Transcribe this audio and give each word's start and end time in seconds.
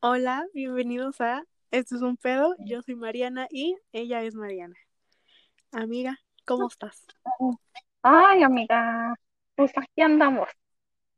Hola, 0.00 0.46
bienvenidos 0.54 1.20
a 1.20 1.44
Esto 1.70 1.96
es 1.96 2.02
un 2.02 2.16
pedo. 2.16 2.54
Yo 2.58 2.82
soy 2.82 2.94
Mariana 2.94 3.48
y 3.50 3.76
ella 3.92 4.22
es 4.22 4.34
Mariana. 4.34 4.76
Amiga, 5.72 6.18
¿cómo 6.44 6.68
estás? 6.68 7.06
Ay, 8.02 8.42
amiga, 8.42 9.14
pues 9.56 9.72
aquí 9.76 10.02
andamos. 10.02 10.48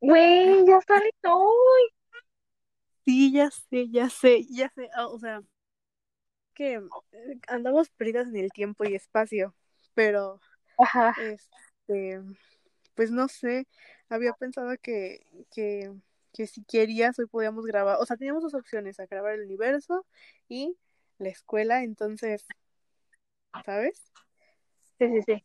Güey, 0.01 0.65
ya 0.67 0.81
sale 0.81 1.11
hoy. 1.25 1.83
Sí, 3.05 3.33
ya 3.33 3.51
sé, 3.51 3.89
ya 3.91 4.09
sé, 4.09 4.47
ya 4.49 4.71
sé. 4.75 4.89
Ah, 4.95 5.09
o 5.09 5.19
sea, 5.19 5.43
que 6.55 6.75
eh, 6.75 7.39
andamos 7.49 7.91
perdidas 7.91 8.29
en 8.29 8.37
el 8.37 8.51
tiempo 8.51 8.85
y 8.85 8.95
espacio, 8.95 9.55
pero 9.95 10.41
Ajá. 10.79 11.15
este, 11.21 12.21
pues 12.95 13.11
no 13.11 13.29
sé, 13.29 13.67
había 14.09 14.33
pensado 14.33 14.75
que, 14.83 15.27
que, 15.51 15.93
que 16.33 16.47
si 16.47 16.65
querías 16.65 17.19
hoy 17.19 17.27
podíamos 17.27 17.67
grabar, 17.67 17.99
o 18.01 18.07
sea, 18.07 18.17
teníamos 18.17 18.43
dos 18.43 18.55
opciones, 18.55 19.01
a 19.01 19.07
grabar 19.07 19.35
el 19.35 19.43
universo 19.43 20.07
y 20.49 20.77
la 21.19 21.29
escuela, 21.29 21.83
entonces, 21.83 22.47
¿sabes? 23.65 24.13
Sí, 24.99 25.09
sí, 25.09 25.23
sí. 25.23 25.45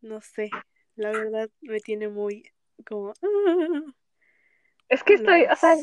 No 0.00 0.20
sé, 0.20 0.50
la 0.96 1.10
verdad 1.10 1.50
me 1.60 1.80
tiene 1.80 2.08
muy 2.08 2.50
como... 2.86 3.12
Es 4.88 5.02
que 5.02 5.14
estoy, 5.14 5.44
o 5.44 5.56
sea, 5.56 5.76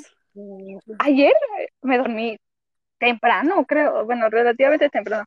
ayer 0.99 1.33
me 1.81 1.97
dormí 1.97 2.39
temprano, 2.97 3.65
creo, 3.65 4.05
bueno, 4.05 4.29
relativamente 4.29 4.89
temprano, 4.89 5.25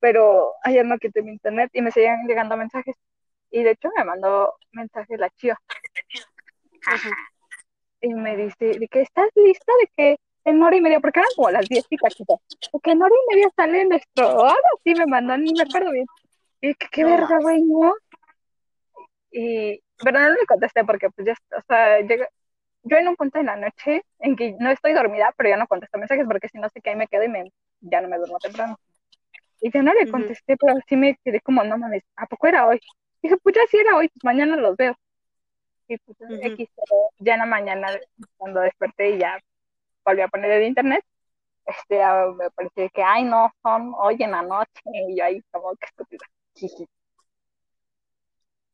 pero 0.00 0.52
ayer 0.62 0.84
no 0.84 0.98
quité 0.98 1.22
mi 1.22 1.30
internet 1.30 1.70
y 1.72 1.82
me 1.82 1.92
seguían 1.92 2.26
llegando 2.26 2.56
mensajes. 2.56 2.96
Y 3.50 3.62
de 3.62 3.70
hecho 3.70 3.88
me 3.96 4.04
mandó 4.04 4.54
mensaje 4.72 5.16
la 5.16 5.30
chiva. 5.30 5.56
Y 8.04 8.14
me 8.14 8.36
dice, 8.36 8.78
de 8.78 8.88
que 8.88 9.00
estás 9.00 9.28
lista 9.34 9.72
de 9.80 9.90
que 9.96 10.16
en 10.44 10.62
hora 10.62 10.76
y 10.76 10.80
media, 10.80 11.00
porque 11.00 11.20
eran 11.20 11.30
como 11.36 11.50
las 11.50 11.66
10 11.66 11.86
y 11.88 11.96
cachito, 11.96 12.40
de 12.72 12.80
que 12.80 12.90
en 12.90 13.02
hora 13.02 13.14
y 13.14 13.34
media 13.34 13.48
sale 13.56 13.84
nuestro, 13.86 14.26
ahora 14.26 14.68
sí 14.84 14.94
me 14.94 15.06
mandó, 15.06 15.36
ni 15.38 15.52
me 15.54 15.62
acuerdo 15.62 15.90
bien. 15.90 16.06
Y 16.60 16.74
que 16.74 16.86
qué 16.90 17.04
verga, 17.04 17.38
güey, 17.40 17.62
¿no? 17.62 17.94
Y, 19.30 19.80
pero 20.02 20.20
no 20.20 20.30
le 20.30 20.46
contesté 20.46 20.84
porque, 20.84 21.08
pues, 21.10 21.26
ya, 21.26 21.34
o 21.56 21.62
sea, 21.66 22.00
llega, 22.00 22.28
yo 22.82 22.96
en 22.98 23.08
un 23.08 23.16
punto 23.16 23.38
de 23.38 23.44
la 23.44 23.56
noche 23.56 24.02
en 24.18 24.36
que 24.36 24.54
no 24.60 24.70
estoy 24.70 24.92
dormida, 24.92 25.32
pero 25.36 25.48
ya 25.48 25.56
no 25.56 25.66
contesto 25.66 25.98
mensajes 25.98 26.26
porque 26.26 26.48
si 26.48 26.58
no 26.58 26.68
sé 26.68 26.80
que 26.80 26.90
ahí 26.90 26.96
me 26.96 27.08
quedo 27.08 27.24
y 27.24 27.28
me, 27.28 27.52
ya 27.80 28.02
no 28.02 28.08
me 28.08 28.18
duermo 28.18 28.38
temprano. 28.38 28.78
Y 29.60 29.70
ya 29.70 29.82
no 29.82 29.94
le 29.94 30.10
contesté, 30.10 30.56
pero 30.58 30.74
sí 30.86 30.96
me 30.96 31.18
quedé 31.24 31.40
como, 31.40 31.64
no 31.64 31.78
mames, 31.78 32.02
¿a 32.16 32.26
poco 32.26 32.48
era 32.48 32.66
hoy? 32.66 32.80
Dije, 33.22 33.38
pues 33.38 33.54
ya 33.54 33.62
sí 33.70 33.78
era 33.78 33.96
hoy, 33.96 34.08
pues 34.08 34.24
mañana 34.24 34.56
los 34.56 34.76
veo. 34.76 34.94
Y 35.88 35.98
pues. 35.98 36.18
X, 36.18 36.68
pero 36.74 37.10
ya 37.18 37.34
en 37.34 37.40
la 37.40 37.46
mañana, 37.46 37.88
cuando 38.36 38.60
desperté 38.60 39.16
y 39.16 39.18
ya 39.18 39.38
volví 40.04 40.22
a 40.22 40.28
poner 40.28 40.50
el 40.50 40.66
internet, 40.68 41.04
este, 41.66 41.98
me 42.36 42.50
pareció 42.50 42.90
que, 42.90 43.02
ay, 43.02 43.24
no, 43.24 43.50
son 43.62 43.94
hoy 43.96 44.16
en 44.20 44.30
la 44.32 44.42
noche. 44.42 44.70
Y 45.08 45.16
yo 45.16 45.24
ahí 45.24 45.42
como, 45.50 45.74
que 45.76 45.86
estúpida. 45.86 46.24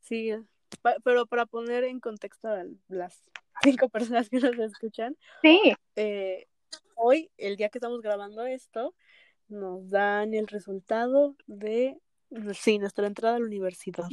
Sí, 0.00 0.34
pa- 0.82 0.96
pero 1.04 1.26
para 1.26 1.46
poner 1.46 1.84
en 1.84 2.00
contexto 2.00 2.48
a 2.48 2.64
las 2.88 3.22
cinco 3.62 3.88
personas 3.88 4.28
que 4.28 4.38
nos 4.40 4.58
escuchan, 4.58 5.16
Sí, 5.42 5.72
eh, 5.96 6.46
hoy, 6.94 7.30
el 7.36 7.56
día 7.56 7.68
que 7.68 7.78
estamos 7.78 8.00
grabando 8.00 8.44
esto, 8.44 8.94
nos 9.48 9.88
dan 9.90 10.34
el 10.34 10.46
resultado 10.46 11.36
de, 11.46 11.96
sí, 12.54 12.78
nuestra 12.78 13.06
entrada 13.06 13.36
a 13.36 13.38
la 13.40 13.46
universidad. 13.46 14.04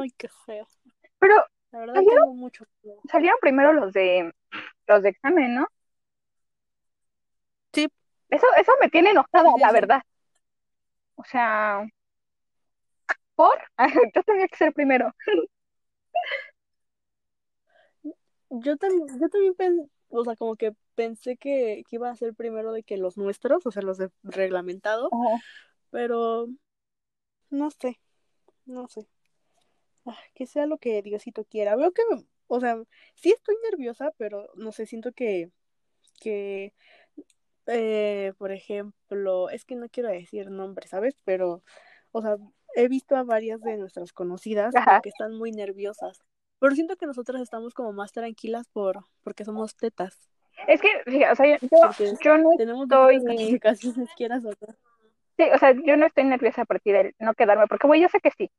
Ay, 0.00 0.10
qué 0.16 0.28
feo. 0.46 0.66
pero 1.18 1.34
La 1.76 1.80
verdad 1.80 2.04
salieron, 2.04 2.24
tengo 2.24 2.34
mucho 2.34 2.64
miedo. 2.82 3.04
salieron 3.10 3.38
primero 3.40 3.72
los 3.72 3.92
de, 3.92 4.32
los 4.88 5.02
de 5.04 5.10
examen, 5.10 5.54
¿no? 5.56 5.66
Sí, 7.72 7.86
Eso, 8.30 8.46
eso 8.58 8.72
me 8.80 8.88
tiene 8.88 9.10
enojada, 9.10 9.50
sí, 9.54 9.60
la 9.60 9.72
sí. 9.72 9.72
verdad. 9.72 10.02
O 11.16 11.24
sea, 11.24 11.86
¿por? 13.34 13.58
Yo 14.14 14.22
tenía 14.22 14.48
que 14.48 14.56
ser 14.56 14.72
primero. 14.72 15.12
Yo 18.50 18.76
también, 18.76 19.08
yo 19.20 19.28
también 19.28 19.54
pen- 19.54 19.90
o 20.08 20.24
sea, 20.24 20.36
como 20.36 20.56
que 20.56 20.72
pensé 20.94 21.36
que, 21.36 21.82
que 21.88 21.96
iba 21.96 22.10
a 22.10 22.16
ser 22.16 22.34
primero 22.34 22.72
de 22.72 22.82
que 22.84 22.96
los 22.96 23.16
nuestros, 23.16 23.66
o 23.66 23.70
sea, 23.72 23.82
los 23.82 23.98
de 23.98 24.10
reglamentado, 24.22 25.14
pero 25.90 26.48
no 27.50 27.70
sé, 27.72 27.98
no 28.66 28.88
sé. 28.88 29.08
Que 30.34 30.46
sea 30.46 30.66
lo 30.66 30.78
que 30.78 31.02
Diosito 31.02 31.44
quiera. 31.44 31.76
Veo 31.76 31.92
que, 31.92 32.02
o 32.46 32.60
sea, 32.60 32.82
sí 33.14 33.30
estoy 33.30 33.56
nerviosa, 33.70 34.12
pero 34.16 34.48
no 34.54 34.72
sé, 34.72 34.86
siento 34.86 35.12
que, 35.12 35.50
que, 36.20 36.74
eh, 37.66 38.32
por 38.38 38.52
ejemplo, 38.52 39.50
es 39.50 39.64
que 39.64 39.76
no 39.76 39.88
quiero 39.88 40.08
decir 40.08 40.50
nombres, 40.50 40.90
¿sabes? 40.90 41.16
Pero, 41.24 41.62
o 42.12 42.22
sea, 42.22 42.36
he 42.74 42.88
visto 42.88 43.16
a 43.16 43.24
varias 43.24 43.60
de 43.60 43.76
nuestras 43.76 44.12
conocidas 44.12 44.74
que 45.02 45.08
están 45.08 45.34
muy 45.34 45.50
nerviosas. 45.50 46.20
Pero 46.58 46.74
siento 46.74 46.96
que 46.96 47.06
nosotras 47.06 47.42
estamos 47.42 47.74
como 47.74 47.92
más 47.92 48.12
tranquilas 48.12 48.66
por, 48.68 49.04
porque 49.22 49.44
somos 49.44 49.76
tetas, 49.76 50.30
Es 50.66 50.80
que, 50.80 50.88
fíjate, 51.04 51.32
o 51.32 51.92
sea, 51.92 52.16
yo, 52.22 52.38
no 52.38 52.50
tenemos 52.56 52.84
estoy, 52.84 53.22
calificaciones, 53.24 54.08
quieras 54.16 54.44
o 54.44 54.48
no. 54.48 54.74
sí, 55.36 55.44
o 55.54 55.58
sea, 55.58 55.74
yo 55.84 55.96
no 55.96 56.06
estoy 56.06 56.24
nerviosa 56.24 56.62
a 56.62 56.66
partir 56.66 56.94
de 56.94 57.14
no 57.18 57.34
quedarme, 57.34 57.66
porque, 57.66 57.86
güey, 57.86 58.00
yo 58.00 58.08
sé 58.08 58.20
que 58.20 58.30
sí. 58.30 58.50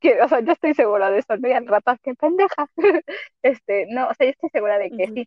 Que, 0.00 0.20
o 0.22 0.28
sea, 0.28 0.40
yo 0.40 0.52
estoy 0.52 0.74
segura 0.74 1.10
de 1.10 1.18
eso, 1.20 1.36
no 1.36 1.54
al 1.56 1.66
rato, 1.66 1.92
qué 2.02 2.14
pendeja. 2.14 2.68
Este, 3.42 3.86
no, 3.90 4.08
o 4.08 4.14
sea, 4.14 4.26
yo 4.26 4.30
estoy 4.32 4.50
segura 4.50 4.78
de 4.78 4.90
que 4.90 5.06
sí. 5.14 5.26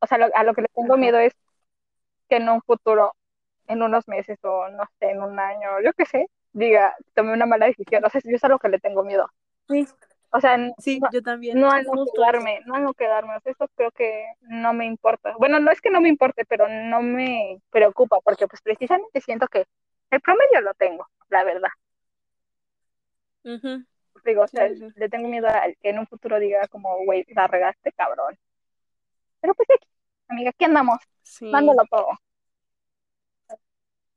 O 0.00 0.06
sea, 0.06 0.18
lo- 0.18 0.30
a 0.34 0.44
lo 0.44 0.54
que 0.54 0.62
le 0.62 0.68
tengo 0.74 0.96
miedo 0.96 1.18
es 1.18 1.32
que 2.28 2.36
en 2.36 2.48
un 2.48 2.62
futuro, 2.62 3.14
en 3.68 3.82
unos 3.82 4.08
meses 4.08 4.38
o 4.44 4.68
no 4.70 4.84
sé, 5.00 5.10
en 5.12 5.22
un 5.22 5.38
año, 5.40 5.80
yo 5.84 5.92
qué 5.94 6.06
sé, 6.06 6.28
diga, 6.52 6.94
tomé 7.14 7.32
una 7.34 7.46
mala 7.46 7.66
decisión. 7.66 8.04
O 8.04 8.10
sea, 8.10 8.20
yo 8.24 8.36
es 8.36 8.44
a 8.44 8.48
lo 8.48 8.58
que 8.58 8.68
le 8.68 8.78
tengo 8.80 9.04
miedo. 9.04 9.28
Sí, 9.68 9.86
O 10.32 10.40
sea, 10.40 10.56
no, 10.58 10.74
sí, 10.78 11.00
yo 11.12 11.22
también, 11.22 11.58
no 11.60 11.70
a 11.70 11.82
no 11.82 11.92
quedarme, 12.14 12.60
no 12.66 12.74
a 12.76 12.80
no 12.80 12.94
quedarme. 12.94 13.36
O 13.36 13.40
sea, 13.40 13.52
eso 13.52 13.68
creo 13.76 13.90
que 13.92 14.26
no 14.42 14.74
me 14.74 14.86
importa. 14.86 15.34
Bueno, 15.38 15.60
no 15.60 15.70
es 15.72 15.80
que 15.80 15.90
no 15.90 16.00
me 16.00 16.08
importe, 16.10 16.44
pero 16.46 16.68
no 16.68 17.02
me 17.02 17.60
preocupa, 17.70 18.18
porque 18.24 18.48
pues 18.48 18.62
precisamente 18.62 19.20
siento 19.22 19.48
que 19.48 19.66
el 20.10 20.20
promedio 20.20 20.60
lo 20.62 20.74
tengo, 20.74 21.08
la 21.30 21.44
verdad. 21.44 21.70
Digo, 24.24 24.42
o 24.42 24.48
sea, 24.48 24.68
le 24.68 25.08
tengo 25.08 25.28
miedo 25.28 25.46
a 25.48 25.62
que 25.80 25.90
en 25.90 25.98
un 26.00 26.06
futuro 26.06 26.38
diga 26.40 26.66
como, 26.68 27.04
güey, 27.04 27.24
la 27.28 27.46
regaste, 27.46 27.92
cabrón. 27.92 28.36
Pero 29.40 29.54
pues 29.54 29.68
aquí, 29.70 29.86
amiga, 30.28 30.50
aquí 30.50 30.64
andamos, 30.64 30.98
Sí, 31.22 31.50
dándolo 31.50 31.82
todo. 31.90 32.08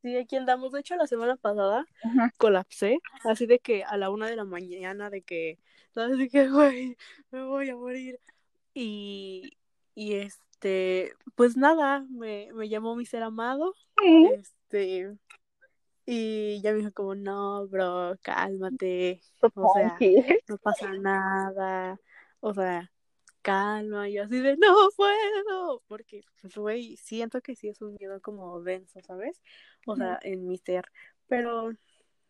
sí, 0.01 0.17
aquí 0.17 0.35
andamos. 0.35 0.71
De 0.71 0.79
hecho, 0.79 0.95
la 0.95 1.07
semana 1.07 1.35
pasada 1.35 1.85
colapsé, 2.37 2.99
así 3.23 3.45
de 3.45 3.59
que 3.59 3.83
a 3.83 3.97
la 3.97 4.09
una 4.09 4.27
de 4.27 4.35
la 4.35 4.45
mañana, 4.45 5.09
de 5.09 5.21
que, 5.21 5.59
¿sabes? 5.93 6.17
De 6.17 6.29
que, 6.29 6.49
güey, 6.49 6.97
me 7.31 7.43
voy 7.43 7.69
a 7.69 7.75
morir. 7.75 8.19
Y, 8.73 9.57
y 9.95 10.15
este, 10.15 11.13
pues 11.35 11.57
nada, 11.57 12.05
me, 12.09 12.49
me 12.53 12.69
llamó 12.69 12.95
mi 12.95 13.05
ser 13.05 13.23
amado, 13.23 13.73
Sí, 14.01 14.29
este, 14.33 15.17
y 16.11 16.59
ya 16.61 16.71
me 16.71 16.79
dijo 16.79 16.91
como, 16.91 17.13
no, 17.13 17.67
bro, 17.67 18.17
cálmate, 18.23 19.21
o 19.53 19.71
sea, 19.75 19.95
no 20.47 20.57
pasa 20.57 20.91
nada, 20.93 21.99
o 22.39 22.51
sea, 22.51 22.91
calma, 23.43 24.09
y 24.09 24.13
yo 24.13 24.23
así 24.23 24.39
de, 24.39 24.57
no 24.57 24.89
puedo, 24.97 25.83
porque, 25.87 26.23
pues, 26.41 26.55
güey, 26.55 26.97
siento 26.97 27.41
que 27.41 27.55
sí 27.55 27.67
es 27.67 27.79
un 27.83 27.93
miedo 27.93 28.19
como 28.21 28.59
denso, 28.63 28.99
¿sabes? 29.01 29.39
O 29.85 29.95
sea, 29.95 30.17
en 30.23 30.47
mi 30.47 30.57
ser, 30.57 30.85
pero 31.27 31.73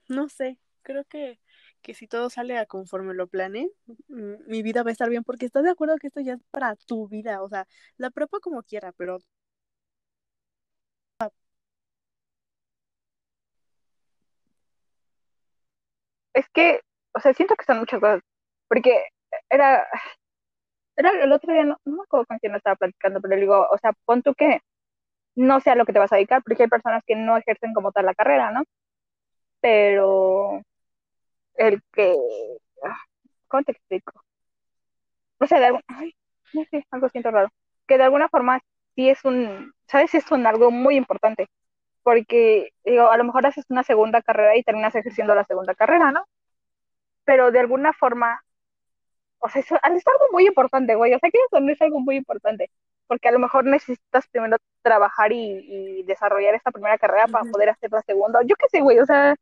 no 0.09 0.27
sé, 0.27 0.59
creo 0.81 1.05
que, 1.05 1.39
que 1.81 1.93
si 1.93 2.05
todo 2.05 2.29
sale 2.29 2.57
a 2.57 2.65
conforme 2.65 3.13
lo 3.13 3.27
planeé, 3.27 3.71
mm, 4.09 4.45
mi 4.47 4.61
vida 4.61 4.83
va 4.83 4.89
a 4.89 4.91
estar 4.91 5.09
bien, 5.09 5.23
porque 5.23 5.45
estás 5.45 5.63
de 5.63 5.69
acuerdo 5.69 5.95
que 5.99 6.07
esto 6.07 6.19
ya 6.19 6.33
es 6.33 6.41
para 6.51 6.75
tu 6.75 7.07
vida, 7.07 7.41
o 7.41 7.47
sea, 7.47 7.65
la 7.95 8.09
prepa 8.09 8.41
como 8.41 8.61
quiera, 8.61 8.91
pero 8.91 9.19
Es 16.39 16.47
que, 16.53 16.81
o 17.13 17.19
sea, 17.19 17.33
siento 17.33 17.55
que 17.55 17.65
son 17.65 17.79
muchas 17.79 17.99
cosas, 17.99 18.21
porque 18.69 19.03
era, 19.49 19.85
era 20.95 21.11
el 21.23 21.31
otro 21.31 21.53
día, 21.53 21.63
no, 21.65 21.77
me 21.85 22.01
acuerdo 22.03 22.25
con 22.27 22.39
quién 22.39 22.51
lo 22.53 22.57
estaba 22.57 22.75
platicando, 22.77 23.21
pero 23.21 23.35
le 23.35 23.41
digo, 23.41 23.67
o 23.71 23.77
sea, 23.77 23.93
pon 24.05 24.21
tú 24.21 24.33
que 24.35 24.61
no 25.35 25.59
sea 25.61 25.75
lo 25.75 25.85
que 25.85 25.93
te 25.93 25.99
vas 25.99 26.11
a 26.13 26.17
dedicar, 26.17 26.43
porque 26.43 26.63
hay 26.63 26.69
personas 26.69 27.03
que 27.07 27.15
no 27.15 27.37
ejercen 27.37 27.73
como 27.73 27.91
tal 27.91 28.05
la 28.05 28.15
carrera, 28.15 28.51
¿no? 28.51 28.63
Pero 29.61 30.61
el 31.55 31.81
que, 31.93 32.15
ah, 32.85 32.97
¿cómo 33.47 33.63
te 33.63 33.73
explico? 33.73 34.13
O 35.39 35.47
sea, 35.47 35.59
de 35.59 35.65
algún, 35.67 35.81
ay, 35.87 36.15
no 36.53 36.63
sé, 36.71 36.85
algo 36.91 37.09
siento 37.09 37.31
raro, 37.31 37.49
que 37.87 37.97
de 37.97 38.03
alguna 38.03 38.29
forma 38.29 38.59
sí 38.95 39.09
es 39.09 39.23
un, 39.25 39.73
¿sabes? 39.87 40.13
Es 40.15 40.31
un 40.31 40.45
algo 40.47 40.71
muy 40.71 40.95
importante, 40.95 41.47
porque, 42.09 42.73
digo, 42.83 43.11
a 43.11 43.17
lo 43.17 43.23
mejor 43.23 43.45
haces 43.45 43.65
una 43.69 43.83
segunda 43.83 44.23
carrera 44.23 44.57
y 44.57 44.63
terminas 44.63 44.95
ejerciendo 44.95 45.35
la 45.35 45.43
segunda 45.43 45.75
carrera, 45.75 46.11
¿no? 46.11 46.25
Pero 47.23 47.51
de 47.51 47.59
alguna 47.59 47.93
forma 47.93 48.41
o 49.37 49.47
sea, 49.47 49.61
es, 49.61 49.71
es 49.71 50.07
algo 50.07 50.25
muy 50.31 50.47
importante, 50.47 50.95
güey, 50.95 51.13
o 51.13 51.19
sea, 51.19 51.29
que 51.29 51.37
eso 51.37 51.59
no 51.59 51.71
es 51.71 51.79
algo 51.83 51.99
muy 51.99 52.15
importante, 52.15 52.71
porque 53.05 53.27
a 53.27 53.31
lo 53.31 53.37
mejor 53.37 53.63
necesitas 53.65 54.27
primero 54.29 54.57
trabajar 54.81 55.31
y, 55.31 55.99
y 55.99 56.03
desarrollar 56.03 56.55
esta 56.55 56.71
primera 56.71 56.97
carrera 56.97 57.27
para 57.27 57.45
poder 57.45 57.69
hacer 57.69 57.91
la 57.91 58.01
segunda, 58.01 58.41
yo 58.41 58.55
qué 58.55 58.65
sé, 58.71 58.81
güey, 58.81 58.97
o 58.97 59.05
sea, 59.05 59.35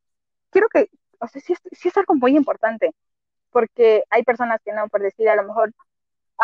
quiero 0.49 0.67
que, 0.67 0.89
o 1.19 1.27
sea, 1.29 1.41
sí 1.41 1.53
es, 1.53 1.59
sí 1.71 1.87
es 1.87 1.95
algo 1.95 2.15
muy 2.15 2.35
importante, 2.35 2.91
porque 3.49 4.03
hay 4.09 4.23
personas 4.23 4.59
que 4.65 4.73
no, 4.73 4.89
por 4.89 5.01
decir, 5.01 5.29
a 5.29 5.37
lo 5.37 5.43
mejor 5.43 5.71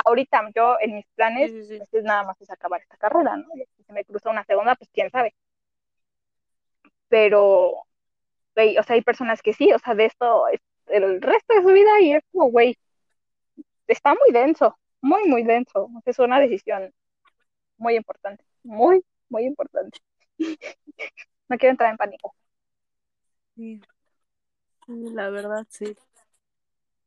ahorita 0.05 0.49
yo 0.55 0.77
en 0.79 0.95
mis 0.95 1.05
planes, 1.15 1.51
sí, 1.51 1.63
sí, 1.63 1.79
sí. 1.79 1.83
Pues, 1.91 2.05
nada 2.05 2.23
más 2.23 2.39
es 2.41 2.49
acabar 2.49 2.81
esta 2.81 2.95
carrera, 2.95 3.35
¿no? 3.35 3.45
Si 3.75 3.83
se 3.83 3.91
me 3.91 4.05
cruza 4.05 4.29
una 4.29 4.45
segunda, 4.45 4.75
pues 4.75 4.89
quién 4.93 5.09
sabe. 5.11 5.35
Pero, 7.13 7.85
güey, 8.55 8.75
o 8.79 8.81
sea, 8.81 8.95
hay 8.95 9.03
personas 9.03 9.43
que 9.43 9.53
sí, 9.53 9.71
o 9.71 9.77
sea, 9.77 9.93
de 9.93 10.05
esto, 10.05 10.45
el 10.87 11.21
resto 11.21 11.53
de 11.53 11.61
su 11.61 11.67
vida 11.67 12.01
y 12.01 12.13
es 12.13 12.23
como, 12.31 12.49
güey, 12.49 12.75
está 13.85 14.15
muy 14.15 14.31
denso, 14.31 14.79
muy, 14.99 15.27
muy 15.27 15.43
denso. 15.43 15.91
Es 16.05 16.17
una 16.17 16.39
decisión 16.39 16.91
muy 17.77 17.97
importante, 17.97 18.43
muy, 18.63 19.05
muy 19.29 19.45
importante. 19.45 19.99
no 21.49 21.57
quiero 21.59 21.69
entrar 21.73 21.91
en 21.91 21.97
pánico. 21.97 22.33
Sí. 23.55 23.79
La 24.87 25.29
verdad, 25.29 25.67
sí. 25.69 25.95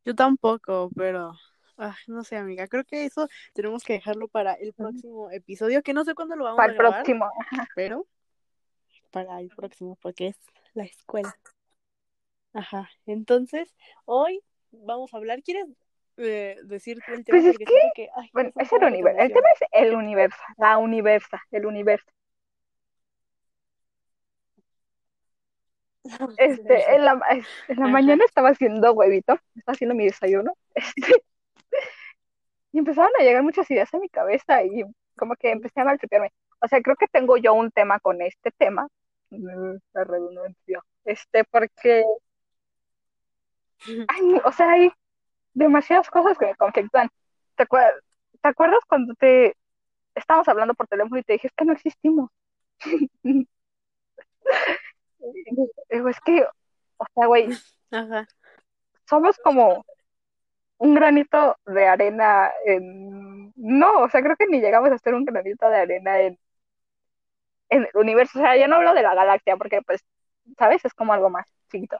Yo 0.04 0.14
tampoco, 0.14 0.88
pero 0.94 1.32
Ay, 1.76 1.94
no 2.06 2.22
sé, 2.22 2.36
amiga, 2.36 2.68
creo 2.68 2.84
que 2.84 3.06
eso 3.06 3.26
tenemos 3.54 3.82
que 3.82 3.94
dejarlo 3.94 4.28
para 4.28 4.52
el 4.54 4.72
próximo 4.72 5.32
episodio, 5.32 5.82
que 5.82 5.94
no 5.94 6.04
sé 6.04 6.14
cuándo 6.14 6.36
lo 6.36 6.44
vamos 6.44 6.58
para 6.58 6.72
a 6.72 6.76
grabar. 6.76 7.00
el 7.00 7.04
próximo. 7.04 7.28
Pero 7.74 8.06
para 9.16 9.40
el 9.40 9.48
próximo, 9.48 9.96
porque 10.02 10.26
es 10.26 10.36
la 10.74 10.84
escuela. 10.84 11.34
Ajá, 12.52 12.90
entonces, 13.06 13.74
hoy 14.04 14.42
vamos 14.72 15.14
a 15.14 15.16
hablar, 15.16 15.42
¿quieres 15.42 15.64
eh, 16.18 16.58
decir 16.64 16.98
el 17.08 17.24
tema? 17.24 17.38
Pues 17.38 17.46
es 17.46 17.56
que, 17.56 17.64
que 17.94 18.10
ay, 18.14 18.28
bueno, 18.34 18.50
es 18.56 18.70
el 18.70 18.84
universo, 18.84 19.18
el 19.22 19.32
tema 19.32 19.48
es 19.54 19.68
el 19.72 19.94
universo, 19.94 20.36
la 20.58 20.76
universa, 20.76 21.42
el 21.50 21.64
universo. 21.64 22.04
Este, 26.36 26.94
en 26.94 27.04
la, 27.06 27.18
en 27.68 27.80
la 27.80 27.88
mañana 27.88 28.22
estaba 28.26 28.50
haciendo 28.50 28.92
huevito, 28.92 29.40
estaba 29.54 29.74
haciendo 29.74 29.94
mi 29.94 30.04
desayuno, 30.04 30.52
este, 30.74 31.24
y 32.70 32.78
empezaron 32.78 33.12
a 33.18 33.22
llegar 33.22 33.42
muchas 33.42 33.70
ideas 33.70 33.92
a 33.94 33.98
mi 33.98 34.10
cabeza 34.10 34.62
y 34.62 34.84
como 35.16 35.36
que 35.36 35.52
empecé 35.52 35.80
a 35.80 35.84
maltripearme. 35.84 36.34
O 36.60 36.68
sea, 36.68 36.82
creo 36.82 36.96
que 36.96 37.08
tengo 37.08 37.38
yo 37.38 37.54
un 37.54 37.70
tema 37.70 37.98
con 37.98 38.20
este 38.20 38.50
tema, 38.50 38.88
la 39.30 40.04
redundancia, 40.04 40.82
este, 41.04 41.44
porque, 41.44 42.04
ay, 44.08 44.40
o 44.44 44.52
sea, 44.52 44.72
hay 44.72 44.90
demasiadas 45.54 46.08
cosas 46.10 46.38
que 46.38 46.46
me 46.46 46.56
conflictúan. 46.56 47.08
¿Te, 47.56 47.64
acuer 47.64 47.94
¿Te 48.42 48.48
acuerdas 48.48 48.80
cuando 48.88 49.14
te 49.14 49.56
estábamos 50.14 50.48
hablando 50.48 50.74
por 50.74 50.86
teléfono 50.88 51.18
y 51.18 51.22
te 51.22 51.34
dije, 51.34 51.48
es 51.48 51.52
que 51.54 51.64
no 51.64 51.72
existimos? 51.72 52.30
es 55.88 56.20
que, 56.24 56.46
o 56.96 57.04
sea, 57.14 57.26
güey, 57.26 57.48
Ajá. 57.90 58.26
somos 59.08 59.36
como 59.38 59.84
un 60.78 60.94
granito 60.94 61.56
de 61.66 61.86
arena 61.86 62.50
en... 62.64 63.52
No, 63.56 64.02
o 64.02 64.10
sea, 64.10 64.22
creo 64.22 64.36
que 64.36 64.46
ni 64.46 64.60
llegamos 64.60 64.90
a 64.90 64.98
ser 64.98 65.14
un 65.14 65.24
granito 65.24 65.68
de 65.68 65.76
arena 65.76 66.20
en, 66.20 66.38
en 67.70 67.82
el 67.84 67.90
universo. 67.94 68.38
O 68.38 68.42
sea, 68.42 68.56
yo 68.56 68.68
no 68.68 68.76
hablo 68.76 68.94
de 68.94 69.02
la 69.02 69.14
galaxia 69.14 69.56
porque, 69.56 69.82
pues, 69.82 70.04
¿sabes? 70.58 70.84
Es 70.84 70.94
como 70.94 71.12
algo 71.12 71.30
más 71.30 71.46
chiquito. 71.70 71.98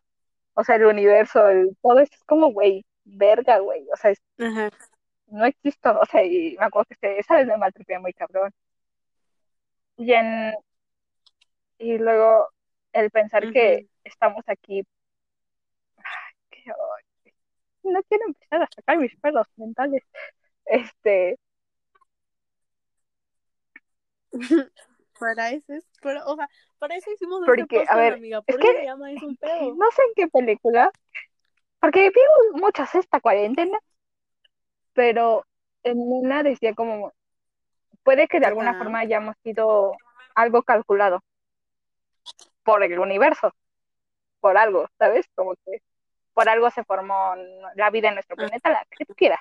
O 0.55 0.65
sea, 0.65 0.77
el 0.77 0.87
universo, 0.87 1.49
el, 1.49 1.77
todo 1.83 2.01
esto 2.01 2.17
es 2.17 2.25
como, 2.25 2.53
güey, 2.53 2.85
verga, 3.05 3.59
güey. 3.59 3.87
O 3.93 3.97
sea, 3.97 4.11
es, 4.13 4.21
Ajá. 4.39 4.71
no 5.27 5.45
existo. 5.47 5.99
O 6.01 6.07
sea, 6.07 6.25
y 6.25 6.57
me 6.59 6.67
acuerdo 6.67 6.87
que 6.89 6.95
este, 6.95 7.21
esa 7.21 7.37
vez 7.37 7.47
me 7.47 7.57
maltripié 7.59 7.99
muy 7.99 8.13
cabrón. 8.13 8.53
Y 9.97 10.13
en... 10.13 10.55
Y 11.79 11.99
luego 11.99 12.49
el 12.93 13.11
pensar 13.11 13.45
uh 13.45 13.49
-huh. 13.49 13.53
que 13.53 13.89
estamos 14.05 14.45
aquí... 14.49 14.83
Ay, 15.99 16.35
qué 16.51 16.73
no 17.93 18.03
quiero 18.05 18.25
empezar 18.27 18.63
a 18.63 18.69
sacar 18.75 18.99
mis 18.99 19.17
pelos 19.17 19.47
mentales. 19.57 20.03
Este. 20.67 21.39
para 25.19 25.51
eso 25.51 25.73
es, 25.73 25.87
pero, 26.03 26.25
o 26.27 26.37
sea, 26.37 26.49
para 26.79 26.97
eso 26.97 27.11
hicimos 27.11 27.43
porque, 27.45 27.63
este 27.63 27.77
podcast, 27.77 27.93
a 27.93 27.97
ver, 27.97 28.13
amiga. 28.15 28.43
Es 28.47 28.55
¿Por 28.55 28.63
que, 28.63 28.69
qué 28.69 28.77
se 28.79 28.85
llama 28.85 29.13
eso 29.13 29.27
un 29.27 29.37
pedo? 29.41 29.75
No 29.75 29.91
sé 29.91 30.03
en 30.03 30.13
qué 30.15 30.29
película, 30.29 30.91
porque 31.81 32.11
vimos 32.11 32.63
muchas 32.63 32.95
esta 32.95 33.21
cuarentena, 33.21 33.79
pero 34.93 35.45
en 35.83 35.99
una 35.99 36.43
decía 36.43 36.75
como, 36.75 37.13
puede 38.03 38.29
que 38.29 38.41
de 38.41 38.47
alguna 38.47 38.77
forma 38.79 39.01
hayamos 39.01 39.37
sido 39.43 39.93
algo 40.35 40.63
calculado 40.63 41.21
por 42.63 42.83
el 42.83 42.99
universo, 42.99 43.53
por 44.41 44.59
algo, 44.59 44.89
¿sabes? 44.99 45.27
Como 45.35 45.55
que 45.65 45.83
por 46.35 46.49
algo 46.49 46.71
se 46.71 46.85
formó 46.85 47.35
la 47.77 47.91
vida 47.91 48.09
en 48.09 48.15
nuestro 48.15 48.37
planeta, 48.37 48.71
la 48.71 48.85
que 48.91 49.07
tú 49.07 49.15
quieras. 49.15 49.41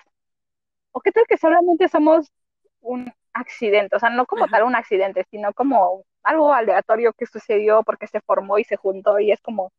O 0.92 1.02
qué 1.02 1.12
tal 1.12 1.26
que 1.28 1.38
solamente 1.38 1.90
somos 1.90 2.32
un 2.80 3.12
accidente, 3.36 3.96
o 3.96 4.00
sea, 4.00 4.10
no 4.10 4.26
como 4.26 4.46
Ajá. 4.46 4.58
tal 4.58 4.64
un 4.64 4.76
accidente, 4.76 5.26
sino 5.30 5.54
como 5.54 6.04
algo 6.24 6.54
aleatorio 6.54 7.14
que 7.14 7.26
sucedió 7.26 7.84
porque 7.84 8.08
se 8.08 8.22
formó 8.22 8.58
y 8.58 8.64
se 8.64 8.78
juntó 8.78 9.20
y 9.20 9.32
es 9.32 9.42
como, 9.42 9.72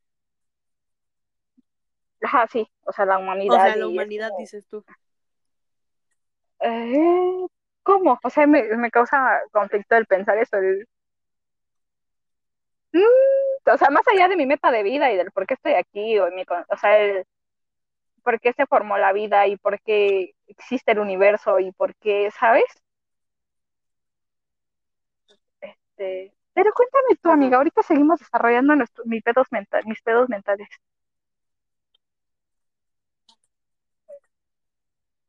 ajá, 2.22 2.46
sí, 2.48 2.68
o 2.84 2.92
sea, 2.92 3.06
la 3.06 3.18
humanidad. 3.18 3.56
O 3.56 3.60
sea, 3.60 3.76
la 3.76 3.88
humanidad, 3.88 4.28
como, 4.28 4.40
dices 4.40 4.66
tú. 4.68 4.84
eh, 6.60 7.46
¿Cómo? 7.82 8.18
O 8.22 8.30
sea, 8.30 8.46
me, 8.46 8.62
me 8.76 8.90
causa 8.90 9.40
conflicto 9.52 9.96
el 9.96 10.06
pensar 10.06 10.38
eso, 10.38 10.56
el... 10.56 10.86
Mm, 12.92 13.70
o 13.72 13.78
sea, 13.78 13.90
más 13.90 14.06
allá 14.08 14.28
de 14.28 14.36
mi 14.36 14.46
meta 14.46 14.70
de 14.70 14.82
vida 14.82 15.10
y 15.12 15.16
del 15.16 15.30
por 15.32 15.46
qué 15.46 15.54
estoy 15.54 15.74
aquí, 15.74 16.18
o, 16.18 16.30
mi, 16.30 16.42
o 16.42 16.76
sea, 16.76 16.98
el 16.98 17.24
por 18.22 18.40
qué 18.40 18.52
se 18.52 18.66
formó 18.66 18.98
la 18.98 19.12
vida 19.12 19.46
y 19.46 19.56
por 19.56 19.80
qué 19.82 20.32
existe 20.48 20.92
el 20.92 20.98
universo 20.98 21.60
y 21.60 21.70
por 21.72 21.94
qué, 21.96 22.30
¿sabes? 22.32 22.64
Este, 25.96 26.34
pero 26.52 26.72
cuéntame 26.74 27.16
tú, 27.22 27.30
amiga, 27.30 27.56
ahorita 27.56 27.82
seguimos 27.82 28.20
desarrollando 28.20 28.76
nuestro, 28.76 29.04
mis, 29.06 29.22
pedos 29.22 29.46
mental, 29.50 29.82
mis 29.86 30.02
pedos 30.02 30.28
mentales. 30.28 30.68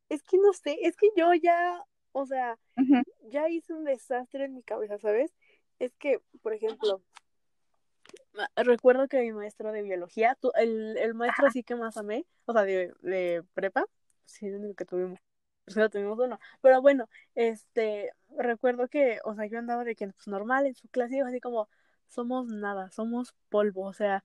Es 0.09 0.23
que 0.23 0.37
no 0.37 0.53
sé, 0.53 0.77
es 0.81 0.95
que 0.95 1.07
yo 1.15 1.33
ya, 1.33 1.83
o 2.11 2.25
sea, 2.25 2.57
Uh 2.77 2.81
-huh. 2.81 3.03
ya 3.29 3.49
hice 3.49 3.73
un 3.73 3.83
desastre 3.85 4.45
en 4.45 4.53
mi 4.53 4.63
cabeza, 4.63 4.97
¿sabes? 4.99 5.33
Es 5.79 5.95
que, 5.95 6.19
por 6.41 6.53
ejemplo, 6.53 7.01
recuerdo 8.55 9.07
que 9.07 9.21
mi 9.21 9.31
maestro 9.31 9.71
de 9.71 9.81
biología, 9.81 10.35
tu, 10.35 10.51
el, 10.55 10.97
el, 10.97 11.13
maestro 11.15 11.47
así 11.47 11.63
que 11.63 11.75
más 11.75 11.97
amé, 11.97 12.25
o 12.45 12.53
sea, 12.53 12.63
de, 12.63 12.93
de 13.01 13.43
prepa, 13.53 13.85
sí, 14.25 14.47
el 14.47 14.55
único 14.55 14.75
que 14.75 14.85
tuvimos, 14.85 15.19
pero 16.61 16.81
bueno, 16.81 17.09
este, 17.35 18.11
recuerdo 18.37 18.87
que, 18.87 19.19
o 19.25 19.35
sea, 19.35 19.45
yo 19.47 19.59
andaba 19.59 19.83
de 19.83 19.95
que, 19.95 20.07
pues 20.07 20.27
normal, 20.27 20.65
en 20.65 20.75
su 20.75 20.87
clase, 20.89 21.21
así 21.21 21.39
como, 21.39 21.69
somos 22.07 22.47
nada, 22.47 22.89
somos 22.91 23.35
polvo, 23.49 23.83
o 23.85 23.93
sea, 23.93 24.23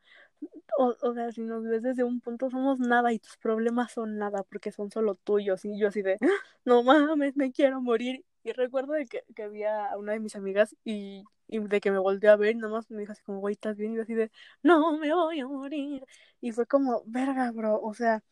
o, 0.78 1.14
sea, 1.14 1.32
si 1.32 1.42
nos 1.42 1.64
ves 1.64 1.82
desde 1.82 2.04
un 2.04 2.20
punto, 2.20 2.50
somos 2.50 2.78
nada 2.78 3.12
y 3.12 3.18
tus 3.18 3.36
problemas 3.36 3.92
son 3.92 4.18
nada 4.18 4.42
porque 4.44 4.72
son 4.72 4.90
solo 4.90 5.14
tuyos. 5.14 5.64
Y 5.64 5.78
yo 5.78 5.88
así 5.88 6.02
de, 6.02 6.18
no 6.64 6.82
mames, 6.82 7.36
me 7.36 7.52
quiero 7.52 7.80
morir. 7.80 8.24
Y 8.44 8.52
recuerdo 8.52 8.94
de 8.94 9.06
que, 9.06 9.22
que 9.36 9.42
había 9.44 9.96
una 9.96 10.12
de 10.12 10.20
mis 10.20 10.34
amigas 10.36 10.74
y, 10.84 11.24
y, 11.46 11.60
de 11.60 11.80
que 11.80 11.90
me 11.92 11.98
volteó 11.98 12.32
a 12.32 12.36
ver 12.36 12.52
y 12.56 12.58
nada 12.58 12.72
más 12.72 12.90
me 12.90 13.00
dijo 13.00 13.12
así 13.12 13.22
como, 13.22 13.38
güey, 13.40 13.52
¿estás 13.54 13.76
bien? 13.76 13.92
Y 13.92 13.96
yo 13.96 14.02
así 14.02 14.14
de, 14.14 14.30
no, 14.62 14.98
me 14.98 15.14
voy 15.14 15.40
a 15.40 15.46
morir. 15.46 16.04
Y 16.40 16.52
fue 16.52 16.66
como, 16.66 17.02
verga, 17.06 17.50
bro, 17.52 17.80
o 17.80 17.94
sea, 17.94 18.22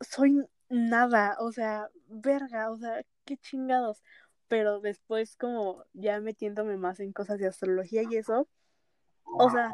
soy 0.00 0.44
nada, 0.72 1.36
o 1.38 1.52
sea, 1.52 1.90
verga, 2.08 2.70
o 2.70 2.78
sea, 2.78 3.02
qué 3.24 3.36
chingados. 3.36 4.02
Pero 4.48 4.80
después 4.80 5.36
como 5.36 5.84
ya 5.92 6.20
metiéndome 6.20 6.76
más 6.76 7.00
en 7.00 7.12
cosas 7.12 7.38
de 7.38 7.46
astrología 7.46 8.02
y 8.02 8.16
eso, 8.16 8.48
o 9.24 9.50
sea, 9.50 9.70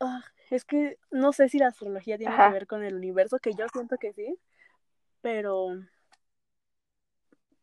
uh, 0.00 0.20
es 0.50 0.64
que 0.64 0.98
no 1.10 1.32
sé 1.32 1.48
si 1.48 1.58
la 1.58 1.68
astrología 1.68 2.18
tiene 2.18 2.34
Ajá. 2.34 2.48
que 2.48 2.52
ver 2.52 2.66
con 2.66 2.82
el 2.82 2.94
universo, 2.94 3.38
que 3.38 3.52
yo 3.54 3.66
siento 3.68 3.96
que 3.98 4.12
sí, 4.12 4.38
pero, 5.22 5.68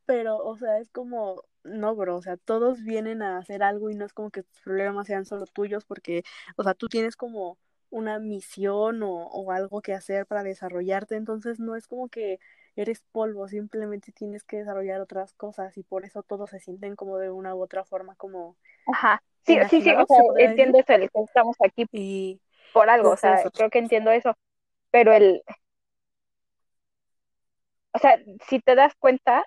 pero, 0.05 0.37
o 0.37 0.57
sea, 0.57 0.79
es 0.79 0.89
como, 0.89 1.43
no, 1.63 1.95
bro, 1.95 2.17
o 2.17 2.21
sea, 2.21 2.37
todos 2.37 2.83
vienen 2.83 3.21
a 3.21 3.37
hacer 3.37 3.63
algo 3.63 3.89
y 3.89 3.95
no 3.95 4.05
es 4.05 4.13
como 4.13 4.31
que 4.31 4.43
tus 4.43 4.61
problemas 4.61 5.07
sean 5.07 5.25
solo 5.25 5.45
tuyos, 5.45 5.85
porque, 5.85 6.23
o 6.55 6.63
sea, 6.63 6.73
tú 6.73 6.87
tienes 6.87 7.15
como 7.15 7.57
una 7.89 8.19
misión 8.19 9.03
o, 9.03 9.27
o 9.27 9.51
algo 9.51 9.81
que 9.81 9.93
hacer 9.93 10.25
para 10.25 10.43
desarrollarte, 10.43 11.15
entonces 11.15 11.59
no 11.59 11.75
es 11.75 11.87
como 11.87 12.09
que 12.09 12.39
eres 12.75 13.03
polvo, 13.11 13.47
simplemente 13.47 14.11
tienes 14.11 14.43
que 14.43 14.57
desarrollar 14.57 15.01
otras 15.01 15.33
cosas 15.33 15.77
y 15.77 15.83
por 15.83 16.05
eso 16.05 16.23
todos 16.23 16.49
se 16.49 16.59
sienten 16.59 16.95
como 16.95 17.17
de 17.17 17.29
una 17.29 17.55
u 17.55 17.61
otra 17.61 17.83
forma 17.83 18.15
como 18.15 18.55
Ajá. 18.87 19.21
Sí, 19.45 19.57
sí, 19.69 19.81
sí, 19.81 19.91
o 19.91 20.05
sea, 20.05 20.23
entiendo 20.37 20.79
eso, 20.79 20.93
el 20.93 21.09
que 21.09 21.21
estamos 21.21 21.57
aquí 21.59 21.85
Y 21.91 22.39
por 22.71 22.89
algo, 22.89 23.11
o 23.11 23.17
sea, 23.17 23.35
eso. 23.35 23.51
creo 23.51 23.69
que 23.69 23.79
entiendo 23.79 24.11
eso, 24.11 24.37
pero 24.89 25.11
el, 25.11 25.43
o 27.93 27.99
sea, 27.99 28.19
si 28.47 28.59
te 28.59 28.75
das 28.75 28.93
cuenta, 28.95 29.45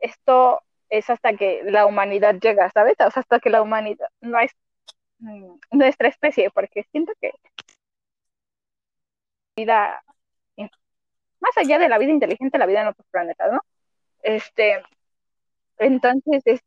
esto 0.00 0.62
es 0.88 1.08
hasta 1.10 1.34
que 1.36 1.62
la 1.64 1.86
humanidad 1.86 2.34
llega, 2.40 2.70
¿sabes? 2.70 2.94
O 2.94 3.10
sea, 3.10 3.20
hasta 3.20 3.40
que 3.40 3.50
la 3.50 3.62
humanidad 3.62 4.08
no 4.20 4.38
es 4.38 4.52
mm, 5.18 5.58
nuestra 5.72 6.08
especie, 6.08 6.50
porque 6.50 6.84
siento 6.92 7.12
que 7.20 7.32
vida, 9.56 10.02
más 11.46 11.56
allá 11.64 11.78
de 11.78 11.88
la 11.88 11.98
vida 11.98 12.12
inteligente, 12.12 12.58
la 12.58 12.66
vida 12.66 12.82
en 12.82 12.88
otros 12.88 13.06
planetas, 13.10 13.52
¿no? 13.52 13.60
Este, 14.22 14.82
entonces, 15.78 16.42
es, 16.44 16.60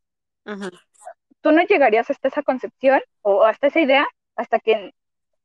Ajá. 0.45 0.69
tú 1.41 1.51
no 1.51 1.62
llegarías 1.63 2.09
hasta 2.09 2.27
esa 2.27 2.43
concepción 2.43 3.01
o 3.21 3.43
hasta 3.43 3.67
esa 3.67 3.79
idea 3.79 4.07
hasta 4.36 4.59
que 4.59 4.93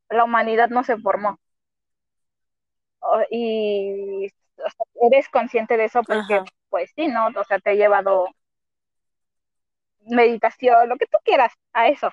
la 0.09 0.25
humanidad 0.25 0.69
no 0.69 0.85
se 0.85 0.97
formó. 0.99 1.39
Y 3.31 4.27
o 4.57 4.71
sea, 4.71 5.09
eres 5.09 5.29
consciente 5.29 5.77
de 5.77 5.87
eso 5.87 6.03
porque, 6.03 6.35
Ajá. 6.37 6.45
pues 6.69 6.91
sí, 6.95 7.09
¿no? 7.09 7.27
O 7.27 7.45
sea, 7.45 7.59
te 7.59 7.71
ha 7.71 7.75
llevado 7.75 8.29
meditación, 10.07 10.89
lo 10.89 10.97
que 10.97 11.07
tú 11.07 11.19
quieras 11.25 11.53
a 11.73 11.89
eso. 11.89 12.11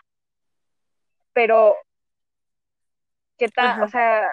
Pero, 1.33 1.75
¿qué 3.37 3.47
tal? 3.49 3.83
O 3.83 3.87
sea, 3.87 4.27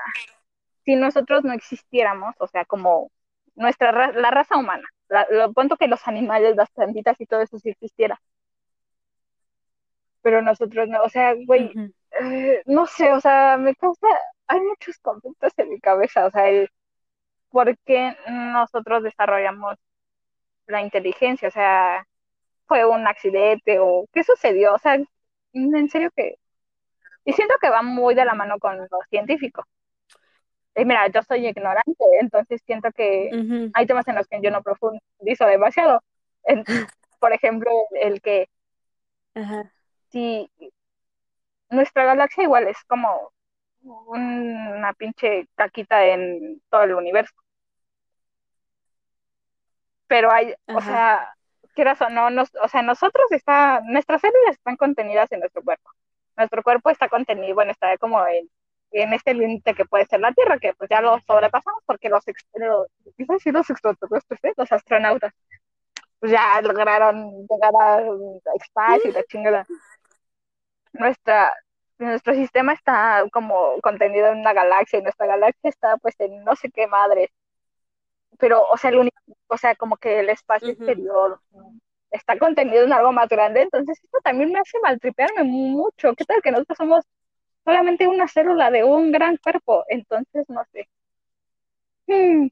si 0.89 0.97
nosotros 0.97 1.45
no 1.45 1.53
existiéramos, 1.55 2.35
o 2.41 2.49
sea, 2.49 2.67
como 2.67 3.13
nuestra 3.57 3.93
ra- 3.93 4.13
la 4.15 4.33
raza 4.33 4.57
humana, 4.59 4.89
la, 5.11 5.29
lo 5.31 5.53
punto 5.53 5.77
que 5.79 5.89
los 5.89 6.09
animales, 6.09 6.57
las 6.57 6.71
plantitas 6.73 7.21
y 7.21 7.27
todo 7.27 7.43
eso 7.43 7.61
sí 7.61 7.71
existiera, 7.71 8.21
pero 10.23 10.43
nosotros 10.43 10.89
no, 10.89 11.03
o 11.03 11.09
sea, 11.09 11.35
güey, 11.47 11.79
eh, 12.21 12.63
no 12.67 12.87
sé, 12.87 13.13
o 13.13 13.21
sea, 13.21 13.57
me 13.59 13.75
causa, 13.75 14.07
hay 14.47 14.61
muchos 14.61 14.99
conflictos 15.01 15.53
en 15.59 15.71
mi 15.71 15.81
cabeza, 15.81 16.27
o 16.27 16.31
sea, 16.31 16.49
el 16.49 16.69
por 17.51 17.77
qué 17.87 18.17
nosotros 18.31 19.03
desarrollamos 19.05 19.77
la 20.67 20.83
inteligencia, 20.83 21.49
o 21.49 21.53
sea, 21.53 22.07
fue 22.67 22.87
un 22.87 23.07
accidente 23.09 23.79
o 23.81 24.07
qué 24.13 24.25
sucedió, 24.25 24.75
o 24.77 24.79
sea, 24.79 24.99
en 25.55 25.91
serio 25.91 26.11
que, 26.17 26.37
y 27.25 27.35
siento 27.35 27.55
que 27.61 27.71
va 27.71 27.83
muy 27.83 28.15
de 28.15 28.25
la 28.27 28.35
mano 28.35 28.59
con 28.61 28.79
lo 28.79 28.89
científico. 29.11 29.65
Y 30.79 30.85
mira, 30.85 31.09
yo 31.09 31.23
soy 31.23 31.47
ignorante, 31.49 32.05
entonces 32.21 32.63
siento 32.67 32.91
que 32.93 33.37
hay 33.73 33.87
temas 33.87 34.09
en 34.09 34.17
los 34.17 34.27
que 34.29 34.41
yo 34.43 34.51
no 34.51 34.63
profundizo 34.63 35.47
demasiado. 35.47 36.03
En- 36.45 36.65
por 37.21 37.33
ejemplo, 37.33 37.71
el 38.01 38.21
que 38.23 38.49
si 40.11 40.51
nuestra 41.71 42.05
galaxia 42.05 42.45
igual 42.45 42.69
es 42.69 42.79
como 42.85 43.33
una 43.83 44.93
pinche 44.95 45.49
caquita 45.57 46.07
en 46.07 46.61
todo 46.71 46.83
el 46.85 46.95
universo, 46.95 47.35
pero 50.07 50.31
hay, 50.33 50.55
o 50.73 50.81
sea, 50.81 51.35
quieras 51.75 52.01
o 52.03 52.09
no, 52.11 52.31
nos, 52.31 52.51
o 52.63 52.69
sea, 52.69 52.83
nosotros 52.83 53.27
está, 53.33 53.81
nuestras 53.85 54.21
células 54.21 54.53
están 54.57 54.77
contenidas 54.77 55.31
en 55.33 55.41
nuestro 55.41 55.63
cuerpo. 55.63 55.91
Nuestro 56.37 56.63
cuerpo 56.63 56.91
está 56.91 57.09
contenido, 57.09 57.55
bueno, 57.55 57.73
está 57.73 57.97
como 57.99 58.25
en, 58.27 58.49
en 58.91 59.13
este 59.13 59.35
límite 59.35 59.75
que 59.75 59.85
puede 59.85 60.07
ser 60.07 60.21
la 60.21 60.33
Tierra, 60.33 60.59
que 60.59 60.73
pues 60.75 60.89
ya 60.91 61.01
lo 61.01 61.19
sobrepasamos 61.21 61.83
porque 61.87 62.09
los, 62.09 62.25
los, 62.55 62.87
a 63.47 63.51
los 63.53 63.71
extraterrestres, 63.71 64.45
¿eh? 64.45 64.53
los 64.57 64.73
astronautas, 64.73 65.33
pues 66.21 66.33
ya 66.33 66.61
lograron 66.63 67.47
llegar 67.49 67.73
al 67.81 68.41
espacio 68.55 69.11
y 69.11 69.15
la 69.15 69.25
chingada. 69.25 69.67
Nuestra, 70.93 71.53
nuestro 71.99 72.35
sistema 72.35 72.73
está 72.73 73.25
como 73.33 73.81
contenido 73.83 74.29
en 74.29 74.39
una 74.39 74.53
galaxia 74.53 74.99
y 74.99 75.03
nuestra 75.03 75.27
galaxia 75.27 75.71
está 75.71 75.97
pues 75.99 76.15
en 76.21 76.45
no 76.45 76.57
sé 76.57 76.71
qué 76.71 76.87
madre, 76.87 77.31
pero 78.39 78.63
o 78.69 78.77
sea, 78.77 78.91
el 78.91 78.99
uni- 78.99 79.11
o 79.49 79.57
sea, 79.59 79.75
como 79.77 79.97
que 79.97 80.21
el 80.21 80.31
espacio 80.31 80.73
exterior 80.73 81.41
está 82.11 82.39
contenido 82.39 82.85
en 82.85 82.93
algo 82.93 83.13
más 83.13 83.29
grande, 83.29 83.63
entonces 83.63 83.99
esto 84.03 84.19
también 84.25 84.53
me 84.53 84.61
hace 84.61 84.79
maltripearme 84.83 85.45
mucho. 85.45 86.15
¿Qué 86.15 86.25
tal 86.25 86.41
que 86.43 86.51
nosotros 86.53 86.77
somos 86.79 87.05
solamente 87.69 88.09
una 88.09 88.29
célula 88.29 88.71
de 88.71 88.85
un 88.85 89.13
gran 89.13 89.37
cuerpo? 89.39 89.85
Entonces, 89.89 90.47
no 90.49 90.63
sé. 90.73 90.89
Hmm, 92.09 92.49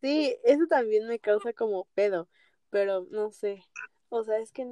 Sí, 0.00 0.36
eso 0.44 0.66
también 0.68 1.08
me 1.08 1.18
causa 1.18 1.52
como 1.52 1.86
pedo, 1.94 2.28
pero 2.70 3.06
no 3.10 3.30
sé. 3.32 3.64
O 4.10 4.22
sea, 4.24 4.38
es 4.38 4.52
que 4.52 4.66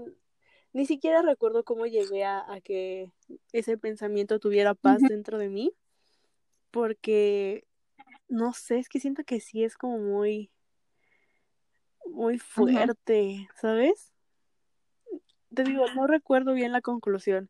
ni 0.72 0.86
siquiera 0.86 1.22
recuerdo 1.22 1.64
cómo 1.64 1.86
llegué 1.86 2.24
a, 2.24 2.40
a 2.52 2.60
que 2.60 3.12
ese 3.52 3.78
pensamiento 3.78 4.38
tuviera 4.40 4.74
paz 4.74 5.06
dentro 5.06 5.38
de 5.38 5.48
mí, 5.48 5.72
porque 6.70 7.66
no 8.28 8.52
sé, 8.54 8.78
es 8.78 8.88
que 8.90 9.00
siento 9.00 9.24
que 9.24 9.40
sí 9.40 9.64
es 9.64 9.76
como 9.76 9.98
muy, 9.98 10.52
muy 12.06 12.38
fuerte, 12.38 13.48
¿sabes? 13.60 14.12
Te 15.56 15.64
digo, 15.64 15.86
no 15.94 16.06
recuerdo 16.06 16.52
bien 16.52 16.70
la 16.70 16.82
conclusión. 16.82 17.48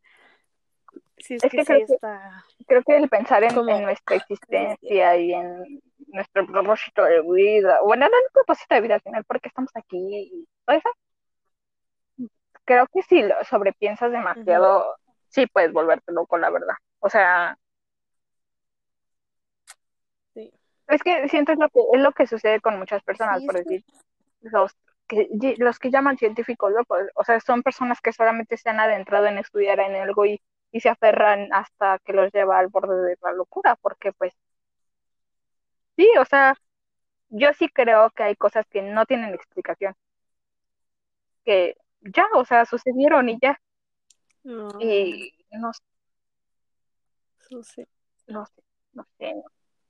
Si 1.19 1.35
es 1.35 1.43
Es 1.43 1.51
que 1.51 1.59
que 1.59 1.65
sí 1.65 1.73
creo 1.73 1.87
que, 1.87 1.95
está 1.95 2.45
creo 2.67 2.83
que 2.85 2.97
el 2.97 3.09
pensar 3.09 3.43
en, 3.43 3.55
nuestra 3.55 4.17
existencia 4.17 5.17
y 5.17 5.33
en 5.33 5.83
nuestro 6.09 6.47
propósito 6.47 7.03
de 7.03 7.21
vida, 7.23 7.81
bueno, 7.83 8.09
no 8.09 8.17
el 8.17 8.33
propósito 8.33 8.77
de 8.77 8.81
vida 8.81 8.95
al 8.95 9.01
final, 9.01 9.25
porque 9.25 9.49
estamos 9.49 9.73
aquí 9.75 9.99
y 9.99 10.49
todo 10.65 10.77
eso, 10.77 10.89
creo 12.65 12.87
que 12.95 13.03
si 13.03 13.23
lo 13.23 13.35
sobrepiensas 13.43 14.13
demasiado, 14.13 14.97
sí 15.29 15.49
puedes 15.49 15.73
volverte 15.73 16.13
loco, 16.13 16.39
la 16.39 16.51
verdad. 16.51 16.75
O 17.01 17.11
sea, 17.11 17.59
Sí, 20.33 20.53
es 20.87 21.03
que 21.03 21.29
siento 21.29 21.53
es 21.53 21.59
lo 21.59 21.69
que, 21.71 21.81
es 21.93 22.01
lo 22.01 22.13
que 22.13 22.29
sucede 22.29 22.61
con 22.61 22.79
muchas 22.79 23.03
personas, 23.03 23.41
sí, 23.41 23.47
por 23.47 23.57
es 23.57 23.65
que, 23.65 23.75
decir, 23.75 23.85
los 24.43 24.77
que, 25.07 25.29
los 25.59 25.79
que 25.79 25.91
llaman 25.91 26.19
científicos 26.19 26.73
locos, 26.73 27.03
o 27.15 27.25
sea, 27.25 27.41
son 27.41 27.63
personas 27.63 28.01
que 28.01 28.13
solamente 28.13 28.57
se 28.57 28.69
han 28.71 28.81
adentrado 28.81 29.27
en 29.27 29.39
estudiar 29.39 29.81
en 29.81 29.95
algo 29.97 30.27
y, 30.27 30.41
y 30.73 30.81
se 30.81 30.89
aferran 30.89 31.53
hasta 31.53 31.99
que 32.01 32.13
los 32.13 32.33
lleva 32.33 32.59
al 32.59 32.69
borde 32.69 33.01
de 33.11 33.17
la 33.23 33.33
locura, 33.33 33.77
porque 33.77 34.13
pues 34.13 34.33
sí, 35.97 36.09
o 36.19 36.25
sea, 36.25 36.55
yo 37.31 37.53
sí 37.55 37.69
creo 37.69 38.11
que 38.11 38.23
hay 38.25 38.37
cosas 38.37 38.67
que 38.71 38.83
no 38.83 39.07
tienen 39.07 39.35
explicación, 39.35 39.95
que 41.45 41.77
ya, 42.01 42.27
o 42.35 42.45
sea, 42.45 42.65
sucedieron 42.67 43.29
y 43.29 43.39
ya, 43.41 43.61
no, 44.45 44.69
y 44.81 45.33
no, 45.53 45.73
no 47.51 47.63
sé. 47.63 47.89
no 48.29 48.45
sé, 48.45 48.63
no 48.93 49.07
sé, 49.19 49.35
no. 49.35 49.45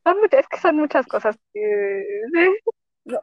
Son 0.04 0.20
muchas, 0.20 0.40
es 0.40 0.48
que 0.48 0.58
son 0.58 0.76
muchas 0.76 1.06
cosas 1.06 1.36
que, 1.52 2.04
No, 3.04 3.20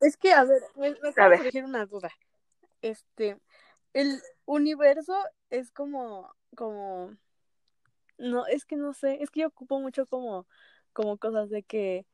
es 0.00 0.16
que, 0.16 0.32
a 0.32 0.44
ver, 0.44 0.62
me, 0.76 0.90
me 0.90 1.08
a 1.08 1.10
acaba 1.10 1.30
de 1.30 1.38
surgir 1.38 1.64
una 1.64 1.86
duda. 1.86 2.10
Este, 2.82 3.36
el 3.92 4.20
universo 4.44 5.16
es 5.50 5.70
como, 5.70 6.34
como, 6.54 7.16
no, 8.18 8.46
es 8.46 8.64
que 8.64 8.76
no 8.76 8.92
sé, 8.92 9.22
es 9.22 9.30
que 9.30 9.40
yo 9.40 9.48
ocupo 9.48 9.80
mucho 9.80 10.06
como, 10.06 10.46
como 10.92 11.18
cosas 11.18 11.50
de 11.50 11.62
que, 11.62 12.06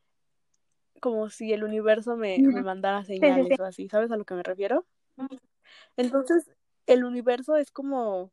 como 1.00 1.28
si 1.28 1.52
el 1.52 1.64
universo 1.64 2.16
me, 2.16 2.38
me 2.38 2.62
mandara 2.62 3.04
sí, 3.04 3.14
sí, 3.14 3.20
sí, 3.20 3.20
señales 3.20 3.60
o 3.60 3.64
así, 3.64 3.88
¿sabes 3.88 4.10
a 4.10 4.16
lo 4.16 4.24
que 4.24 4.34
me 4.34 4.42
refiero? 4.42 4.86
Entonces, 5.96 6.50
el 6.86 7.04
universo 7.04 7.56
es 7.56 7.70
como, 7.70 8.32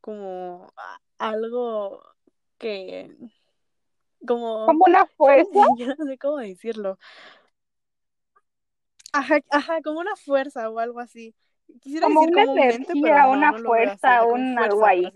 como 0.00 0.72
algo 1.18 2.02
que, 2.58 3.16
como, 4.26 4.66
como 4.66 4.84
una 4.86 5.06
fuerza, 5.16 5.60
yo 5.76 5.94
no 5.94 6.04
sé 6.06 6.18
cómo 6.18 6.38
decirlo. 6.38 6.98
Ajá, 9.12 9.38
ajá, 9.50 9.82
como 9.82 10.00
una 10.00 10.16
fuerza 10.16 10.68
o 10.70 10.78
algo 10.78 11.00
así. 11.00 11.34
Quisiera 11.80 12.06
como 12.06 12.20
decir 12.20 12.34
una 12.34 12.42
como 12.44 12.52
un 12.52 12.58
mente, 12.66 12.92
pero 13.00 13.14
energía, 13.14 13.22
no, 13.22 13.30
una 13.32 13.52
no 13.52 13.58
fuerza, 13.58 14.24
un 14.24 14.58
algo 14.58 14.80
fuerza, 14.80 14.88
ahí. 14.88 15.12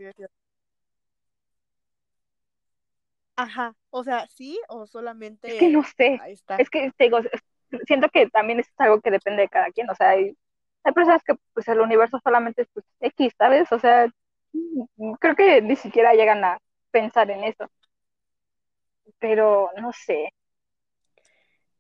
Ajá, 3.36 3.74
o 3.90 4.02
sea, 4.04 4.26
sí 4.28 4.58
o 4.68 4.86
Es 5.42 5.54
que 5.54 5.68
no 5.68 5.82
solamente 5.82 5.86
sé, 5.96 6.20
ahí 6.20 6.32
está. 6.32 6.56
es 6.56 6.70
que 6.70 6.90
te 6.96 7.04
digo, 7.04 7.18
siento 7.86 8.08
que 8.08 8.28
también 8.30 8.60
es 8.60 8.68
algo 8.78 9.00
que 9.00 9.10
depende 9.10 9.42
de 9.42 9.48
cada 9.48 9.70
quien, 9.72 9.90
o 9.90 9.94
sea, 9.94 10.10
hay, 10.10 10.36
hay 10.84 10.92
personas 10.92 11.22
que 11.22 11.34
pues 11.52 11.68
el 11.68 11.80
universo 11.80 12.18
solamente 12.22 12.62
es 12.62 12.68
pues, 12.72 12.86
X, 13.00 13.34
¿sabes? 13.38 13.70
O 13.72 13.78
sea, 13.78 14.08
creo 15.20 15.36
que 15.36 15.60
ni 15.62 15.76
siquiera 15.76 16.14
llegan 16.14 16.44
a 16.44 16.58
pensar 16.90 17.30
en 17.30 17.44
eso, 17.44 17.66
pero 19.18 19.70
no 19.80 19.92
sé. 19.92 20.32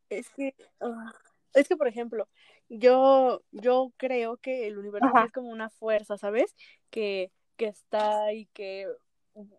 Es 0.08 0.28
que, 0.30 0.54
ah, 0.80 1.12
es 1.54 1.68
que, 1.68 1.76
por 1.76 1.88
ejemplo, 1.88 2.28
yo, 2.68 3.42
yo 3.52 3.92
creo 3.96 4.36
que 4.38 4.66
el 4.66 4.78
universo 4.78 5.08
Ajá. 5.08 5.24
es 5.24 5.32
como 5.32 5.48
una 5.50 5.70
fuerza, 5.70 6.18
¿sabes? 6.18 6.54
Que, 6.90 7.32
que 7.56 7.66
está 7.66 8.32
y 8.32 8.46
que 8.46 8.88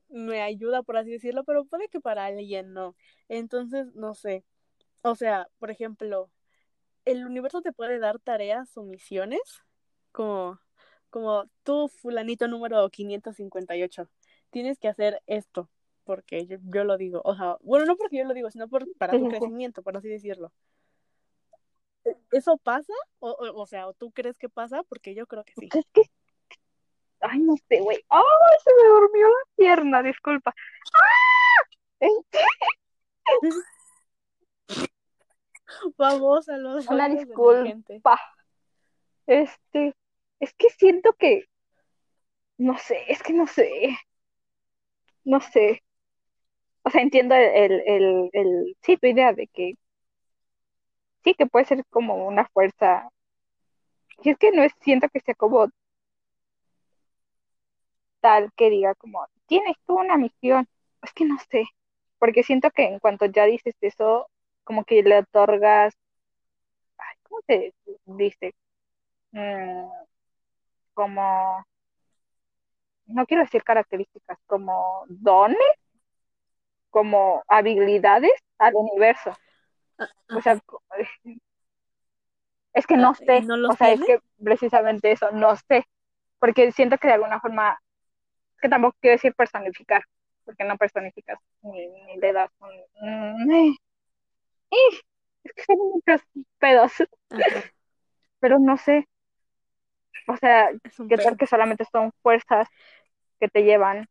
me 0.09 0.41
ayuda, 0.41 0.83
por 0.83 0.97
así 0.97 1.11
decirlo, 1.11 1.43
pero 1.43 1.65
puede 1.65 1.89
que 1.89 1.99
para 1.99 2.25
alguien 2.25 2.73
no. 2.73 2.95
Entonces, 3.29 3.87
no 3.95 4.13
sé. 4.15 4.43
O 5.03 5.15
sea, 5.15 5.47
por 5.59 5.71
ejemplo, 5.71 6.29
el 7.05 7.25
universo 7.25 7.61
te 7.61 7.73
puede 7.73 7.99
dar 7.99 8.19
tareas 8.19 8.75
o 8.77 8.83
misiones, 8.83 9.41
como, 10.11 10.59
como 11.09 11.45
tú, 11.63 11.87
fulanito 11.89 12.47
número 12.47 12.89
558, 12.89 14.09
tienes 14.51 14.79
que 14.79 14.87
hacer 14.89 15.21
esto. 15.27 15.69
porque 16.03 16.47
yo, 16.47 16.57
yo 16.63 16.83
lo 16.85 16.97
digo, 16.97 17.21
o 17.25 17.35
sea, 17.35 17.57
bueno, 17.61 17.85
no 17.85 17.97
porque 17.97 18.17
yo 18.17 18.25
lo 18.25 18.33
digo, 18.33 18.49
sino 18.51 18.67
por, 18.69 18.87
para 18.97 19.17
tu 19.17 19.27
crecimiento, 19.27 19.83
por 19.83 19.97
así 19.97 20.07
decirlo. 20.09 20.53
¿Eso 22.31 22.57
pasa? 22.57 22.93
O, 23.19 23.31
o, 23.31 23.61
o 23.61 23.65
sea, 23.65 23.87
¿o 23.87 23.93
tú 23.93 24.11
crees 24.11 24.37
que 24.37 24.49
pasa? 24.49 24.83
Porque 24.83 25.15
yo 25.15 25.25
creo 25.27 25.43
que 25.43 25.53
sí. 25.57 25.69
Es 25.73 25.85
que, 25.93 26.01
ay, 27.21 27.39
no 27.39 27.55
sé, 27.69 27.79
güey. 27.79 28.03
¡Ay, 28.09 28.23
se 28.63 28.73
me 28.75 28.89
durmió 28.89 29.27
la 29.27 29.43
pierna! 29.55 30.03
Disculpa. 30.03 30.53
¡Ah! 30.93 32.07
Vamos 35.97 36.49
a 36.49 36.57
los 36.57 36.87
Una 36.87 37.09
disculpa. 37.09 38.19
Este, 39.25 39.93
es 40.39 40.53
que 40.53 40.69
siento 40.69 41.13
que, 41.13 41.45
no 42.57 42.77
sé, 42.77 43.03
es 43.09 43.21
que 43.21 43.33
no 43.33 43.45
sé, 43.47 43.97
no 45.25 45.41
sé. 45.41 45.83
O 46.83 46.89
sea, 46.89 47.01
entiendo 47.01 47.35
el, 47.35 47.71
el, 47.71 47.83
el, 47.85 48.29
el- 48.31 48.77
sí, 48.81 48.95
tu 48.97 49.07
idea 49.07 49.33
de 49.33 49.47
que 49.47 49.73
sí, 51.23 51.33
que 51.35 51.45
puede 51.47 51.65
ser 51.65 51.83
como 51.89 52.25
una 52.27 52.45
fuerza. 52.49 53.09
Y 54.21 54.29
es 54.29 54.37
que 54.37 54.51
no 54.51 54.61
es, 54.61 54.73
siento 54.81 55.09
que 55.09 55.21
sea 55.21 55.33
como 55.33 55.69
tal 58.21 58.51
que 58.55 58.69
diga 58.69 58.95
como, 58.95 59.25
tienes 59.47 59.75
tú 59.85 59.95
una 59.99 60.17
misión. 60.17 60.67
Es 61.01 61.13
que 61.13 61.25
no 61.25 61.37
sé, 61.51 61.65
porque 62.19 62.43
siento 62.43 62.71
que 62.71 62.83
en 62.85 62.99
cuanto 62.99 63.25
ya 63.27 63.45
dices 63.45 63.75
eso, 63.81 64.27
como 64.63 64.83
que 64.85 65.03
le 65.03 65.19
otorgas, 65.19 65.93
ay, 66.97 67.15
¿cómo 67.23 67.41
se 67.47 67.73
dice? 68.05 68.53
Mm, 69.33 69.87
como, 70.93 71.63
no 73.07 73.25
quiero 73.25 73.43
decir 73.43 73.63
características, 73.63 74.37
como 74.47 75.05
dones, 75.09 75.57
como 76.89 77.43
habilidades 77.47 78.31
al 78.57 78.75
universo. 78.75 79.31
Ah, 79.99 80.07
O 80.37 80.41
sea, 80.41 80.59
es 82.73 82.85
que 82.87 82.97
no 82.97 83.13
sé, 83.15 83.41
¿no 83.41 83.57
los 83.57 83.73
o 83.73 83.75
sea, 83.75 83.91
es 83.91 84.01
que 84.01 84.19
precisamente 84.43 85.11
eso, 85.11 85.31
no 85.31 85.55
sé, 85.55 85.85
porque 86.39 86.71
siento 86.71 86.97
que 86.97 87.07
de 87.07 87.15
alguna 87.15 87.39
forma, 87.41 87.79
que 88.61 88.69
tampoco 88.69 88.97
quiero 89.01 89.15
decir 89.15 89.33
personificar, 89.35 90.03
porque 90.45 90.63
no 90.65 90.77
personificas 90.77 91.39
ni, 91.63 91.87
ni 91.89 92.17
le 92.17 92.33
das 92.33 92.51
un... 92.59 92.71
eh, 94.71 94.99
es 95.43 95.53
que 95.53 95.63
son 95.63 95.77
muchos 95.77 96.21
pedos, 96.59 96.93
Ajá, 97.29 97.63
pero 98.39 98.59
no 98.59 98.77
sé, 98.77 99.07
o 100.27 100.37
sea, 100.37 100.69
qué 101.09 101.17
tal 101.17 101.37
que 101.37 101.47
solamente 101.47 101.85
son 101.91 102.11
fuerzas 102.21 102.67
que 103.39 103.47
te 103.49 103.63
llevan 103.63 104.07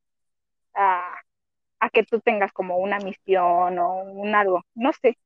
a, 0.75 1.17
a 1.81 1.91
que 1.91 2.05
tú 2.05 2.21
tengas 2.21 2.53
como 2.53 2.79
una 2.79 2.99
misión 3.01 3.79
o 3.79 3.95
un 4.05 4.35
algo, 4.35 4.63
no 4.75 4.93
sé, 4.95 5.19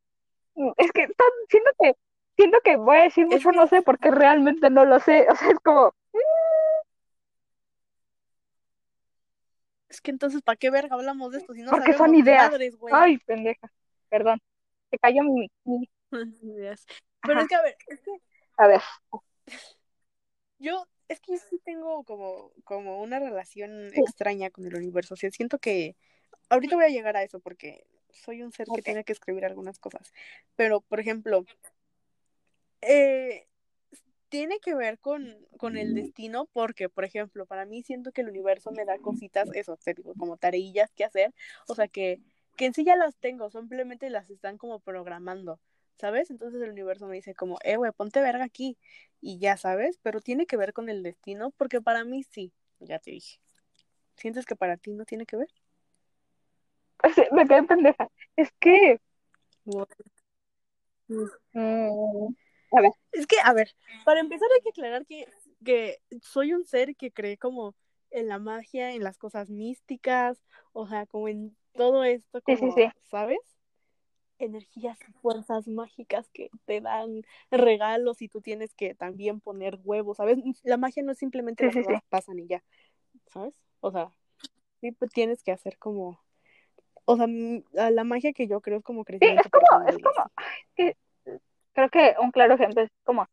es 0.76 0.92
que 0.92 1.06
tan- 1.08 1.28
siento 1.48 1.70
que 1.78 1.94
siento 2.36 2.58
que 2.64 2.76
voy 2.76 2.96
a 2.98 3.02
decir 3.02 3.26
mucho 3.26 3.52
no 3.52 3.66
sé 3.66 3.82
porque 3.82 4.10
realmente 4.10 4.70
no 4.70 4.84
lo 4.84 4.98
sé, 5.00 5.26
o 5.30 5.36
sea, 5.36 5.48
es 5.50 5.58
como, 5.60 5.92
es 9.88 10.00
que 10.00 10.10
entonces, 10.10 10.42
¿para 10.42 10.56
qué 10.56 10.70
verga 10.70 10.94
hablamos 10.94 11.32
de 11.32 11.38
esto 11.38 11.52
si 11.52 11.62
no 11.62 11.72
porque 11.72 11.92
son 11.94 12.14
ideas. 12.14 12.50
madres, 12.50 12.76
güey? 12.76 12.94
Ay, 12.94 13.18
pendeja, 13.18 13.70
perdón, 14.08 14.40
se 14.90 14.98
cayó 14.98 15.22
mi, 15.24 15.48
mi- 15.64 15.88
Ideas. 16.42 16.86
Pero 17.22 17.40
Ajá, 17.40 17.42
es 17.42 17.48
que, 17.48 17.54
a 17.54 17.62
ver, 17.62 17.76
es 17.88 18.00
que 18.00 18.10
a 18.56 18.66
ver, 18.66 18.80
yo, 20.58 20.86
es 21.08 21.20
que 21.20 21.32
yo 21.32 21.38
sí 21.38 21.60
tengo 21.64 22.04
como, 22.04 22.52
como 22.64 23.02
una 23.02 23.18
relación 23.18 23.88
sí, 23.92 24.00
extraña 24.00 24.50
con 24.50 24.66
el 24.66 24.74
universo. 24.76 25.14
O 25.14 25.16
sea, 25.16 25.30
siento 25.30 25.58
que 25.58 25.96
ahorita 26.48 26.76
voy 26.76 26.84
a 26.84 26.88
llegar 26.88 27.16
a 27.16 27.22
eso 27.22 27.40
porque 27.40 27.84
soy 28.12 28.42
un 28.42 28.52
ser 28.52 28.66
que 28.74 28.82
tiene 28.82 29.04
que 29.04 29.12
escribir 29.12 29.44
algunas 29.44 29.78
cosas. 29.78 30.12
Pero, 30.56 30.80
por 30.80 31.00
ejemplo, 31.00 31.44
eh, 32.82 33.46
tiene 34.28 34.60
que 34.60 34.74
ver 34.74 34.98
con, 34.98 35.36
con 35.58 35.76
el 35.76 35.94
destino 35.94 36.48
porque, 36.52 36.88
por 36.88 37.04
ejemplo, 37.04 37.46
para 37.46 37.66
mí 37.66 37.82
siento 37.82 38.12
que 38.12 38.22
el 38.22 38.28
universo 38.28 38.70
me 38.70 38.84
da 38.84 38.98
cositas, 38.98 39.50
eso, 39.54 39.76
te 39.76 39.92
digo, 39.92 40.14
como 40.14 40.36
tareillas 40.36 40.92
que 40.92 41.04
hacer, 41.04 41.34
o 41.66 41.74
sea, 41.74 41.88
que, 41.88 42.20
que 42.56 42.66
en 42.66 42.74
sí 42.74 42.84
ya 42.84 42.96
las 42.96 43.16
tengo, 43.16 43.50
simplemente 43.50 44.08
las 44.08 44.30
están 44.30 44.56
como 44.56 44.78
programando, 44.78 45.60
¿sabes? 45.98 46.30
Entonces 46.30 46.62
el 46.62 46.70
universo 46.70 47.06
me 47.06 47.16
dice 47.16 47.34
como, 47.34 47.58
eh, 47.64 47.76
güey, 47.76 47.90
ponte 47.92 48.20
verga 48.20 48.44
aquí, 48.44 48.78
y 49.20 49.38
ya 49.38 49.56
sabes, 49.56 49.98
pero 50.00 50.20
tiene 50.20 50.46
que 50.46 50.56
ver 50.56 50.72
con 50.72 50.88
el 50.88 51.02
destino 51.02 51.50
porque 51.50 51.80
para 51.80 52.04
mí 52.04 52.22
sí, 52.22 52.52
ya 52.78 53.00
te 53.00 53.10
dije. 53.10 53.40
¿Sientes 54.16 54.46
que 54.46 54.54
para 54.54 54.76
ti 54.76 54.92
no 54.92 55.04
tiene 55.04 55.26
que 55.26 55.36
ver? 55.36 55.48
Me 57.32 57.46
quedé 57.46 57.62
pendeja, 57.64 58.08
es 58.36 58.50
que, 58.60 59.00
mm, 61.08 62.34
a 62.72 62.80
ver, 62.80 62.92
Es 63.12 63.26
que, 63.26 63.36
a 63.42 63.52
ver, 63.52 63.70
para 64.04 64.20
empezar 64.20 64.48
hay 64.54 64.62
que 64.62 64.70
aclarar 64.70 65.06
que, 65.06 65.26
que 65.64 65.98
soy 66.22 66.52
un 66.52 66.64
ser 66.64 66.94
que 66.96 67.10
cree 67.10 67.36
como 67.36 67.74
en 68.10 68.28
la 68.28 68.38
magia, 68.38 68.92
en 68.92 69.02
las 69.02 69.18
cosas 69.18 69.50
místicas, 69.50 70.40
o 70.72 70.86
sea, 70.86 71.06
como 71.06 71.28
en 71.28 71.56
todo 71.74 72.04
esto, 72.04 72.40
sí, 72.46 72.56
sí, 72.56 72.60
como, 72.60 72.72
sí, 72.74 72.84
¿sabes? 73.10 73.38
Energías 74.38 74.98
y 75.08 75.12
fuerzas 75.12 75.68
mágicas 75.68 76.28
que 76.30 76.50
te 76.64 76.80
dan 76.80 77.22
regalos 77.50 78.22
y 78.22 78.28
tú 78.28 78.40
tienes 78.40 78.74
que 78.74 78.94
también 78.94 79.40
poner 79.40 79.78
huevos, 79.84 80.16
¿sabes? 80.16 80.38
La 80.62 80.76
magia 80.76 81.02
no 81.02 81.12
es 81.12 81.18
simplemente 81.18 81.70
sí, 81.70 81.76
las 81.76 81.86
cosas 81.86 82.02
pasan 82.08 82.38
y 82.38 82.46
ya, 82.46 82.64
¿sabes? 83.32 83.54
O 83.80 83.90
sea, 83.90 84.12
sí 84.80 84.92
pues, 84.92 85.10
tienes 85.12 85.42
que 85.42 85.52
hacer 85.52 85.78
como, 85.78 86.20
o 87.12 87.16
sea, 87.16 87.90
la 87.90 88.04
magia 88.04 88.32
que 88.32 88.46
yo 88.46 88.60
creo 88.60 88.78
es 88.78 88.84
como 88.84 89.04
sí, 89.04 89.14
es 89.14 89.18
crecimiento 89.18 89.50
como, 89.50 89.88
es 89.88 89.98
como, 89.98 90.30
ay, 90.36 90.46
es 90.68 90.74
que 90.76 90.96
creo 91.72 91.88
que 91.90 92.14
un 92.20 92.30
claro 92.30 92.54
ejemplo 92.54 92.82
es 92.82 92.90
como 93.04 93.26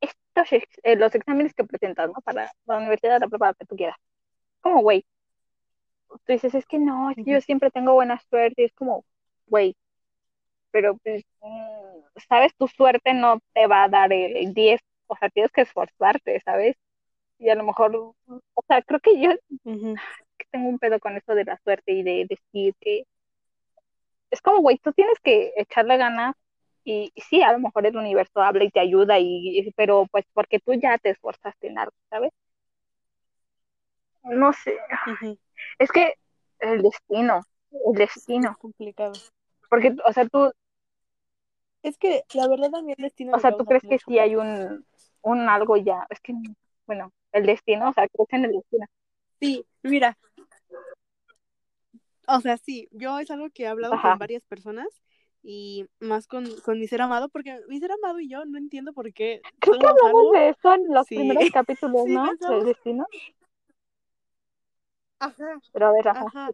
estos, 0.00 0.52
eh, 0.82 0.96
los 0.96 1.14
exámenes 1.14 1.54
que 1.54 1.64
presentas, 1.64 2.08
¿no? 2.08 2.14
Para 2.24 2.52
la 2.66 2.76
universidad, 2.78 3.20
la 3.20 3.28
prepa, 3.28 3.54
que 3.54 3.66
tú 3.66 3.76
quieras, 3.76 3.96
como, 4.60 4.82
güey, 4.82 5.04
tú 6.08 6.32
dices, 6.32 6.54
es 6.54 6.66
que 6.66 6.78
no, 6.78 7.10
es 7.10 7.16
que 7.16 7.24
yo 7.24 7.40
siempre 7.40 7.70
tengo 7.70 7.94
buena 7.94 8.20
suerte, 8.30 8.62
y 8.62 8.64
es 8.66 8.72
como, 8.74 9.04
güey, 9.46 9.76
pero 10.70 10.96
pues, 10.98 11.24
mm, 11.40 12.18
sabes, 12.28 12.54
tu 12.56 12.68
suerte 12.68 13.14
no 13.14 13.40
te 13.54 13.66
va 13.66 13.84
a 13.84 13.88
dar 13.88 14.12
el 14.12 14.54
10, 14.54 14.80
o 15.06 15.16
sea, 15.16 15.30
tienes 15.30 15.52
que 15.52 15.62
esforzarte, 15.62 16.40
¿sabes? 16.44 16.76
Y 17.38 17.50
a 17.50 17.54
lo 17.54 17.64
mejor, 17.64 17.94
o 17.96 18.64
sea, 18.68 18.82
creo 18.82 19.00
que 19.00 19.20
yo 19.20 19.30
que 20.38 20.46
tengo 20.50 20.68
un 20.68 20.78
pedo 20.78 20.98
con 21.00 21.16
eso 21.16 21.34
de 21.34 21.44
la 21.44 21.58
suerte 21.64 21.92
y 21.92 22.02
de 22.02 22.26
decir 22.28 22.74
que 22.80 23.04
es 24.34 24.42
como, 24.42 24.60
güey, 24.60 24.78
tú 24.78 24.92
tienes 24.92 25.18
que 25.22 25.52
echarle 25.56 25.96
ganas 25.98 26.34
y, 26.84 27.12
y 27.14 27.22
sí, 27.22 27.42
a 27.42 27.52
lo 27.52 27.60
mejor 27.60 27.86
el 27.86 27.96
universo 27.96 28.40
habla 28.42 28.64
y 28.64 28.70
te 28.70 28.80
ayuda, 28.80 29.18
y, 29.20 29.60
y- 29.60 29.72
pero 29.72 30.06
pues 30.12 30.24
porque 30.34 30.60
tú 30.60 30.74
ya 30.74 30.98
te 30.98 31.10
esforzaste 31.10 31.68
en 31.68 31.78
algo, 31.78 31.94
¿sabes? 32.10 32.32
No 34.24 34.52
sé, 34.52 34.74
es 35.78 35.92
que 35.92 36.14
el 36.60 36.82
destino, 36.82 37.42
el 37.86 37.94
Sí, 38.14 38.20
es 38.44 38.56
destino, 38.56 38.56
complicado. 38.58 39.12
porque, 39.70 39.96
o 40.06 40.12
sea, 40.12 40.26
tú, 40.28 40.52
Es 41.82 41.98
que 41.98 42.24
la 42.34 42.48
verdad 42.48 42.70
mí 42.82 42.94
el 42.96 43.02
destino 43.04 43.32
o 43.32 43.38
sea, 43.40 43.52
tú 43.52 43.64
crees 43.66 43.84
que 43.84 43.98
sí 43.98 44.18
hay 44.18 44.36
un, 44.36 44.84
un 45.22 45.48
algo 45.48 45.76
ya, 45.76 46.06
es 46.10 46.20
que, 46.20 46.32
bueno, 46.86 47.12
el 47.32 47.46
destino, 47.46 47.90
o 47.90 47.92
sea, 47.92 48.08
crees 48.08 48.28
en 48.32 48.44
el 48.46 48.52
destino. 48.52 48.86
Sí, 49.40 49.66
mira, 49.82 50.18
o 52.26 52.40
sea, 52.40 52.56
sí, 52.56 52.88
yo 52.92 53.18
es 53.18 53.30
algo 53.30 53.50
que 53.50 53.64
he 53.64 53.66
hablado 53.66 53.94
Ajá. 53.94 54.10
con 54.10 54.18
varias 54.18 54.42
personas 54.44 54.86
y 55.42 55.86
más 56.00 56.26
con, 56.26 56.46
con 56.62 56.78
mi 56.78 56.86
ser 56.88 57.02
amado, 57.02 57.28
porque 57.28 57.60
mi 57.68 57.78
ser 57.78 57.92
amado 57.92 58.18
y 58.20 58.28
yo 58.28 58.44
no 58.46 58.56
entiendo 58.58 58.92
por 58.92 59.12
qué 59.12 59.42
Creo 59.60 59.78
que 59.78 59.86
hablamos 59.86 60.08
algo. 60.08 60.32
de 60.32 60.48
eso 60.48 60.74
en 60.74 60.94
los 60.94 61.06
Sí, 61.06 61.16
primeros 61.16 61.50
capítulos, 61.50 62.02
sí, 62.06 62.14
¿no? 62.14 62.32
Del 62.50 62.64
destino. 62.64 63.06
Ajá, 65.18 65.60
Pero 65.72 65.86
a 65.86 65.92
ver, 65.92 66.08
ajá. 66.08 66.50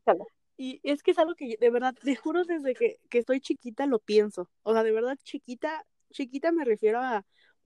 Y 0.57 0.81
es 0.83 1.03
que 1.03 1.13
es 1.13 1.19
algo 1.19 1.35
que 1.35 1.57
de 1.59 1.71
verdad, 1.71 1.95
te 1.95 2.15
juro 2.17 2.45
desde 2.45 2.75
que, 2.75 2.99
que 3.09 3.19
estoy 3.19 3.41
chiquita 3.41 3.87
lo 3.87 3.99
pienso. 3.99 4.51
O 4.63 4.73
sea, 4.73 4.83
de 4.83 4.93
verdad, 4.93 5.17
chiquita, 5.23 5.87
chiquita 6.11 6.53
me 6.53 6.65
refiero 6.65 7.01
a 7.01 7.25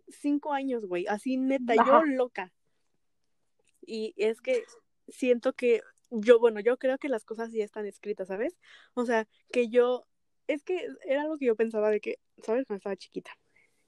cinco 0.08 0.52
años, 0.52 0.86
güey. 0.86 1.06
Así 1.06 1.36
neta, 1.36 1.74
yo 1.74 2.04
loca. 2.04 2.52
Y 3.86 4.14
es 4.16 4.40
que 4.40 4.62
siento 5.08 5.52
que 5.54 5.82
yo, 6.10 6.38
bueno, 6.38 6.60
yo 6.60 6.76
creo 6.78 6.98
que 6.98 7.08
las 7.08 7.24
cosas 7.24 7.52
ya 7.52 7.64
están 7.64 7.86
escritas, 7.86 8.28
¿sabes? 8.28 8.56
O 8.94 9.04
sea, 9.04 9.26
que 9.52 9.68
yo, 9.68 10.06
es 10.46 10.62
que 10.62 10.86
era 11.06 11.22
algo 11.22 11.38
que 11.38 11.46
yo 11.46 11.56
pensaba 11.56 11.90
de 11.90 12.00
que, 12.00 12.18
¿sabes? 12.42 12.66
Cuando 12.66 12.78
estaba 12.78 12.96
chiquita, 12.96 13.30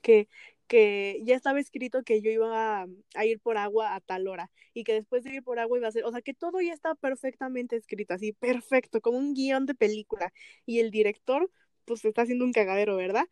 que, 0.01 0.29
que 0.67 1.21
ya 1.25 1.37
estaba 1.37 1.61
escrito 1.61 2.03
que 2.03 2.21
yo 2.21 2.31
iba 2.31 2.83
a, 2.83 2.87
a 3.15 3.25
ir 3.27 3.41
por 3.41 3.59
agua 3.59 3.95
a 3.95 4.01
tal 4.01 4.29
hora 4.29 4.51
y 4.75 4.85
que 4.85 4.93
después 4.93 5.25
de 5.25 5.35
ir 5.35 5.43
por 5.43 5.59
agua 5.59 5.79
iba 5.79 5.89
a 5.89 5.93
ser, 5.93 6.05
o 6.05 6.11
sea, 6.11 6.23
que 6.23 6.35
todo 6.35 6.61
ya 6.61 6.73
está 6.73 6.95
perfectamente 6.95 7.77
escrito, 7.77 8.15
así, 8.15 8.33
perfecto, 8.33 9.01
como 9.01 9.19
un 9.19 9.35
guion 9.35 9.67
de 9.67 9.75
película. 9.75 10.33
Y 10.65 10.81
el 10.81 10.91
director, 10.91 11.51
pues 11.85 12.05
está 12.05 12.23
haciendo 12.23 12.45
un 12.45 12.53
cagadero, 12.53 12.97
¿verdad? 12.97 13.27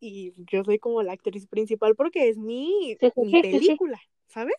Y 0.00 0.32
yo 0.36 0.64
soy 0.64 0.78
como 0.78 1.02
la 1.02 1.12
actriz 1.12 1.46
principal 1.46 1.94
porque 1.94 2.28
es 2.28 2.36
mi, 2.36 2.96
mi 3.16 3.42
película, 3.42 4.00
¿sabes? 4.26 4.56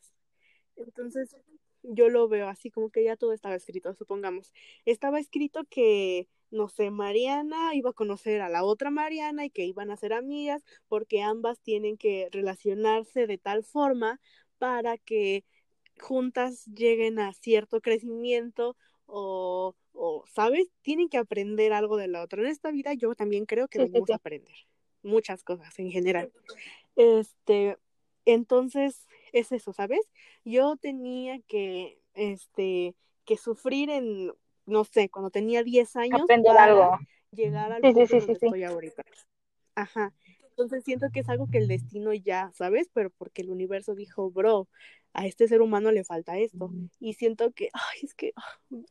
Entonces, 0.76 1.36
yo 1.84 2.10
lo 2.10 2.28
veo 2.28 2.48
así 2.48 2.70
como 2.72 2.90
que 2.90 3.04
ya 3.04 3.16
todo 3.16 3.34
estaba 3.34 3.56
escrito, 3.56 3.94
supongamos. 3.94 4.54
Estaba 4.86 5.20
escrito 5.20 5.66
que, 5.70 6.28
no 6.52 6.70
sé, 6.70 6.92
Mariana 6.92 7.74
iba 7.76 7.92
a 7.92 7.94
conocer 7.94 8.42
a 8.42 8.50
la 8.50 8.64
otra 8.64 8.92
Mariana 8.92 9.46
y 9.46 9.50
que 9.50 9.66
iban 9.66 9.92
a 9.92 9.98
ser 9.98 10.14
amigas 10.14 10.64
porque 10.88 11.22
ambas 11.22 11.60
tienen 11.60 11.98
que 11.98 12.30
relacionarse 12.32 13.28
de 13.28 13.38
tal 13.38 13.64
forma 13.64 14.20
para 14.58 14.98
que 14.98 15.46
juntas 16.00 16.66
lleguen 16.66 17.20
a 17.20 17.34
cierto 17.34 17.82
crecimiento 17.82 18.76
o, 19.06 19.76
o, 19.94 20.24
¿sabes? 20.28 20.70
Tienen 20.82 21.10
que 21.10 21.18
aprender 21.18 21.74
algo 21.74 21.98
de 21.98 22.08
la 22.08 22.22
otra. 22.22 22.42
En 22.42 22.48
esta 22.48 22.72
vida 22.72 22.94
yo 22.94 23.16
también 23.16 23.46
creo 23.46 23.68
que 23.68 23.80
a 23.82 24.16
aprender 24.16 24.56
muchas 25.02 25.44
cosas 25.44 25.78
en 25.80 25.92
general. 25.92 26.32
Este, 26.96 27.78
entonces, 28.26 29.08
es 29.34 29.52
eso, 29.52 29.74
¿sabes? 29.74 30.02
Yo 30.46 30.78
tenía 30.78 31.40
que, 31.48 32.00
este, 32.14 32.96
que 33.26 33.38
sufrir 33.38 33.90
en, 33.90 34.34
no 34.66 34.84
sé, 34.86 35.10
cuando 35.10 35.30
tenía 35.32 35.64
10 35.64 35.96
años 35.96 36.22
Aprender 36.24 36.46
para 36.46 36.64
algo. 36.66 36.98
llegar 37.32 37.72
al 37.72 37.82
Sí, 37.82 37.94
punto 37.94 38.02
sí, 38.06 38.06
en 38.18 38.22
sí, 38.22 38.28
donde 38.28 38.34
estoy 38.34 38.64
ahorita. 38.64 39.04
Ajá. 39.76 40.14
Entonces 40.50 40.84
siento 40.84 41.08
que 41.14 41.22
es 41.22 41.30
algo 41.30 41.48
que 41.50 41.58
el 41.60 41.68
destino 41.68 42.14
ya, 42.14 42.52
¿sabes? 42.54 42.90
Pero 42.94 43.10
porque 43.12 43.42
el 43.42 43.50
universo 43.50 43.96
dijo, 43.96 44.30
bro, 44.32 44.68
a 45.14 45.26
este 45.26 45.48
ser 45.48 45.62
humano 45.62 45.92
le 45.92 46.04
falta 46.04 46.38
esto. 46.38 46.76
Y 47.00 47.14
siento 47.14 47.52
que, 47.54 47.70
ay, 47.74 48.00
es 48.04 48.14
que 48.14 48.34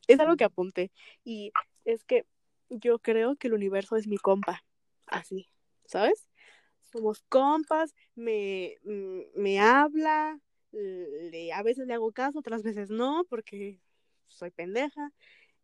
es 0.07 0.19
algo 0.19 0.35
que 0.35 0.45
apunté. 0.45 0.91
Y 1.23 1.53
es 1.85 2.03
que 2.05 2.25
yo 2.69 2.99
creo 2.99 3.35
que 3.35 3.47
el 3.47 3.53
universo 3.53 3.95
es 3.97 4.07
mi 4.07 4.17
compa. 4.17 4.63
Así, 5.05 5.47
¿sabes? 5.85 6.28
Somos 6.91 7.23
compas, 7.29 7.93
me, 8.15 8.75
mm, 8.83 9.19
me 9.35 9.59
habla, 9.59 10.39
le, 10.71 11.53
a 11.53 11.63
veces 11.63 11.87
le 11.87 11.93
hago 11.93 12.11
caso, 12.11 12.39
otras 12.39 12.63
veces 12.63 12.89
no, 12.89 13.25
porque 13.29 13.79
soy 14.27 14.51
pendeja. 14.51 15.11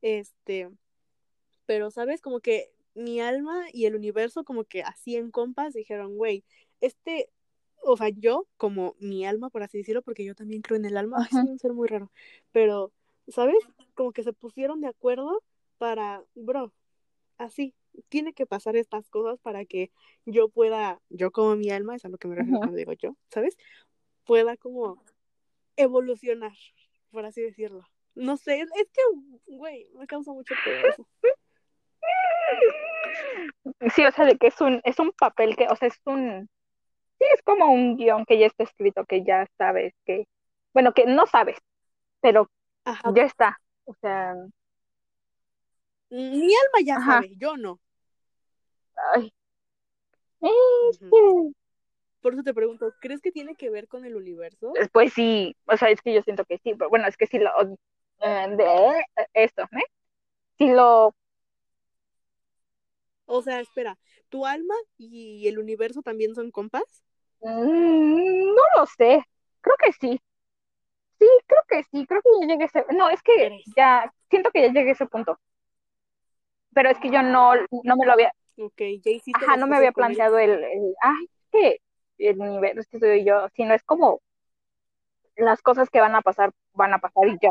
Este, 0.01 0.69
pero, 1.65 1.91
¿sabes? 1.91 2.21
Como 2.21 2.39
que 2.39 2.71
mi 2.93 3.19
alma 3.19 3.65
y 3.73 3.85
el 3.85 3.95
universo, 3.95 4.43
como 4.43 4.63
que 4.63 4.83
así 4.83 5.15
en 5.15 5.31
compas, 5.31 5.73
dijeron, 5.73 6.15
güey, 6.15 6.43
este, 6.81 7.29
o 7.83 7.97
sea, 7.97 8.09
yo, 8.09 8.47
como 8.57 8.95
mi 8.99 9.25
alma, 9.25 9.49
por 9.49 9.63
así 9.63 9.77
decirlo, 9.77 10.01
porque 10.01 10.25
yo 10.25 10.35
también 10.35 10.61
creo 10.61 10.77
en 10.77 10.85
el 10.85 10.97
alma, 10.97 11.17
Ajá. 11.19 11.41
soy 11.41 11.51
un 11.51 11.59
ser 11.59 11.73
muy 11.73 11.87
raro, 11.87 12.11
pero, 12.51 12.91
¿sabes? 13.27 13.57
Como 13.93 14.11
que 14.11 14.23
se 14.23 14.33
pusieron 14.33 14.81
de 14.81 14.87
acuerdo 14.87 15.43
para, 15.77 16.23
bro, 16.35 16.73
así, 17.37 17.73
tiene 18.09 18.33
que 18.33 18.45
pasar 18.45 18.75
estas 18.75 19.09
cosas 19.09 19.39
para 19.41 19.65
que 19.65 19.91
yo 20.25 20.49
pueda, 20.49 20.99
yo 21.09 21.31
como 21.31 21.55
mi 21.55 21.69
alma, 21.69 21.95
es 21.95 22.05
a 22.05 22.09
lo 22.09 22.17
que 22.17 22.27
me 22.27 22.35
refiero 22.35 22.59
cuando 22.59 22.77
digo 22.77 22.93
yo, 22.93 23.15
¿sabes? 23.29 23.57
Pueda 24.25 24.57
como 24.57 25.03
evolucionar, 25.75 26.53
por 27.11 27.25
así 27.25 27.41
decirlo. 27.41 27.87
No 28.15 28.37
sé, 28.37 28.61
es, 28.61 28.69
que, 28.93 29.01
güey, 29.47 29.89
me 29.95 30.07
causa 30.07 30.31
mucho 30.31 30.53
eso. 30.53 31.07
Sí, 33.93 34.05
o 34.05 34.11
sea, 34.11 34.25
de 34.25 34.37
que 34.37 34.47
es 34.47 34.61
un, 34.61 34.81
es 34.83 34.99
un 34.99 35.11
papel 35.11 35.55
que, 35.55 35.67
o 35.67 35.75
sea, 35.75 35.87
es 35.87 35.99
un, 36.05 36.49
sí, 37.19 37.25
es 37.33 37.41
como 37.43 37.71
un 37.71 37.97
guion 37.97 38.25
que 38.25 38.39
ya 38.39 38.47
está 38.47 38.63
escrito, 38.63 39.05
que 39.05 39.23
ya 39.23 39.47
sabes 39.57 39.93
que, 40.05 40.27
bueno, 40.73 40.93
que 40.93 41.05
no 41.05 41.25
sabes, 41.27 41.57
pero 42.21 42.49
Ajá. 42.85 43.11
ya 43.13 43.23
está. 43.23 43.59
O 43.85 43.93
sea, 44.01 44.33
Mi 46.09 46.53
alma 46.55 46.79
ya 46.85 46.95
Ajá. 46.95 47.13
sabe, 47.13 47.35
yo 47.37 47.57
no. 47.57 47.79
Ay. 49.13 49.33
Eh. 50.41 51.51
Por 52.21 52.33
eso 52.33 52.43
te 52.43 52.53
pregunto, 52.53 52.91
¿crees 53.01 53.21
que 53.21 53.31
tiene 53.31 53.55
que 53.55 53.69
ver 53.69 53.87
con 53.87 54.03
el 54.05 54.15
universo? 54.15 54.73
Pues 54.91 55.13
sí, 55.13 55.55
o 55.65 55.77
sea, 55.77 55.89
es 55.89 56.01
que 56.01 56.13
yo 56.13 56.21
siento 56.23 56.43
que 56.45 56.57
sí, 56.57 56.73
pero 56.73 56.89
bueno, 56.89 57.07
es 57.07 57.17
que 57.17 57.27
sí 57.27 57.37
lo, 57.37 57.51
eh, 58.21 58.47
de 58.55 59.03
esto, 59.33 59.63
¿eh? 59.63 59.85
Sí 60.57 60.69
lo, 60.69 61.13
O 63.27 63.41
sea, 63.41 63.59
espera, 63.59 63.97
¿tu 64.29 64.45
alma 64.45 64.75
y 64.97 65.47
el 65.47 65.59
universo 65.59 66.01
también 66.01 66.33
son 66.35 66.51
compas? 66.51 67.03
mm, 67.41 68.55
no 68.55 68.63
lo 68.77 68.85
sé, 68.97 69.23
creo 69.61 69.75
que 69.83 69.91
sí. 69.93 70.19
Sí, 71.19 71.25
creo 71.47 71.61
que 71.69 71.83
sí, 71.91 72.05
creo 72.05 72.21
que 72.21 72.29
ya 72.41 72.47
llegué 72.47 72.63
a 72.63 72.67
ese, 72.67 72.85
no, 72.93 73.09
es 73.09 73.21
que 73.23 73.61
ya, 73.75 74.11
siento 74.29 74.51
que 74.51 74.61
ya 74.63 74.67
llegué 74.73 74.89
a 74.89 74.93
ese 74.93 75.05
punto, 75.07 75.39
pero 76.73 76.89
es 76.89 76.99
que 76.99 77.09
yo 77.09 77.21
no, 77.23 77.53
no 77.83 77.95
me 77.95 78.05
lo 78.05 78.13
había, 78.13 78.31
Ok, 78.57 78.81
ya 79.03 79.11
hiciste 79.11 79.31
ajá, 79.33 79.57
no 79.57 79.67
me 79.67 79.77
había 79.77 79.91
planteado 79.91 80.39
el, 80.39 80.51
el, 80.51 80.95
ay, 81.01 81.25
es 81.25 81.47
que 81.51 81.81
el 82.17 82.39
universo 82.39 82.97
soy 82.99 83.25
yo, 83.25 83.47
sino 83.55 83.73
es 83.73 83.83
como 83.83 84.21
las 85.35 85.61
cosas 85.61 85.89
que 85.89 85.99
van 85.99 86.15
a 86.15 86.21
pasar, 86.21 86.51
van 86.73 86.93
a 86.93 86.99
pasar 86.99 87.27
y 87.27 87.37
ya. 87.41 87.49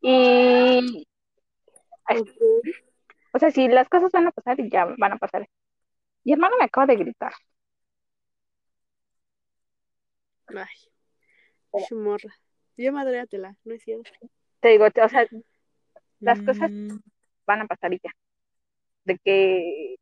Y, 0.00 1.06
o 3.32 3.38
sea, 3.38 3.50
si 3.50 3.68
las 3.68 3.88
cosas 3.88 4.10
van 4.12 4.28
a 4.28 4.32
pasar 4.32 4.58
y 4.60 4.70
ya 4.70 4.86
van 4.98 5.12
a 5.12 5.18
pasar. 5.18 5.46
Mi 6.24 6.32
hermano 6.32 6.56
me 6.58 6.64
acaba 6.64 6.86
de 6.86 6.96
gritar. 6.96 7.32
Ay, 10.48 10.66
chimorra. 11.86 12.34
Ya 12.76 12.92
madréatela, 12.92 13.56
no 13.64 13.74
es 13.74 13.82
cierto. 13.82 14.10
Te 14.60 14.68
digo, 14.68 14.86
o 14.86 15.08
sea, 15.08 15.26
las 16.20 16.40
cosas 16.42 16.70
Mm, 16.70 16.98
van 17.46 17.60
a 17.62 17.66
pasar 17.66 17.92
y 17.92 18.00
ya. 18.02 18.10
De 19.06 19.18
que 19.18 19.96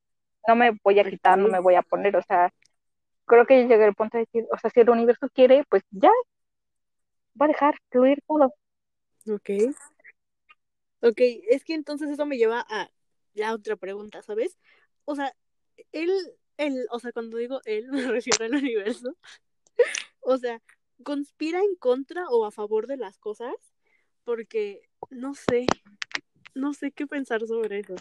no 0.48 0.56
me 0.56 0.72
voy 0.82 0.98
a 0.98 1.04
quitar, 1.04 1.38
no 1.38 1.48
me 1.48 1.60
voy 1.60 1.76
a 1.76 1.82
poner, 1.82 2.16
o 2.16 2.22
sea, 2.22 2.52
creo 3.26 3.46
que 3.46 3.66
llegué 3.66 3.84
al 3.84 3.94
punto 3.94 4.18
de 4.18 4.24
decir, 4.24 4.46
o 4.52 4.58
sea, 4.58 4.70
si 4.70 4.80
el 4.80 4.90
universo 4.90 5.28
quiere, 5.32 5.64
pues 5.68 5.82
ya 5.90 6.10
va 7.40 7.46
a 7.46 7.48
dejar 7.48 7.76
fluir 7.90 8.18
todo. 8.26 8.52
Ok. 9.30 9.50
Ok, 11.00 11.20
es 11.50 11.64
que 11.64 11.74
entonces 11.74 12.10
eso 12.10 12.26
me 12.26 12.38
lleva 12.38 12.64
a 12.68 12.90
la 13.34 13.54
otra 13.54 13.76
pregunta, 13.76 14.22
¿sabes? 14.22 14.58
O 15.04 15.14
sea, 15.14 15.34
él, 15.92 16.10
él, 16.56 16.86
o 16.90 16.98
sea, 16.98 17.12
cuando 17.12 17.36
digo 17.36 17.60
él, 17.64 17.88
me 17.92 18.06
refiero 18.08 18.44
al 18.44 18.54
universo. 18.54 19.16
O 20.26 20.38
sea, 20.38 20.62
¿conspira 21.02 21.58
en 21.60 21.74
contra 21.76 22.26
o 22.30 22.46
a 22.46 22.50
favor 22.50 22.86
de 22.86 22.96
las 22.96 23.18
cosas? 23.18 23.54
Porque 24.24 24.88
no 25.10 25.34
sé, 25.34 25.66
no 26.54 26.72
sé 26.72 26.92
qué 26.92 27.06
pensar 27.06 27.46
sobre 27.46 27.80
eso. 27.80 27.94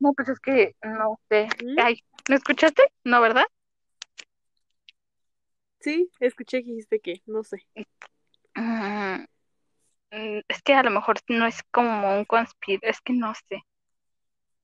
No, 0.00 0.14
pues 0.14 0.28
es 0.30 0.40
que 0.40 0.74
no 0.82 1.20
sé. 1.28 1.48
¿Mm? 1.62 1.78
Ay, 1.78 2.02
¿me 2.28 2.36
escuchaste? 2.36 2.82
No, 3.04 3.20
¿verdad? 3.20 3.44
Sí, 5.80 6.10
escuché 6.20 6.62
que 6.62 6.70
dijiste 6.70 7.00
que, 7.00 7.22
no 7.26 7.42
sé. 7.42 7.58
Mm, 8.54 9.24
mm, 10.10 10.40
es 10.48 10.62
que 10.62 10.74
a 10.74 10.82
lo 10.82 10.90
mejor 10.90 11.18
no 11.28 11.46
es 11.46 11.62
como 11.70 12.18
un 12.18 12.24
conspir, 12.24 12.80
es 12.82 13.00
que 13.00 13.12
no 13.12 13.32
sé. 13.34 13.62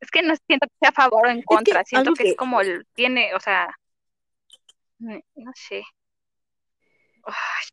Es 0.00 0.10
que 0.10 0.22
no 0.22 0.34
siento 0.46 0.66
que 0.66 0.74
sea 0.80 0.90
a 0.90 0.92
favor 0.92 1.26
o 1.26 1.30
en 1.30 1.38
Es 1.38 1.44
que 1.44 1.54
contra, 1.54 1.84
siento 1.84 2.12
que 2.14 2.30
es 2.30 2.36
como 2.36 2.60
el 2.60 2.86
tiene, 2.94 3.34
o 3.34 3.40
sea, 3.40 3.74
no 4.98 5.52
sé. 5.54 5.82
Ay, 7.24 7.66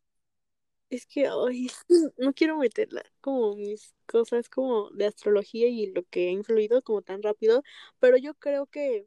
es 0.96 1.06
que, 1.06 1.28
ay, 1.28 1.68
que 1.88 1.88
no 2.18 2.32
quiero 2.34 2.58
meterla 2.58 3.02
como 3.20 3.54
mis 3.56 3.94
cosas 4.06 4.48
como 4.48 4.90
de 4.90 5.06
astrología 5.06 5.68
y 5.68 5.86
lo 5.92 6.04
que 6.04 6.28
ha 6.28 6.30
influido 6.30 6.82
como 6.82 7.02
tan 7.02 7.22
rápido, 7.22 7.62
pero 8.00 8.16
yo 8.16 8.34
creo 8.34 8.66
que 8.66 9.06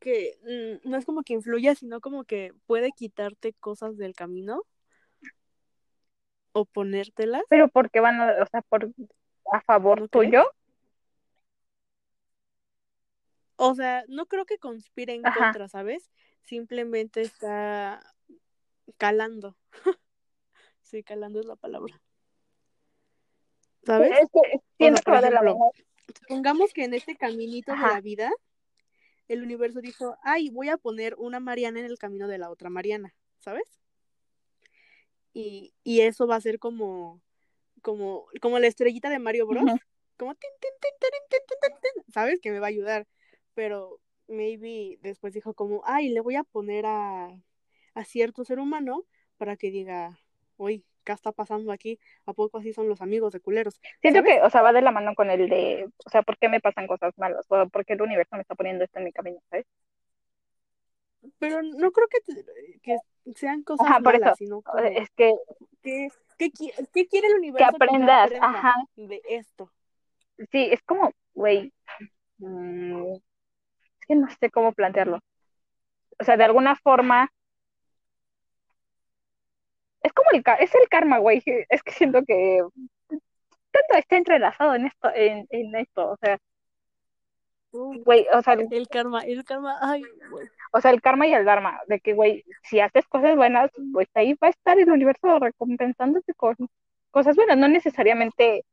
que 0.00 0.38
mm, 0.84 0.88
no 0.90 0.96
es 0.96 1.04
como 1.04 1.22
que 1.22 1.34
influya, 1.34 1.74
sino 1.74 2.00
como 2.00 2.24
que 2.24 2.52
puede 2.66 2.92
quitarte 2.92 3.52
cosas 3.54 3.96
del 3.96 4.14
camino 4.14 4.62
o 6.52 6.64
ponértelas, 6.64 7.44
pero 7.48 7.68
porque 7.68 8.00
van 8.00 8.20
a, 8.20 8.42
o 8.42 8.46
sea, 8.50 8.62
por 8.62 8.90
a 9.52 9.60
favor 9.62 10.00
¿no 10.00 10.08
crees? 10.08 10.32
tuyo, 10.32 10.42
O 13.56 13.74
sea, 13.74 14.04
no 14.08 14.26
creo 14.26 14.44
que 14.46 14.58
conspire 14.58 15.14
en 15.14 15.22
ajá. 15.22 15.52
contra, 15.52 15.68
¿sabes? 15.68 16.10
Simplemente 16.42 17.22
está 17.22 18.00
calando. 18.98 19.56
calando 21.02 21.40
es 21.40 21.46
la 21.46 21.56
palabra. 21.56 22.00
¿Sabes? 23.84 24.12
Es 24.12 24.28
que, 24.30 24.92
o 24.92 24.96
sea, 24.96 25.40
Supongamos 26.20 26.72
que 26.72 26.84
en 26.84 26.94
este 26.94 27.16
caminito 27.16 27.72
de 27.72 27.78
la 27.78 28.00
vida, 28.00 28.30
el 29.28 29.42
universo 29.42 29.80
dijo, 29.80 30.16
ay, 30.22 30.50
voy 30.50 30.68
a 30.68 30.76
poner 30.76 31.14
una 31.16 31.40
Mariana 31.40 31.80
en 31.80 31.86
el 31.86 31.98
camino 31.98 32.28
de 32.28 32.38
la 32.38 32.50
otra 32.50 32.70
Mariana, 32.70 33.14
¿sabes? 33.40 33.64
Y, 35.32 35.74
y 35.82 36.02
eso 36.02 36.26
va 36.26 36.36
a 36.36 36.40
ser 36.40 36.58
como, 36.58 37.20
como, 37.82 38.26
como 38.40 38.58
la 38.58 38.66
estrellita 38.66 39.10
de 39.10 39.18
Mario 39.18 39.46
Bros. 39.46 39.64
Como, 40.16 40.34
¿sabes? 42.12 42.40
Que 42.40 42.52
me 42.52 42.60
va 42.60 42.66
a 42.66 42.68
ayudar. 42.68 43.08
Pero 43.54 44.00
maybe 44.28 44.98
después 45.00 45.32
dijo 45.32 45.54
como, 45.54 45.82
ay, 45.84 46.10
le 46.10 46.20
voy 46.20 46.36
a 46.36 46.44
poner 46.44 46.86
a, 46.86 47.28
a 47.94 48.04
cierto 48.04 48.44
ser 48.44 48.58
humano 48.60 49.04
para 49.36 49.56
que 49.56 49.70
diga, 49.70 50.18
uy, 50.56 50.84
¿qué 51.04 51.12
está 51.12 51.32
pasando 51.32 51.72
aquí? 51.72 51.98
¿A 52.26 52.32
poco 52.34 52.58
así 52.58 52.72
son 52.72 52.88
los 52.88 53.00
amigos 53.02 53.32
de 53.32 53.40
culeros? 53.40 53.80
Siento 54.00 54.22
¿Sabes? 54.22 54.24
que, 54.24 54.40
o 54.42 54.50
sea, 54.50 54.62
va 54.62 54.72
de 54.72 54.82
la 54.82 54.90
mano 54.92 55.14
con 55.14 55.30
el 55.30 55.48
de, 55.48 55.88
o 56.06 56.10
sea, 56.10 56.22
¿por 56.22 56.36
qué 56.38 56.48
me 56.48 56.60
pasan 56.60 56.86
cosas 56.86 57.12
malas? 57.18 57.44
O 57.48 57.68
por 57.68 57.84
qué 57.84 57.94
el 57.94 58.02
universo 58.02 58.36
me 58.36 58.42
está 58.42 58.54
poniendo 58.54 58.84
esto 58.84 58.98
en 58.98 59.04
mi 59.06 59.12
camino, 59.12 59.40
¿sabes? 59.50 59.66
Pero 61.38 61.62
no 61.62 61.92
creo 61.92 62.08
que, 62.08 62.18
que 62.82 62.96
sean 63.34 63.62
cosas 63.62 63.88
Ajá, 63.88 64.00
por 64.00 64.14
malas, 64.14 64.34
eso. 64.34 64.36
sino 64.36 64.62
como, 64.62 64.84
Es 64.94 65.08
que, 65.16 65.32
¿qué, 65.82 66.08
qué, 66.38 66.46
qui- 66.52 66.88
qué 66.92 67.06
quiere 67.06 67.28
el 67.28 67.34
universo 67.36 67.78
yo 67.78 67.96
aprendas, 67.96 68.16
aprenda 68.16 68.52
ajá. 68.52 68.74
de 68.96 69.22
esto? 69.28 69.70
sí, 70.52 70.68
es 70.72 70.82
como, 70.82 71.12
güey, 71.34 71.72
mm, 72.38 73.14
es 73.14 74.06
que 74.08 74.16
no 74.16 74.28
sé 74.40 74.50
cómo 74.50 74.72
plantearlo. 74.74 75.20
O 76.20 76.24
sea, 76.24 76.36
de 76.36 76.44
alguna 76.44 76.76
forma, 76.76 77.30
es 80.04 80.12
como 80.12 80.30
el, 80.32 80.44
es 80.60 80.74
el 80.74 80.88
karma, 80.88 81.18
güey. 81.18 81.42
Es 81.68 81.82
que 81.82 81.92
siento 81.92 82.22
que 82.24 82.60
todo 83.08 83.98
está 83.98 84.16
entrelazado 84.16 84.74
en 84.74 84.86
esto, 84.86 85.10
en, 85.14 85.46
en 85.50 85.74
esto. 85.76 86.10
O 86.10 86.16
sea, 86.18 86.38
güey, 87.72 88.26
o 88.32 88.42
sea, 88.42 88.54
el, 88.54 88.68
el 88.70 88.88
karma, 88.88 89.20
el 89.22 89.44
karma, 89.44 89.78
ay, 89.80 90.02
güey. 90.30 90.46
o 90.72 90.80
sea, 90.80 90.90
el 90.92 91.02
karma 91.02 91.26
y 91.26 91.34
el 91.34 91.44
dharma, 91.44 91.80
de 91.88 92.00
que, 92.00 92.12
güey, 92.14 92.44
si 92.62 92.80
haces 92.80 93.06
cosas 93.08 93.36
buenas, 93.36 93.70
pues 93.92 94.08
ahí 94.14 94.34
va 94.34 94.48
a 94.48 94.50
estar 94.50 94.78
el 94.78 94.90
universo 94.90 95.38
recompensándote 95.38 96.34
con 96.34 96.54
cosas 97.10 97.36
buenas, 97.36 97.56
no 97.56 97.68
necesariamente 97.68 98.64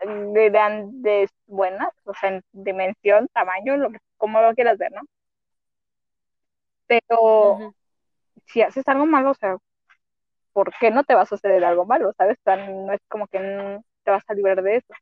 de 0.00 0.50
grandes 0.50 1.30
buenas, 1.46 1.90
o 2.04 2.14
sea, 2.14 2.30
en 2.30 2.42
dimensión, 2.52 3.28
tamaño, 3.32 3.76
lo 3.76 3.90
que, 3.90 3.98
como 4.16 4.40
lo 4.40 4.54
quieras 4.54 4.78
ver, 4.78 4.92
¿no? 4.92 5.02
Pero 6.86 7.74
si 8.46 8.62
haces 8.62 8.86
algo 8.88 9.06
malo, 9.06 9.30
o 9.30 9.34
sea, 9.34 9.56
¿por 10.52 10.72
qué 10.78 10.90
no 10.90 11.04
te 11.04 11.14
va 11.14 11.22
a 11.22 11.26
suceder 11.26 11.64
algo 11.64 11.84
malo? 11.84 12.12
¿Sabes? 12.16 12.38
O 12.38 12.42
sea, 12.44 12.56
no 12.68 12.92
es 12.92 13.00
como 13.08 13.26
que 13.28 13.38
no 13.38 13.84
te 14.04 14.10
vas 14.10 14.24
a 14.26 14.34
librar 14.34 14.62
de 14.62 14.76
eso. 14.76 14.94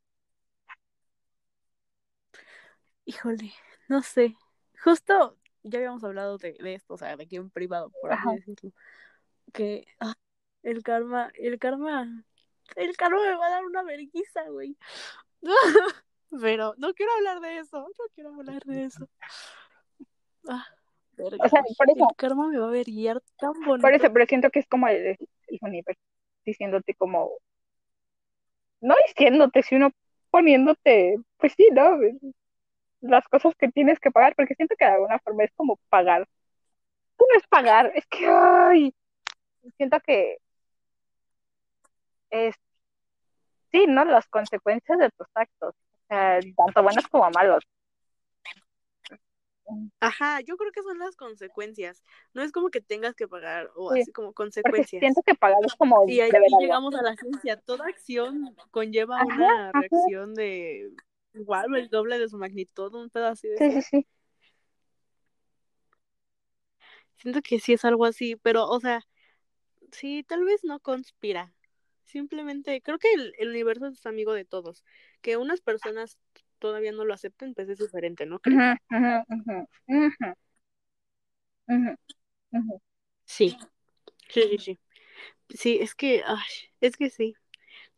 Híjole, 3.04 3.52
no 3.88 4.02
sé. 4.02 4.36
Justo 4.84 5.36
ya 5.62 5.78
habíamos 5.78 6.04
hablado 6.04 6.38
de, 6.38 6.54
de 6.60 6.74
esto, 6.74 6.94
o 6.94 6.98
sea, 6.98 7.16
de 7.16 7.24
aquí 7.24 7.36
en 7.36 7.50
privado, 7.50 7.90
por 8.00 8.12
así 8.12 8.28
decirlo. 8.36 8.72
Que 9.52 9.86
ah, 10.00 10.14
el 10.62 10.82
karma, 10.82 11.30
el 11.34 11.58
karma, 11.58 12.24
el 12.76 12.96
karma 12.96 13.20
me 13.22 13.34
va 13.34 13.46
a 13.46 13.50
dar 13.50 13.64
una 13.64 13.82
vergüenza, 13.82 14.48
güey. 14.50 14.76
Pero 16.40 16.74
no 16.76 16.92
quiero 16.92 17.12
hablar 17.14 17.40
de 17.40 17.58
eso, 17.58 17.80
no 17.80 18.04
quiero 18.14 18.34
hablar 18.34 18.62
de 18.64 18.84
eso. 18.84 19.08
Ah, 20.46 20.66
verga, 21.12 21.38
O 21.46 21.48
sea, 21.48 21.62
por 21.62 21.90
eso, 21.90 22.06
El 22.10 22.16
karma 22.16 22.48
me 22.48 22.58
va 22.58 22.68
a 22.68 22.70
ver 22.70 22.86
tan 23.38 23.52
bonito. 23.64 23.80
por 23.80 23.94
eso, 23.94 24.12
pero 24.12 24.26
siento 24.26 24.50
que 24.50 24.58
es 24.58 24.66
como 24.66 24.88
el, 24.88 25.16
el 25.48 25.58
universo 25.62 26.02
diciéndote 26.44 26.94
como, 26.94 27.32
no 28.80 28.94
diciéndote, 29.06 29.62
sino 29.62 29.90
poniéndote, 30.30 31.16
pues 31.38 31.52
sí, 31.56 31.68
¿no? 31.72 31.98
Las 33.00 33.24
cosas 33.28 33.54
que 33.56 33.68
tienes 33.68 34.00
que 34.00 34.10
pagar, 34.10 34.34
porque 34.36 34.54
siento 34.54 34.74
que 34.78 34.84
de 34.84 34.92
alguna 34.92 35.18
forma 35.20 35.44
es 35.44 35.52
como 35.56 35.78
pagar. 35.88 36.26
No 37.18 37.26
es 37.36 37.46
pagar, 37.48 37.92
es 37.94 38.06
que, 38.06 38.26
ay, 38.26 38.94
siento 39.76 39.98
que 40.00 40.38
es, 42.30 42.54
sí, 43.72 43.86
¿no? 43.86 44.04
Las 44.04 44.26
consecuencias 44.28 44.98
de 44.98 45.10
tus 45.10 45.26
actos, 45.34 45.74
o 45.74 46.06
sea, 46.08 46.40
tanto 46.56 46.82
buenos 46.82 47.06
como 47.08 47.30
malos. 47.30 47.64
Ajá, 50.00 50.40
yo 50.42 50.56
creo 50.56 50.70
que 50.72 50.82
son 50.82 50.98
las 50.98 51.16
consecuencias. 51.16 52.02
No 52.32 52.42
es 52.42 52.52
como 52.52 52.70
que 52.70 52.80
tengas 52.80 53.14
que 53.14 53.26
pagar 53.26 53.70
o 53.74 53.92
Sí, 53.92 54.00
así 54.00 54.12
como 54.12 54.28
Porque 54.28 54.34
consecuencias. 54.34 55.00
siento 55.00 55.22
que 55.22 55.34
pagar 55.34 55.58
es 55.64 55.74
como 55.74 56.06
Y 56.06 56.20
ahí 56.20 56.30
llegamos 56.60 56.94
a 56.94 57.02
la 57.02 57.16
ciencia. 57.16 57.56
Toda 57.60 57.86
acción 57.86 58.54
conlleva 58.70 59.16
Ajá, 59.22 59.34
una 59.34 59.68
ajá. 59.70 59.80
reacción 59.80 60.34
de 60.34 60.90
igual 61.34 61.72
o 61.72 61.76
el 61.76 61.88
doble 61.88 62.18
de 62.18 62.28
su 62.28 62.38
magnitud, 62.38 62.94
un 62.94 63.10
pedo 63.10 63.26
así 63.26 63.48
de 63.48 63.58
Sí, 63.58 63.70
sí, 63.72 63.82
sí. 63.82 64.06
Siento 67.16 67.42
que 67.42 67.58
sí 67.58 67.72
es 67.72 67.84
algo 67.84 68.04
así, 68.04 68.36
pero, 68.36 68.66
o 68.68 68.78
sea, 68.80 69.00
sí, 69.92 70.24
tal 70.28 70.44
vez 70.44 70.62
no 70.64 70.80
conspira. 70.80 71.54
Simplemente, 72.04 72.80
creo 72.80 72.98
que 72.98 73.12
el, 73.12 73.34
el 73.38 73.48
universo 73.50 73.88
es 73.88 74.06
amigo 74.06 74.32
de 74.32 74.44
todos. 74.44 74.84
Que 75.20 75.36
unas 75.36 75.60
personas 75.60 76.16
todavía 76.58 76.92
no 76.92 77.04
lo 77.04 77.14
acepten, 77.14 77.54
pues 77.54 77.68
es 77.68 77.78
diferente, 77.78 78.26
¿no. 78.26 78.40
Sí, 83.24 83.56
sí, 84.28 84.42
sí, 84.42 84.58
sí. 84.58 84.78
Sí, 85.50 85.78
es 85.80 85.94
que, 85.94 86.22
ay, 86.26 86.46
es 86.80 86.96
que 86.96 87.10
sí. 87.10 87.34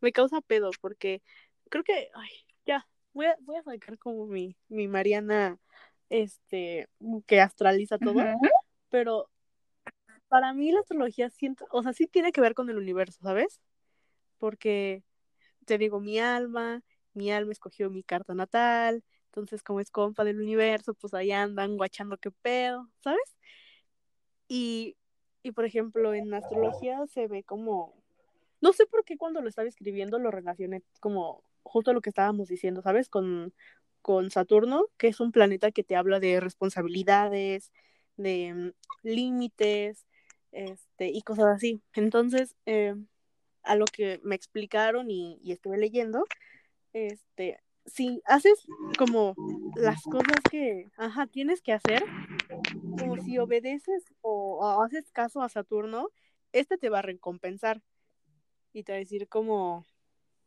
Me 0.01 0.13
causa 0.13 0.41
pedo 0.41 0.71
porque 0.81 1.23
creo 1.69 1.85
que, 1.85 2.11
ay, 2.15 2.31
ya, 2.67 2.87
voy 3.13 3.27
a, 3.27 3.37
voy 3.41 3.57
a 3.57 3.63
sacar 3.63 3.99
como 3.99 4.27
mi, 4.27 4.57
mi 4.69 4.89
Mariana, 4.89 5.59
este, 6.09 6.89
que 7.27 7.41
astraliza 7.41 7.99
todo, 7.99 8.25
pero 8.89 9.31
para 10.29 10.53
mí 10.53 10.73
la 10.73 10.81
astrología 10.81 11.29
siento, 11.31 11.67
o 11.71 11.83
sea, 11.83 11.93
sí 11.93 12.07
tiene 12.07 12.33
que 12.33 12.41
ver 12.41 12.55
con 12.55 12.71
el 12.71 12.79
universo, 12.79 13.21
¿sabes? 13.23 13.61
Porque 14.39 15.03
te 15.67 15.79
digo, 15.79 16.01
mi 16.01 16.19
alma, 16.19 16.83
mi 17.15 17.31
alma 17.33 17.53
escogió 17.53 17.91
mi 17.91 18.03
carta 18.03 18.35
natal, 18.35 19.05
entonces 19.27 19.63
como 19.63 19.81
es 19.81 19.91
compa 19.91 20.25
del 20.25 20.41
universo, 20.41 20.95
pues 20.95 21.15
ahí 21.15 21.31
andan 21.33 21.77
guachando 21.77 22.19
qué 22.19 22.31
pedo, 22.31 22.89
¿sabes? 23.01 23.37
Y, 24.49 24.97
y 25.43 25.53
por 25.53 25.65
ejemplo, 25.65 26.15
en 26.15 26.35
astrología 26.35 27.07
se 27.07 27.29
ve 27.29 27.45
como, 27.45 27.95
no 28.61 28.73
sé 28.73 28.87
por 28.87 29.05
qué 29.05 29.17
cuando 29.17 29.41
lo 29.41 29.49
estaba 29.49 29.69
escribiendo 29.69 30.19
lo 30.19 30.31
relacioné 30.31 30.83
como 31.01 31.45
justo 31.63 31.93
lo 31.93 32.01
que 32.01 32.11
estábamos 32.11 32.49
diciendo, 32.49 32.83
¿sabes? 32.83 33.09
Con, 33.09 33.55
con 34.03 34.31
Saturno, 34.31 34.87
que 34.99 35.09
es 35.09 35.21
un 35.21 35.33
planeta 35.33 35.71
que 35.71 35.85
te 35.85 35.97
habla 35.97 36.21
de 36.21 36.41
responsabilidades, 36.41 37.73
de 38.17 38.53
mm, 38.55 38.73
límites, 39.05 40.07
este, 40.53 41.09
y 41.11 41.23
cosas 41.23 41.47
así. 41.57 41.83
Entonces, 41.95 42.57
eh, 42.67 42.97
a 43.63 43.77
lo 43.77 43.85
que 43.85 44.21
me 44.25 44.35
explicaron 44.35 45.11
y 45.11 45.39
estuve 45.53 45.79
leyendo, 45.79 46.25
este, 46.93 47.61
si 47.87 48.23
haces 48.27 48.67
como 48.99 49.35
las 49.77 50.03
cosas 50.03 50.41
que, 50.51 50.91
ajá, 50.97 51.27
tienes 51.27 51.63
que 51.63 51.73
hacer, 51.73 52.05
como 52.99 53.17
si 53.23 53.39
obedeces 53.39 54.05
o, 54.21 54.59
o 54.61 54.83
haces 54.83 55.11
caso 55.13 55.43
a 55.43 55.49
Saturno, 55.49 56.09
este 56.53 56.79
te 56.79 56.89
va 56.89 57.01
a 57.01 57.03
recompensar 57.03 57.83
y 58.73 58.85
te 58.85 58.93
va 58.93 58.97
a 58.97 59.01
decir 59.01 59.29
como, 59.29 59.87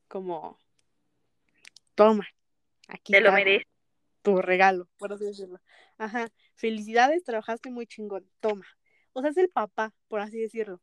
como, 0.08 0.58
toma, 1.96 2.28
aquí 2.88 3.14
Te 3.14 3.22
lo 3.22 3.32
mereces. 3.32 3.68
tu 4.22 4.42
regalo, 4.42 4.88
por 4.98 5.14
así 5.14 5.26
decirlo. 5.26 5.60
Ajá, 5.98 6.30
felicidades, 6.56 7.24
trabajaste 7.24 7.70
muy 7.70 7.88
chingón, 7.88 8.30
toma. 8.40 8.66
O 9.14 9.22
sea, 9.22 9.30
es 9.30 9.38
el 9.38 9.50
papá, 9.50 9.94
por 10.08 10.20
así 10.22 10.40
decirlo. 10.40 10.82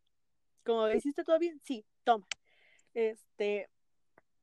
Como, 0.64 0.88
¿hiciste 0.90 1.24
todo 1.24 1.38
bien? 1.38 1.60
Sí, 1.64 1.84
toma. 2.04 2.26
Este, 2.94 3.68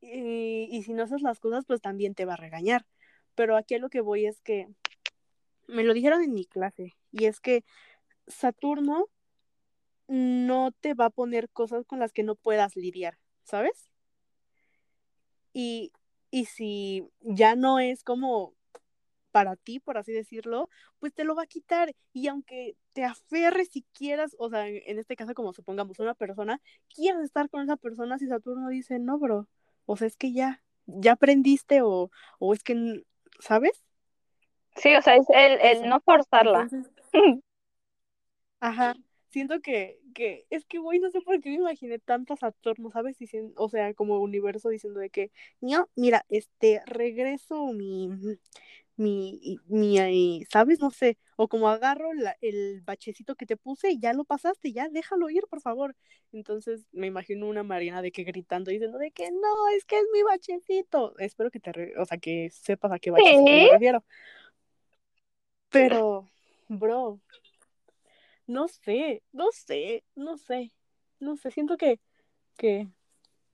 y, 0.02 0.68
y 0.72 0.84
si 0.84 0.94
no 0.94 1.04
haces 1.04 1.22
las 1.22 1.40
cosas, 1.40 1.66
pues 1.66 1.82
también 1.82 2.16
te 2.16 2.26
va 2.26 2.34
a 2.34 2.38
regañar. 2.38 2.86
Pero 3.36 3.56
aquí 3.56 3.76
a 3.76 3.80
lo 3.80 3.90
que 3.90 4.02
voy 4.02 4.26
es 4.26 4.42
que 4.42 4.68
me 5.68 5.84
lo 5.84 5.94
dijeron 5.94 6.22
en 6.24 6.34
mi 6.34 6.46
clase, 6.46 6.96
y 7.12 7.26
es 7.26 7.40
que 7.40 7.64
Saturno 8.28 9.08
no 10.08 10.72
te 10.72 10.94
va 10.94 11.06
a 11.06 11.10
poner 11.10 11.50
cosas 11.50 11.86
con 11.86 12.00
las 12.00 12.14
que 12.14 12.24
no 12.24 12.36
puedas 12.36 12.76
lidiar, 12.76 13.20
¿sabes? 13.44 13.90
Y, 15.54 15.92
y 16.32 16.46
si 16.46 17.10
ya 17.22 17.56
no 17.56 17.80
es 17.80 18.04
como 18.04 18.54
para 19.32 19.56
ti, 19.56 19.80
por 19.80 19.98
así 19.98 20.14
decirlo, 20.14 20.70
pues 21.00 21.14
te 21.14 21.24
lo 21.24 21.36
va 21.36 21.44
a 21.44 21.48
quitar. 21.48 21.94
Y 22.14 22.28
aunque 22.28 22.76
te 22.94 23.04
aferres 23.04 23.70
si 23.70 23.84
quieras, 23.94 24.36
o 24.40 24.50
sea, 24.50 24.68
en, 24.68 24.82
en 24.86 25.00
este 25.00 25.16
caso, 25.16 25.34
como 25.34 25.54
supongamos 25.54 26.00
una 26.00 26.16
persona, 26.16 26.62
quieres 26.94 27.24
estar 27.24 27.50
con 27.50 27.62
esa 27.62 27.76
persona, 27.76 28.18
si 28.18 28.28
Saturno 28.28 28.70
dice, 28.70 29.00
no, 29.00 29.20
bro, 29.20 29.48
o 29.88 29.98
sea, 29.98 30.06
es 30.08 30.16
que 30.18 30.32
ya, 30.34 30.62
ya 30.86 31.14
aprendiste 31.14 31.82
o, 31.82 32.12
o 32.38 32.54
es 32.54 32.64
que, 32.64 33.04
¿sabes? 33.40 33.84
Sí, 34.76 34.96
o 34.96 35.02
sea, 35.02 35.16
es 35.16 35.26
el, 35.30 35.60
el 35.60 35.90
no 35.90 36.00
forzarla. 36.02 36.62
Entonces, 36.72 36.92
ajá, 38.60 38.96
siento 39.30 39.60
que, 39.62 40.00
que, 40.14 40.46
es 40.50 40.66
que, 40.66 40.78
güey, 40.80 41.00
no 41.00 41.10
sé 41.10 41.22
por 41.22 41.40
qué 41.42 41.50
me 41.50 41.56
imaginé 41.56 42.00
tanto 42.00 42.34
a 42.34 42.38
Saturno, 42.38 42.92
¿sabes? 42.92 43.18
Dicien- 43.20 43.54
o 43.58 43.70
sea, 43.70 43.94
como 43.94 44.20
universo 44.22 44.70
diciendo 44.70 45.00
de 45.00 45.10
que, 45.10 45.32
no, 45.62 45.90
mira, 45.96 46.26
este, 46.30 46.82
regreso 46.86 47.66
mi, 47.74 48.10
mi, 48.98 49.60
mi, 49.68 50.00
eh, 50.00 50.46
¿sabes? 50.52 50.80
No 50.80 50.92
sé, 50.92 51.18
o 51.38 51.48
como 51.48 51.70
agarro 51.70 52.14
la- 52.14 52.36
el 52.42 52.82
bachecito 52.82 53.36
que 53.36 53.46
te 53.46 53.56
puse 53.58 53.92
y 53.92 54.00
ya 54.00 54.12
lo 54.14 54.26
pasaste, 54.26 54.74
ya 54.74 54.90
déjalo 54.90 55.30
ir, 55.30 55.46
por 55.48 55.62
favor. 55.62 55.96
Entonces 56.34 56.86
me 56.92 57.08
imagino 57.08 57.48
una 57.48 57.64
Mariana 57.64 58.02
de 58.02 58.12
que 58.12 58.24
gritando, 58.24 58.72
diciendo 58.72 58.98
de 58.98 59.12
que 59.12 59.32
no, 59.32 59.70
es 59.76 59.86
que 59.86 59.98
es 60.00 60.06
mi 60.14 60.24
bachecito. 60.24 61.18
Espero 61.20 61.50
que 61.52 61.60
te, 61.62 61.72
re- 61.72 61.94
o 61.98 62.06
sea, 62.06 62.18
que 62.18 62.50
sepas 62.50 62.92
a 62.92 63.00
qué 63.00 63.12
bachecito 63.12 63.42
me 63.56 63.70
refiero. 63.70 64.04
Pero, 65.70 66.28
bro, 66.68 67.20
no 68.48 68.68
sé, 68.68 69.22
no 69.32 69.52
sé, 69.52 70.04
no 70.16 70.38
sé, 70.38 70.72
no 71.20 71.36
sé, 71.38 71.52
siento 71.52 71.78
que, 71.78 72.00
que, 72.58 72.88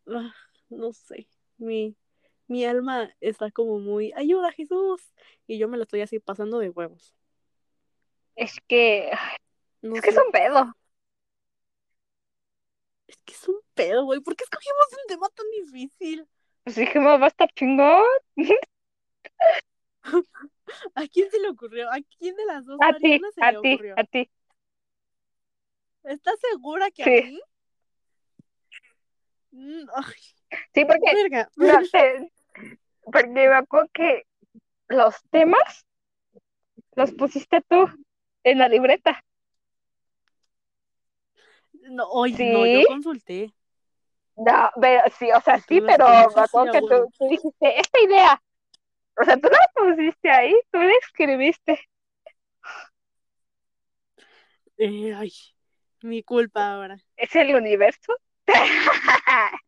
ah, 0.07 0.33
no 0.69 0.93
sé, 0.93 1.27
mi, 1.57 1.95
mi 2.47 2.65
alma 2.65 3.13
está 3.19 3.51
como 3.51 3.79
muy, 3.79 4.13
ayuda 4.15 4.51
Jesús, 4.51 5.01
y 5.47 5.57
yo 5.57 5.67
me 5.67 5.77
lo 5.77 5.83
estoy 5.83 6.01
así 6.01 6.19
pasando 6.19 6.59
de 6.59 6.69
huevos. 6.69 7.13
Es 8.35 8.59
que, 8.67 9.11
No 9.81 9.95
es 9.95 10.01
que 10.01 10.09
es 10.09 10.17
un 10.17 10.31
pedo. 10.31 10.73
Es 13.07 13.17
que 13.25 13.33
es 13.33 13.47
un 13.47 13.59
pedo, 13.73 14.05
güey. 14.05 14.19
¿Por 14.21 14.35
qué 14.35 14.43
escogimos 14.43 14.87
un 14.91 15.07
tema 15.07 15.29
tan 15.29 15.45
difícil? 15.51 16.27
Pues 16.63 16.75
dijimos, 16.75 17.19
va 17.21 17.25
a 17.25 17.27
estar 17.27 17.49
chingón. 17.53 18.03
¿A 20.95 21.07
quién 21.07 21.29
se 21.29 21.39
le 21.39 21.49
ocurrió? 21.49 21.89
¿A 21.91 21.97
quién 22.17 22.35
de 22.35 22.45
las 22.45 22.65
dos 22.65 22.77
A 22.81 22.93
ti, 22.97 23.21
a 23.41 23.51
le 23.51 23.57
ti, 23.59 23.73
ocurrió? 23.73 23.95
a 23.97 24.03
ti. 24.03 24.29
¿Estás 26.03 26.35
segura 26.51 26.89
que 26.91 27.03
Sí. 27.03 27.09
a 27.09 27.21
mí? 27.25 27.41
Mm, 29.51 29.87
ay, 29.95 30.13
Sí, 30.73 30.85
porque, 30.85 31.45
no 31.55 31.85
sé, 31.85 32.31
porque 33.03 33.27
me 33.29 33.45
acuerdo 33.47 33.89
que 33.93 34.23
los 34.87 35.15
temas 35.29 35.85
los 36.95 37.11
pusiste 37.11 37.61
tú 37.61 37.87
en 38.43 38.57
la 38.57 38.67
libreta. 38.67 39.23
No, 41.89 42.07
oye, 42.09 42.51
no, 42.51 42.65
yo 42.65 42.79
¿Sí? 42.79 42.85
consulté. 42.87 43.53
No, 44.35 44.71
pero 44.81 45.03
sí, 45.17 45.31
o 45.31 45.41
sea, 45.41 45.59
sí, 45.59 45.79
pero 45.81 46.07
me 46.35 46.41
acuerdo 46.41 46.71
que 46.71 46.81
tú, 46.81 47.27
dijiste, 47.29 47.79
esta 47.79 48.01
idea, 48.01 48.41
o 49.21 49.23
sea, 49.23 49.37
tú 49.37 49.47
la 49.47 49.71
pusiste 49.75 50.29
ahí, 50.29 50.55
tú 50.71 50.79
la 50.79 50.93
escribiste. 51.05 51.79
Eh, 54.77 55.13
ay, 55.13 55.31
mi 56.01 56.23
culpa 56.23 56.73
ahora. 56.73 56.97
¿Es 57.15 57.35
el 57.35 57.55
universo? 57.55 58.17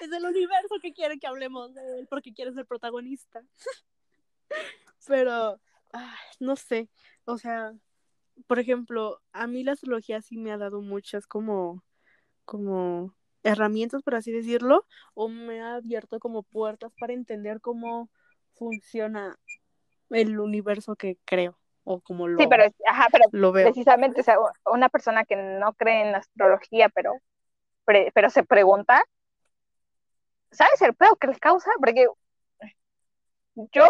Es 0.00 0.10
el 0.10 0.24
universo 0.24 0.76
que 0.80 0.92
quiere 0.92 1.18
que 1.18 1.26
hablemos 1.26 1.72
de 1.74 2.00
él 2.00 2.06
porque 2.08 2.32
quiere 2.32 2.52
ser 2.52 2.66
protagonista. 2.66 3.42
Pero, 5.06 5.60
ay, 5.92 6.16
no 6.40 6.56
sé. 6.56 6.88
O 7.24 7.38
sea, 7.38 7.72
por 8.46 8.58
ejemplo, 8.58 9.20
a 9.32 9.46
mí 9.46 9.64
la 9.64 9.72
astrología 9.72 10.20
sí 10.22 10.36
me 10.38 10.52
ha 10.52 10.58
dado 10.58 10.80
muchas 10.80 11.26
como, 11.26 11.82
como 12.44 13.14
herramientas, 13.42 14.02
por 14.02 14.14
así 14.14 14.32
decirlo, 14.32 14.86
o 15.14 15.28
me 15.28 15.62
ha 15.62 15.74
abierto 15.76 16.18
como 16.18 16.42
puertas 16.42 16.92
para 16.98 17.12
entender 17.12 17.60
cómo 17.60 18.08
funciona 18.54 19.36
el 20.10 20.38
universo 20.38 20.96
que 20.96 21.18
creo 21.24 21.58
o 21.84 22.00
como 22.00 22.28
lo, 22.28 22.40
Sí, 22.40 22.46
pero, 22.48 22.64
ajá, 22.86 23.08
pero 23.10 23.24
lo 23.32 23.52
veo. 23.52 23.66
precisamente, 23.66 24.20
o 24.20 24.24
sea, 24.24 24.36
una 24.72 24.88
persona 24.88 25.24
que 25.24 25.36
no 25.36 25.72
cree 25.74 26.02
en 26.02 26.12
la 26.12 26.18
astrología, 26.18 26.88
pero, 26.88 27.14
pre- 27.84 28.12
pero 28.14 28.30
se 28.30 28.44
pregunta, 28.44 29.02
¿sabes 30.52 30.80
el 30.82 30.94
pedo 30.94 31.16
que 31.16 31.26
les 31.28 31.38
causa? 31.40 31.70
Porque 31.80 32.06
yo, 33.72 33.88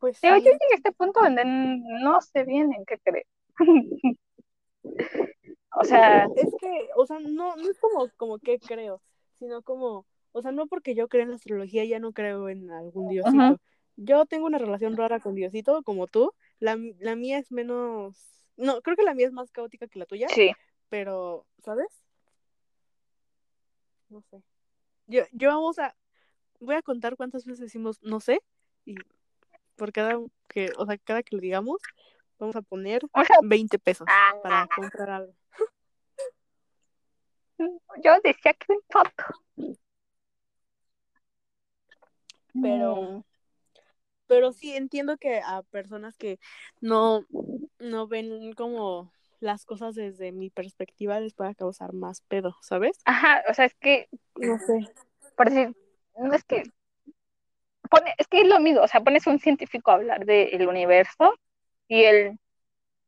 Pues 0.00 0.20
digo, 0.20 0.36
sí. 0.40 0.48
a 0.48 0.74
este 0.74 0.92
punto 0.92 1.20
donde 1.20 1.44
no 1.44 2.20
sé 2.20 2.44
bien 2.44 2.72
en 2.72 2.84
qué 2.84 2.98
creo. 2.98 3.24
O 5.76 5.84
sea, 5.84 6.26
Es 6.36 6.52
que, 6.60 6.88
o 6.96 7.06
sea, 7.06 7.20
no, 7.20 7.54
no 7.54 7.70
es 7.70 7.78
como, 7.78 8.08
como 8.16 8.38
que 8.38 8.58
creo, 8.58 9.00
sino 9.38 9.62
como, 9.62 10.04
o 10.32 10.42
sea, 10.42 10.50
no 10.52 10.66
porque 10.66 10.94
yo 10.94 11.08
creo 11.08 11.22
en 11.22 11.30
la 11.30 11.36
astrología 11.36 11.84
ya 11.84 12.00
no 12.00 12.12
creo 12.12 12.48
en 12.48 12.70
algún 12.70 13.08
diosito. 13.08 13.60
Yo 13.96 14.26
tengo 14.26 14.46
una 14.46 14.58
relación 14.58 14.96
rara 14.96 15.20
con 15.20 15.34
Diosito, 15.34 15.82
como 15.82 16.06
tú. 16.06 16.32
La, 16.58 16.76
la 17.00 17.16
mía 17.16 17.38
es 17.38 17.52
menos, 17.52 18.16
no, 18.56 18.80
creo 18.80 18.96
que 18.96 19.02
la 19.02 19.14
mía 19.14 19.26
es 19.26 19.32
más 19.32 19.50
caótica 19.50 19.88
que 19.88 19.98
la 19.98 20.06
tuya, 20.06 20.26
sí, 20.28 20.52
pero, 20.88 21.46
¿sabes? 21.62 21.86
No 24.08 24.22
sé. 24.22 24.42
Yo, 25.06 25.22
yo 25.32 25.50
vamos 25.50 25.78
a, 25.78 25.94
voy 26.60 26.76
a 26.76 26.82
contar 26.82 27.16
cuántas 27.16 27.44
veces 27.44 27.60
decimos 27.60 27.98
no 28.02 28.20
sé, 28.20 28.40
y 28.84 28.94
por 29.80 29.92
cada 29.92 30.20
que, 30.46 30.70
o 30.76 30.84
sea, 30.84 30.98
cada 30.98 31.22
que 31.22 31.34
lo 31.36 31.40
digamos, 31.40 31.80
vamos 32.38 32.54
a 32.54 32.60
poner 32.60 33.02
o 33.12 33.24
sea, 33.24 33.36
20 33.42 33.78
pesos 33.78 34.06
Ah. 34.10 34.34
para 34.42 34.68
comprar 34.76 35.08
algo. 35.10 35.32
yo 38.04 38.12
decía 38.22 38.52
que 38.52 38.72
un 38.74 38.80
foto. 38.90 39.24
Pero- 42.62 42.96
Mm, 42.96 43.22
Pero 44.26 44.52
sí 44.52 44.76
entiendo 44.76 45.16
que 45.16 45.40
a 45.44 45.62
personas 45.70 46.16
que 46.16 46.38
no, 46.80 47.24
no 47.80 48.06
ven 48.06 48.52
como 48.52 49.12
las 49.40 49.64
cosas 49.64 49.94
desde 49.96 50.30
mi 50.30 50.50
perspectiva 50.50 51.18
les 51.20 51.34
pueda 51.34 51.52
causar 51.54 51.92
más 51.94 52.20
pedo, 52.20 52.54
¿sabes? 52.60 53.00
Ajá, 53.06 53.42
o 53.48 53.54
sea, 53.54 53.64
es 53.64 53.74
que 53.74 54.08
No 54.36 54.56
sé. 54.58 54.86
por 55.36 55.50
decir, 55.50 55.74
no 56.16 56.32
es 56.34 56.44
que 56.44 56.62
pone, 57.90 58.14
es 58.18 58.28
que 58.28 58.42
es 58.42 58.48
lo 58.48 58.60
mismo, 58.60 58.82
o 58.82 58.88
sea, 58.88 59.02
pones 59.02 59.26
un 59.28 59.40
científico 59.40 59.90
a 59.90 59.94
hablar 59.94 60.26
del 60.26 60.68
universo 60.68 61.34
y 61.88 62.04
él 62.04 62.38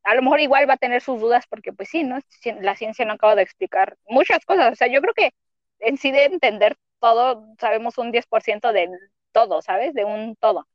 a 0.05 0.15
lo 0.15 0.23
mejor 0.23 0.41
igual 0.41 0.69
va 0.69 0.75
a 0.75 0.79
tener 0.79 1.03
sus 1.03 1.21
dudas 1.21 1.47
porque 1.49 1.73
pues 1.73 1.89
sí, 1.91 2.05
¿no? 2.05 2.19
La 2.61 2.77
ciencia 2.77 3.05
no 3.05 3.15
acaba 3.15 3.37
de 3.37 3.43
explicar 3.43 3.97
muchas 4.09 4.45
cosas, 4.45 4.73
o 4.73 4.77
sea, 4.77 4.89
yo 4.89 5.01
creo 5.03 5.15
que 5.15 5.33
en 5.81 5.97
sí 5.99 6.13
de 6.13 6.25
entender 6.27 6.77
todo, 7.01 7.47
sabemos 7.61 7.99
un 7.99 8.13
10% 8.13 8.73
de 8.73 8.89
todo, 9.33 9.63
¿sabes? 9.63 9.95
De 9.95 10.05
un 10.05 10.37
todo. 10.37 10.67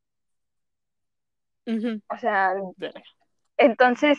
O 2.09 2.17
sea, 2.17 2.53
entonces, 3.57 4.17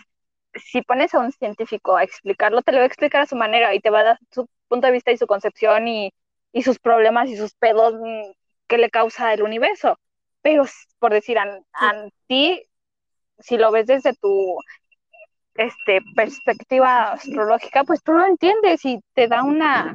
si 0.55 0.83
pones 0.83 1.15
a 1.15 1.21
un 1.21 1.33
científico 1.33 1.97
a 1.97 2.05
explicarlo, 2.05 2.63
te 2.63 2.73
lo 2.73 2.79
va 2.79 2.85
a 2.85 2.87
explicar 2.87 3.23
a 3.23 3.27
su 3.27 3.37
manera 3.37 3.75
y 3.75 3.81
te 3.81 3.91
va 3.91 4.01
a 4.01 4.05
dar 4.05 4.19
su 4.31 4.49
punto 4.69 4.87
de 4.87 4.93
vista 4.93 5.13
y 5.13 5.17
su 5.19 5.27
concepción 5.27 5.89
y, 5.89 6.13
y 6.53 6.63
sus 6.63 6.79
problemas 6.79 7.29
y 7.29 7.37
sus 7.37 7.55
pedos 7.55 7.95
mm, 7.95 8.33
que 8.69 8.79
le 8.79 8.91
causa 8.91 9.33
el 9.35 9.43
universo. 9.43 9.99
Pero 10.43 10.65
por 10.99 11.13
decir, 11.13 11.39
a, 11.39 11.61
a 11.73 12.09
ti, 12.27 12.63
si 13.41 13.57
lo 13.57 13.71
ves 13.73 13.87
desde 13.87 14.15
tu 14.15 14.57
este, 15.55 16.01
perspectiva 16.15 17.13
astrológica, 17.13 17.83
pues 17.85 18.03
tú 18.03 18.13
lo 18.13 18.25
entiendes 18.25 18.85
y 18.85 19.01
te 19.15 19.27
da 19.27 19.43
una, 19.43 19.93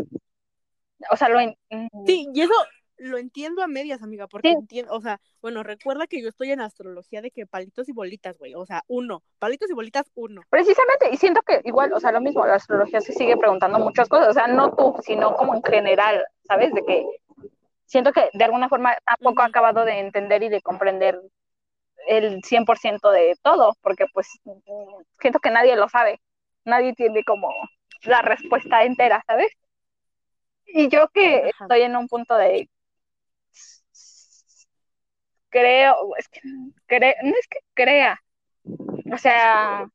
o 1.10 1.16
sea, 1.16 1.30
lo 1.30 1.40
en- 1.40 1.56
mm, 1.70 1.88
Sí, 2.06 2.28
y 2.34 2.42
eso 2.42 2.54
lo 2.98 3.18
entiendo 3.18 3.64
a 3.64 3.68
medias, 3.68 4.02
amiga, 4.04 4.28
porque 4.28 4.50
Sí. 4.50 4.56
entiendo, 4.56 4.94
o 4.94 5.02
sea, 5.02 5.20
bueno, 5.42 5.64
recuerda 5.64 6.08
que 6.08 6.22
yo 6.22 6.30
estoy 6.30 6.52
en 6.52 6.62
astrología 6.62 7.22
de 7.22 7.32
que 7.32 7.46
palitos 7.46 7.90
y 7.90 7.94
bolitas, 7.94 8.38
güey, 8.38 8.54
o 8.56 8.66
sea, 8.66 8.84
uno, 8.88 9.24
palitos 9.40 9.70
y 9.70 9.74
bolitas, 9.74 10.06
uno. 10.16 10.42
Precisamente, 10.50 11.10
y 11.12 11.18
siento 11.18 11.42
que 11.42 11.62
igual, 11.64 11.92
o 11.94 12.00
sea, 12.00 12.12
lo 12.12 12.22
mismo, 12.22 12.46
la 12.46 12.56
astrología 12.56 13.02
se 13.02 13.14
sigue 13.14 13.36
preguntando 13.38 13.80
muchas 13.80 14.08
cosas, 14.10 14.30
o 14.30 14.34
sea, 14.34 14.48
no 14.48 14.76
tú, 14.76 14.96
sino 15.02 15.36
como 15.36 15.56
en 15.56 15.64
general, 15.64 16.26
¿sabes? 16.46 16.74
De 16.74 16.84
que 16.86 17.06
siento 17.86 18.12
que 18.14 18.30
de 18.34 18.44
alguna 18.44 18.70
forma 18.70 18.96
tampoco 19.06 19.42
ha 19.42 19.46
acabado 19.46 19.86
de 19.86 20.00
entender 20.00 20.44
y 20.44 20.50
de 20.50 20.62
comprender 20.62 21.20
el 22.08 22.44
100% 22.44 23.12
de 23.12 23.36
todo, 23.44 23.74
porque 23.82 24.06
pues 24.14 24.28
siento 25.20 25.40
que 25.40 25.52
nadie 25.52 25.76
lo 25.76 25.90
sabe, 25.90 26.22
nadie 26.66 26.94
tiene 26.96 27.24
como 27.24 27.50
la 28.04 28.22
respuesta 28.22 28.84
entera, 28.84 29.24
¿sabes? 29.28 29.52
Y 30.66 30.90
yo 30.90 31.08
que 31.14 31.38
Ajá. 31.38 31.66
estoy 31.68 31.84
en 31.84 31.96
un 31.96 32.08
punto 32.10 32.36
de 32.36 32.68
creo, 35.50 36.16
es 36.18 36.28
que 36.30 36.40
cre- 36.88 37.16
no 37.24 37.30
es 37.40 37.48
que 37.48 37.60
crea, 37.74 38.20
o 39.14 39.18
sea, 39.18 39.88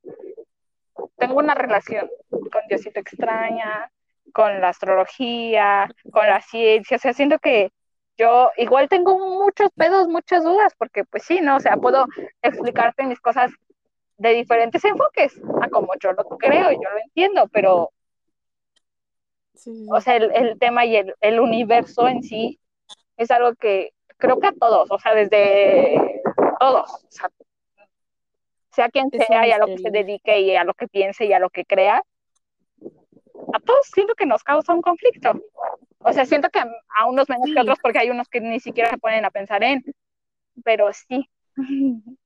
tengo 1.17 1.37
una 1.39 1.55
relación 1.55 2.09
con 2.31 2.63
Diosito 2.69 3.01
extraña, 3.01 3.91
con 4.33 4.61
la 4.61 4.69
astrología, 4.71 5.89
con 6.13 6.27
la 6.27 6.41
ciencia, 6.41 6.97
o 6.97 7.01
sea, 7.01 7.13
siento 7.13 7.39
que 7.39 7.71
yo 8.19 8.51
igual 8.57 8.89
tengo 8.89 9.19
muchos 9.19 9.71
pedos, 9.77 10.09
muchas 10.09 10.45
dudas, 10.45 10.75
porque 10.79 11.05
pues 11.05 11.25
sí, 11.25 11.41
¿no? 11.41 11.57
O 11.57 11.61
sea, 11.61 11.77
puedo 11.77 12.07
explicarte 12.43 13.05
mis 13.05 13.21
cosas 13.21 13.53
de 14.19 14.31
diferentes 14.35 14.85
enfoques, 14.85 15.41
a 15.63 15.69
como 15.71 15.91
yo 16.03 16.13
lo 16.13 16.25
creo 16.39 16.73
y 16.73 16.77
yo 16.77 16.91
lo 16.91 16.99
entiendo, 17.05 17.49
pero, 17.53 17.91
Sí, 19.55 19.89
o 19.91 20.01
sea, 20.01 20.17
el, 20.17 20.31
el 20.35 20.59
tema 20.59 20.85
y 20.85 20.97
el, 20.97 21.15
el 21.21 21.41
universo 21.41 22.09
en 22.09 22.23
sí 22.23 22.61
es 23.17 23.31
algo 23.31 23.55
que 23.57 23.91
creo 24.19 24.41
que 24.41 24.49
a 24.49 24.53
todos, 24.53 24.91
o 24.91 24.99
sea, 24.99 25.15
desde 25.15 26.23
todos, 26.61 26.91
o 26.93 27.11
sea, 27.11 27.31
sea 28.71 28.89
quien 28.89 29.09
Es 29.13 29.27
sea 29.27 29.47
y 29.47 29.51
a 29.53 29.59
lo 29.59 29.67
que 29.67 29.79
se 29.79 29.91
dedique 29.91 30.41
y 30.41 30.57
a 30.57 30.65
lo 30.65 30.75
que 30.75 30.89
piense 30.89 31.27
y 31.27 31.33
a 31.33 31.39
lo 31.39 31.51
que 31.51 31.65
crea, 31.65 32.03
a 33.55 33.61
todos 33.61 33.87
siento 33.93 34.15
que 34.15 34.27
nos 34.27 34.43
causa 34.43 34.73
un 34.75 34.83
conflicto. 34.83 35.33
O 36.09 36.13
sea, 36.13 36.25
siento 36.27 36.49
que 36.51 36.59
a 36.61 37.07
unos 37.07 37.29
menos 37.29 37.47
Sí. 37.47 37.55
que 37.55 37.61
otros 37.61 37.79
porque 37.83 37.99
hay 37.99 38.11
unos 38.11 38.29
que 38.29 38.41
ni 38.41 38.61
siquiera 38.61 38.91
se 38.91 38.99
ponen 38.99 39.25
a 39.25 39.31
pensar 39.31 39.63
en, 39.63 39.85
pero 40.65 40.93
sí. 40.93 41.29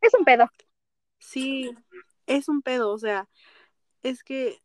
Es 0.00 0.12
un 0.12 0.24
pedo. 0.24 0.50
Sí, 1.18 1.70
es 2.26 2.48
un 2.50 2.60
pedo, 2.60 2.92
o 2.92 2.98
sea, 2.98 3.26
es 4.02 4.22
que 4.22 4.58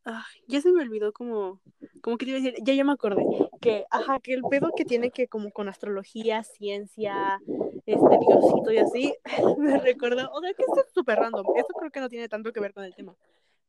ya 0.47 0.59
se 0.59 0.71
me 0.73 0.81
olvidó 0.81 1.13
como, 1.13 1.61
como 2.01 2.17
que 2.17 2.25
te 2.25 2.31
iba 2.31 2.39
a 2.39 2.41
decir, 2.41 2.61
ya 2.61 2.73
ya 2.73 2.83
me 2.83 2.91
acordé, 2.91 3.23
que, 3.61 3.85
ajá, 3.89 4.19
que 4.19 4.33
el 4.33 4.41
pedo 4.49 4.71
que 4.75 4.83
tiene 4.83 5.11
que 5.11 5.29
como 5.29 5.51
con 5.51 5.69
astrología, 5.69 6.43
ciencia, 6.43 7.39
este 7.85 8.17
diosito 8.27 8.71
y 8.73 8.77
así, 8.79 9.15
me 9.57 9.77
recuerda, 9.79 10.29
o 10.33 10.41
sea, 10.41 10.53
que 10.53 10.63
esto 10.63 10.83
es 10.85 10.93
súper 10.93 11.19
random, 11.19 11.45
esto 11.55 11.73
creo 11.79 11.91
que 11.91 12.01
no 12.01 12.09
tiene 12.09 12.27
tanto 12.27 12.51
que 12.51 12.59
ver 12.59 12.73
con 12.73 12.83
el 12.83 12.93
tema, 12.93 13.15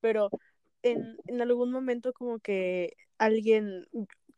pero 0.00 0.30
en, 0.82 1.16
en 1.26 1.40
algún 1.40 1.70
momento 1.70 2.12
como 2.12 2.40
que 2.40 2.94
alguien, 3.18 3.86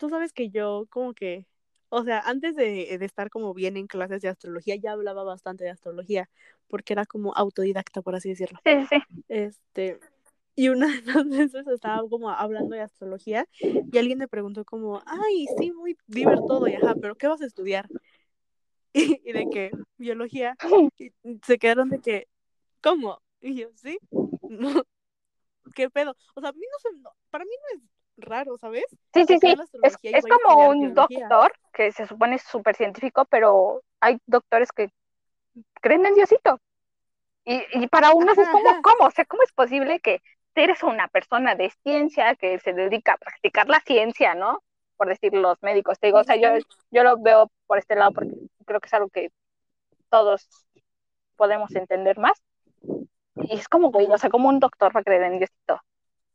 tú 0.03 0.09
sabes 0.09 0.33
que 0.33 0.51
yo 0.51 0.89
como 0.91 1.15
que, 1.15 1.47
o 1.89 2.03
sea, 2.03 2.19
antes 2.19 2.57
de, 2.57 2.99
de 2.99 3.05
estar 3.05 3.31
como 3.31 3.55
bien 3.55 3.77
en 3.77 3.87
clases 3.87 4.21
de 4.21 4.29
astrología, 4.29 4.75
ya 4.75 4.91
hablaba 4.91 5.23
bastante 5.23 5.63
de 5.63 5.71
astrología, 5.71 6.29
porque 6.67 6.93
era 6.93 7.07
como 7.07 7.33
autodidacta, 7.37 8.03
por 8.03 8.17
así 8.17 8.31
decirlo. 8.31 8.59
Sí, 8.65 8.73
sí. 8.91 8.97
Este, 9.29 10.01
Y 10.57 10.71
una 10.71 10.89
de 11.07 11.13
las 11.13 11.29
veces 11.29 11.69
estaba 11.69 12.03
como 12.09 12.31
hablando 12.31 12.75
de 12.75 12.81
astrología 12.81 13.47
y 13.61 13.97
alguien 13.97 14.19
me 14.19 14.27
preguntó 14.27 14.65
como, 14.65 15.01
ay, 15.07 15.47
sí, 15.57 15.71
muy 15.71 15.97
divertido, 16.09 16.67
y 16.67 16.75
ajá, 16.75 16.97
pero 17.01 17.15
¿qué 17.15 17.29
vas 17.29 17.41
a 17.41 17.47
estudiar? 17.47 17.89
Y, 18.95 19.23
y 19.25 19.33
de 19.33 19.47
que, 19.51 19.71
biología, 19.97 20.55
y 20.99 21.13
se 21.47 21.59
quedaron 21.59 21.89
de 21.89 22.01
que, 22.01 22.29
¿cómo? 22.83 23.23
Y 23.41 23.55
yo, 23.55 23.69
¿sí? 23.77 23.99
No, 24.51 24.83
¿Qué 25.75 25.89
pedo? 25.91 26.17
O 26.35 26.41
sea, 26.41 26.51
a 26.51 26.53
mí 26.53 26.61
no 26.61 26.79
se, 26.79 26.99
no, 26.99 27.11
para 27.31 27.45
mí 27.45 27.51
no 27.51 27.79
es 27.79 27.85
raro, 28.23 28.57
¿sabes? 28.59 28.85
Sí, 29.13 29.25
sí, 29.27 29.39
sí. 29.39 29.55
Es, 29.83 29.97
es 30.03 30.25
como 30.25 30.69
un 30.69 30.93
biología. 30.93 31.29
doctor 31.29 31.53
que 31.73 31.93
se 31.93 32.07
supone 32.07 32.39
súper 32.39 32.77
científico, 32.77 33.25
pero 33.27 33.83
hay 34.01 34.19
doctores 34.27 34.73
que 34.73 34.91
creen 35.81 36.07
en 36.07 36.15
Diosito. 36.15 36.61
Y, 37.45 37.63
y 37.73 37.89
para 37.89 38.13
unos 38.13 38.39
es 38.39 38.49
como, 38.49 38.71
ajá. 38.71 38.81
¿cómo? 38.83 39.07
O 39.07 39.11
sea, 39.11 39.25
¿cómo 39.25 39.43
es 39.43 39.53
posible 39.53 40.01
que 40.01 40.21
eres 40.55 40.83
una 40.83 41.09
persona 41.09 41.55
de 41.55 41.71
ciencia 41.83 42.35
que 42.37 42.59
se 42.61 42.73
dedica 42.73 43.15
a 43.15 43.19
practicar 43.19 43.69
la 43.69 43.81
ciencia, 43.81 44.35
¿no? 44.35 44.63
Por 44.97 45.09
decir 45.09 45.33
los 45.35 45.61
médicos. 45.63 45.99
Te 45.99 46.09
digo, 46.09 46.19
o 46.19 46.25
sea, 46.25 46.37
yo, 46.37 46.49
yo 46.91 47.03
lo 47.03 47.19
veo 47.19 47.51
por 47.67 47.79
este 47.79 47.97
lado 47.97 48.13
porque 48.13 48.33
creo 48.65 48.81
que 48.81 48.87
es 48.87 48.95
algo 48.95 49.09
que 49.09 49.31
todos 50.11 50.49
podemos 51.37 51.75
entender 51.75 52.19
más. 52.19 52.41
Y 53.37 53.57
es 53.57 53.69
como, 53.69 53.91
güey, 53.91 54.07
o 54.07 54.19
sea, 54.19 54.31
como 54.31 54.49
un 54.49 54.61
doctor 54.61 54.95
va 54.95 55.01
a 55.01 55.05
creer 55.05 55.23
en 55.23 55.39
Diosito 55.39 55.81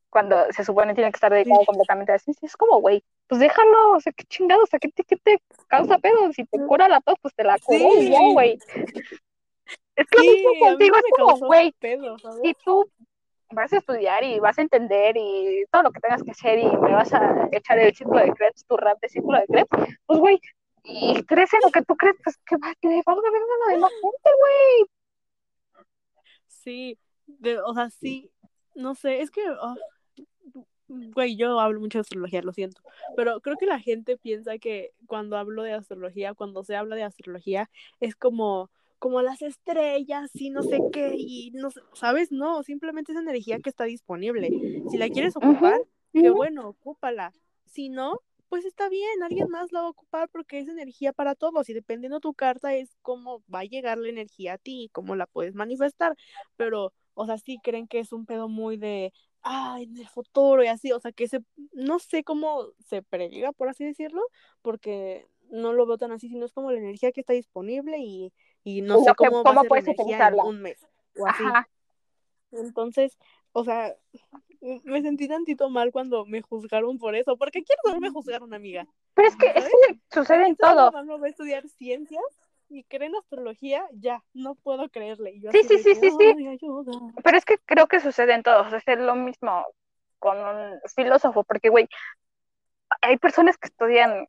cuando 0.10 0.52
se 0.52 0.64
supone 0.64 0.94
tiene 0.94 1.12
que 1.12 1.18
estar 1.18 1.32
dedicado 1.32 1.60
Sí. 1.62 1.66
completamente 1.66 2.12
a 2.12 2.16
la 2.16 2.20
ciencia. 2.20 2.46
Es 2.46 2.58
como, 2.58 2.80
güey, 2.80 3.04
pues 3.28 3.40
déjalo, 3.40 3.92
o 3.92 4.00
sea, 4.00 4.12
qué 4.14 4.24
chingados, 4.26 4.64
o 4.64 4.68
sea, 4.68 4.80
¿qué 4.80 4.90
te, 4.90 5.04
qué 5.04 5.18
te 5.18 5.42
causa 5.68 5.98
pedo? 5.98 6.32
Si 6.34 6.46
te 6.46 6.60
cura 6.66 6.88
la 6.88 7.02
tos, 7.02 7.16
pues 7.22 7.34
te 7.36 7.44
la 7.44 7.58
curó 7.60 8.02
y 8.02 8.10
ya, 8.10 8.20
Sí, 8.20 8.34
güey. 8.34 8.60
Es 9.96 10.06
lo 10.16 10.22
mismo 10.22 10.36
sí, 10.36 10.48
a 10.48 10.52
mí 10.52 10.60
contigo, 10.60 10.96
es 10.98 11.04
como, 11.16 11.38
güey, 11.48 11.76
si 12.44 12.54
tú 12.64 12.90
vas 13.52 13.72
a 13.74 13.78
estudiar 13.78 14.24
y 14.24 14.40
vas 14.40 14.58
a 14.58 14.62
entender 14.62 15.16
y 15.18 15.66
todo 15.72 15.84
lo 15.84 15.92
que 15.92 16.00
tengas 16.00 16.22
que 16.22 16.32
hacer 16.32 16.60
y 16.60 16.66
me 16.66 16.94
vas 16.94 17.14
a 17.14 17.48
echar 17.52 17.80
el 17.80 17.96
círculo 17.96 18.20
de 18.20 18.32
Krebs, 18.34 18.66
tu 18.66 18.78
rap 18.78 19.00
de 19.02 19.10
círculo 19.10 19.40
de 19.40 19.48
Krebs, 19.48 19.70
pues, 20.06 20.20
güey, 20.20 20.40
y 20.84 21.24
crees 21.24 21.54
en 21.54 21.62
lo 21.64 21.72
que 21.72 21.82
tú 21.82 21.96
crees, 21.96 22.16
pues 22.24 22.38
que 22.46 22.56
va, 22.58 22.74
que 22.80 23.02
valga 23.06 23.30
verga 23.32 23.46
lo 23.66 23.74
demás 23.74 23.92
gente, 23.92 24.30
güey. 24.40 25.86
Sí, 26.48 27.00
de, 27.26 27.60
o 27.60 27.74
sea, 27.74 27.90
sí, 27.90 28.32
no 28.76 28.96
sé, 28.96 29.22
es 29.22 29.32
que, 29.32 29.42
ah, 29.62 29.76
güey, 30.88 31.36
yo 31.38 31.60
hablo 31.60 31.80
mucho 31.80 31.98
de 32.00 32.02
astrología, 32.02 32.42
lo 32.42 32.54
siento, 32.54 32.82
pero 33.14 33.40
creo 33.42 33.58
que 33.58 33.66
la 33.66 33.80
gente 33.80 34.18
piensa 34.18 34.58
que 34.58 34.94
cuando 35.08 35.38
hablo 35.38 35.64
de 35.64 35.74
astrología, 35.74 36.34
cuando 36.34 36.64
se 36.64 36.76
habla 36.76 36.96
de 36.96 37.04
astrología, 37.04 37.70
es 38.00 38.16
como, 38.16 38.72
como 39.00 39.22
las 39.22 39.42
estrellas 39.42 40.32
y 40.40 40.50
no 40.50 40.64
sé 40.64 40.84
qué, 40.92 41.16
y 41.18 41.52
no 41.54 41.70
¿sabes? 41.94 42.32
No, 42.32 42.64
simplemente 42.64 43.12
es 43.12 43.18
energía 43.18 43.60
que 43.60 43.70
está 43.70 43.84
disponible. 43.86 44.56
Si 44.86 44.98
la 44.98 45.10
quieres 45.10 45.36
ocupar, 45.36 45.74
Ujú, 45.74 45.88
qué 46.18 46.30
bueno, 46.32 46.70
ocúpala. 46.70 47.34
Si 47.66 47.90
no, 47.90 48.18
pues 48.50 48.66
está 48.66 48.88
bien, 48.90 49.24
alguien 49.24 49.50
más 49.50 49.72
la 49.72 49.82
va 49.82 49.88
a 49.88 49.90
ocupar 49.90 50.30
porque 50.30 50.60
es 50.60 50.68
energía 50.70 51.12
para 51.14 51.36
todos 51.36 51.68
y 51.70 51.74
dependiendo 51.74 52.20
tu 52.22 52.34
carta 52.34 52.74
es 52.76 52.96
cómo 53.02 53.44
va 53.54 53.60
a 53.60 53.64
llegar 53.66 53.98
la 53.98 54.10
energía 54.10 54.54
a 54.54 54.58
ti 54.58 54.84
y 54.86 54.90
cómo 54.90 55.16
la 55.16 55.28
puedes 55.28 55.54
manifestar. 55.56 56.16
Pero, 56.56 56.94
o 57.14 57.26
sea, 57.26 57.38
sí 57.38 57.60
creen 57.62 57.88
que 57.88 58.00
es 58.00 58.14
un 58.14 58.26
pedo 58.26 58.48
muy 58.48 58.78
de, 58.78 59.14
ah, 59.44 59.78
en 59.82 59.98
el 59.98 60.08
futuro 60.08 60.64
y 60.64 60.68
así, 60.68 60.92
o 60.92 61.00
sea, 61.00 61.12
que 61.12 61.28
se, 61.28 61.42
no 61.74 62.00
sé 62.00 62.24
cómo 62.24 62.68
se 62.86 63.02
prediga, 63.04 63.52
por 63.54 63.70
así 63.70 63.86
decirlo, 63.86 64.22
porque 64.62 65.28
no 65.50 65.74
lo 65.74 65.86
veo 65.86 65.98
tan 65.98 66.12
así, 66.12 66.28
sino 66.30 66.46
es 66.46 66.54
como 66.54 66.72
la 66.72 66.80
energía 66.80 67.12
que 67.12 67.22
está 67.22 67.34
disponible 67.34 67.98
y, 68.00 68.34
y 68.64 68.82
no 68.82 68.98
Y 68.98 69.04
sé 69.04 69.10
lo 69.10 69.16
que, 69.16 69.30
cómo 69.30 69.44
va 69.44 69.54
a 69.54 69.56
¿Cómo 69.56 69.62
ser 69.62 69.70
puedes 69.70 69.88
energía 69.88 70.20
en 70.20 70.28
utilizarla? 70.30 70.44
un 70.44 70.62
mes 70.62 70.86
o 71.16 71.28
así. 71.28 71.44
Ajá. 71.46 71.70
Entonces, 72.52 73.18
o 73.52 73.64
sea, 73.64 73.96
me 74.84 75.02
sentí 75.02 75.28
tantito 75.28 75.70
mal 75.70 75.92
cuando 75.92 76.26
me 76.26 76.42
juzgaron 76.42 76.98
por 76.98 77.16
eso, 77.16 77.38
porque 77.38 77.64
quiero 77.64 77.82
no 77.94 78.00
me 78.00 78.10
juzgaron, 78.10 78.54
amiga. 78.54 78.88
Pero 79.14 79.28
es 79.30 79.36
que, 79.36 79.48
es 79.48 79.66
que 79.66 80.00
sucede 80.12 80.48
en 80.48 80.56
todo 80.56 80.92
mamá 80.92 81.18
va 81.18 81.28
a 81.28 81.30
estudiar 81.30 81.68
ciencias 81.70 82.24
y 82.70 82.84
cree 82.84 83.08
en 83.08 83.16
astrología, 83.16 83.88
ya, 83.94 84.24
no 84.34 84.56
puedo 84.56 84.90
creerle. 84.90 85.32
Y 85.32 85.42
yo 85.42 85.52
Sí, 85.52 85.60
sí, 85.64 85.78
sí, 85.80 85.96
sí, 85.96 86.10
sí. 86.12 86.48
ayuda. 86.48 86.92
Pero 87.24 87.38
es 87.38 87.46
que 87.46 87.58
creo 87.60 87.88
que 87.88 88.00
sucede 88.00 88.34
en 88.34 88.44
todos. 88.44 88.72
Es 88.74 89.00
lo 89.00 89.16
mismo 89.16 89.66
con 90.20 90.38
un 90.38 90.80
filósofo, 90.96 91.44
porque, 91.44 91.70
güey, 91.70 91.88
hay 93.02 93.18
personas 93.18 93.58
que 93.58 93.68
estudian 93.68 94.28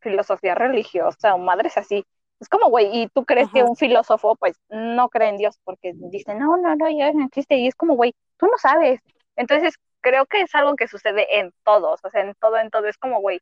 filosofía 0.00 0.54
religiosa 0.54 1.34
o 1.34 1.38
madres 1.38 1.76
así. 1.76 2.04
Es 2.40 2.48
como, 2.48 2.68
güey, 2.68 3.02
y 3.02 3.08
tú 3.08 3.24
crees 3.24 3.48
que 3.52 3.64
un 3.64 3.76
filósofo, 3.76 4.36
pues, 4.36 4.56
no 4.68 5.08
cree 5.08 5.28
en 5.28 5.38
Dios 5.38 5.58
porque 5.64 5.92
dice, 5.94 6.34
no, 6.34 6.56
no, 6.56 6.76
no, 6.76 6.88
ya 6.88 7.12
no 7.12 7.26
existe. 7.26 7.56
Y 7.56 7.66
es 7.66 7.74
como, 7.74 7.94
güey, 7.94 8.14
tú 8.36 8.46
no 8.46 8.58
sabes. 8.58 9.00
Entonces, 9.34 9.74
creo 10.00 10.26
que 10.26 10.42
es 10.42 10.54
algo 10.54 10.76
que 10.76 10.86
sucede 10.86 11.40
en 11.40 11.52
todos, 11.64 12.00
o 12.04 12.10
sea, 12.10 12.22
en 12.22 12.34
todo, 12.34 12.58
en 12.58 12.70
todo. 12.70 12.86
Es 12.86 12.96
como, 12.96 13.20
güey, 13.20 13.40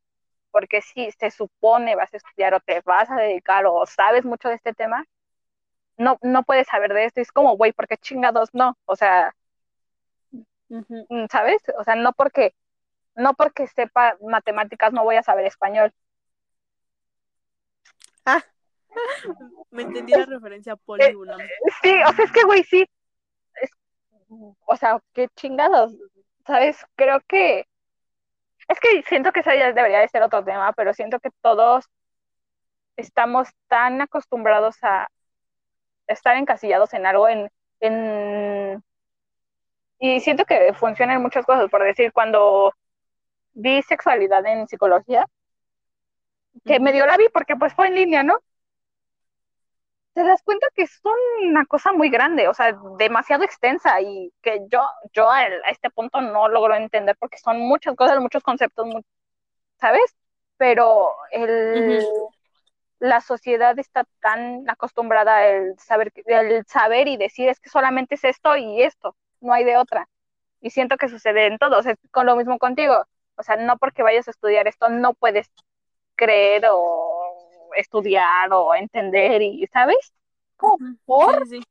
porque 0.56 0.80
si 0.80 1.10
se 1.10 1.30
supone 1.30 1.96
vas 1.96 2.14
a 2.14 2.16
estudiar 2.16 2.54
o 2.54 2.60
te 2.60 2.80
vas 2.80 3.10
a 3.10 3.16
dedicar 3.16 3.66
o 3.66 3.84
sabes 3.84 4.24
mucho 4.24 4.48
de 4.48 4.54
este 4.54 4.72
tema, 4.72 5.04
no, 5.98 6.16
no 6.22 6.44
puedes 6.44 6.66
saber 6.66 6.94
de 6.94 7.04
esto. 7.04 7.20
Es 7.20 7.30
como, 7.30 7.58
güey, 7.58 7.74
porque 7.74 7.98
chingados 7.98 8.54
no. 8.54 8.74
O 8.86 8.96
sea, 8.96 9.36
Ujú. 10.70 11.06
¿sabes? 11.30 11.60
O 11.78 11.84
sea, 11.84 11.94
no 11.94 12.14
porque, 12.14 12.54
no 13.16 13.34
porque 13.34 13.66
sepa 13.66 14.16
matemáticas 14.22 14.94
no 14.94 15.04
voy 15.04 15.16
a 15.16 15.22
saber 15.22 15.44
español. 15.44 15.92
Ah, 18.24 18.42
me 19.70 19.82
entendí 19.82 20.12
la 20.12 20.24
referencia 20.24 20.72
a 20.72 20.76
Poli 20.76 21.14
Unam. 21.14 21.38
Sí, 21.82 21.92
o 22.08 22.12
sea, 22.14 22.24
es 22.24 22.32
que, 22.32 22.44
güey, 22.44 22.64
sí. 22.64 22.86
Es, 23.60 23.70
o 24.64 24.76
sea, 24.78 25.02
qué 25.12 25.28
chingados. 25.36 25.94
¿Sabes? 26.46 26.82
Creo 26.96 27.20
que. 27.28 27.66
Es 28.68 28.80
que 28.80 29.02
siento 29.02 29.32
que 29.32 29.40
eso 29.40 29.52
ya 29.52 29.72
debería 29.72 30.00
de 30.00 30.08
ser 30.08 30.22
otro 30.22 30.44
tema, 30.44 30.72
pero 30.72 30.92
siento 30.92 31.20
que 31.20 31.30
todos 31.40 31.86
estamos 32.96 33.48
tan 33.68 34.00
acostumbrados 34.00 34.76
a 34.82 35.08
estar 36.06 36.36
encasillados 36.36 36.92
en 36.94 37.06
algo, 37.06 37.28
en, 37.28 37.50
en... 37.80 38.82
y 39.98 40.20
siento 40.20 40.44
que 40.44 40.72
funciona 40.74 41.14
en 41.14 41.22
muchas 41.22 41.44
cosas, 41.44 41.70
por 41.70 41.82
decir, 41.84 42.12
cuando 42.12 42.72
vi 43.54 43.82
sexualidad 43.82 44.44
en 44.46 44.66
psicología, 44.68 45.26
que 46.64 46.74
Ujú. 46.74 46.82
medio 46.82 47.06
la 47.06 47.16
vi 47.16 47.28
porque 47.32 47.56
pues 47.56 47.74
fue 47.74 47.88
en 47.88 47.94
línea, 47.94 48.22
¿no? 48.22 48.38
Te 50.16 50.24
das 50.24 50.42
cuenta 50.42 50.66
que 50.74 50.84
es 50.84 51.00
una 51.44 51.66
cosa 51.66 51.92
muy 51.92 52.08
grande, 52.08 52.48
o 52.48 52.54
sea, 52.54 52.72
demasiado 52.98 53.44
extensa 53.44 54.00
y 54.00 54.32
que 54.40 54.60
yo, 54.70 54.80
yo 55.12 55.30
a, 55.30 55.44
este 55.70 55.90
punto 55.90 56.22
no 56.22 56.48
logro 56.48 56.74
entender 56.74 57.16
porque 57.18 57.36
son 57.36 57.58
muchas 57.58 57.94
cosas, 57.96 58.18
muchos 58.18 58.42
conceptos, 58.42 58.86
¿sabes? 59.78 60.16
Pero 60.56 61.10
el, 61.32 62.02
la 62.98 63.20
sociedad 63.20 63.78
está 63.78 64.04
tan 64.20 64.68
acostumbrada 64.70 65.36
al 65.38 65.78
saber, 65.78 66.12
el 66.26 66.64
saber 66.66 67.08
y 67.08 67.18
decir 67.18 67.50
es 67.50 67.60
que 67.60 67.68
solamente 67.68 68.14
es 68.14 68.24
esto 68.24 68.56
y 68.56 68.82
esto, 68.82 69.14
no 69.40 69.52
hay 69.52 69.64
de 69.64 69.76
otra. 69.76 70.08
Y 70.62 70.70
siento 70.70 70.96
que 70.96 71.10
sucede 71.10 71.46
en 71.46 71.58
todo, 71.58 71.78
o 71.78 71.82
sea, 71.82 71.94
con 72.10 72.24
lo 72.24 72.36
mismo 72.36 72.58
contigo. 72.58 73.04
O 73.36 73.42
sea, 73.42 73.56
no 73.56 73.76
porque 73.76 74.02
vayas 74.02 74.28
a 74.28 74.30
estudiar 74.30 74.66
esto 74.66 74.88
no 74.88 75.12
puedes 75.12 75.50
creer 76.16 76.64
o 76.70 77.15
estudiar 77.76 78.52
o 78.52 78.74
entender 78.74 79.42
y, 79.42 79.66
¿sabes? 79.72 80.12
Como 80.56 80.78
por, 81.04 81.46
Sí, 81.46 81.58
sí, 81.58 81.62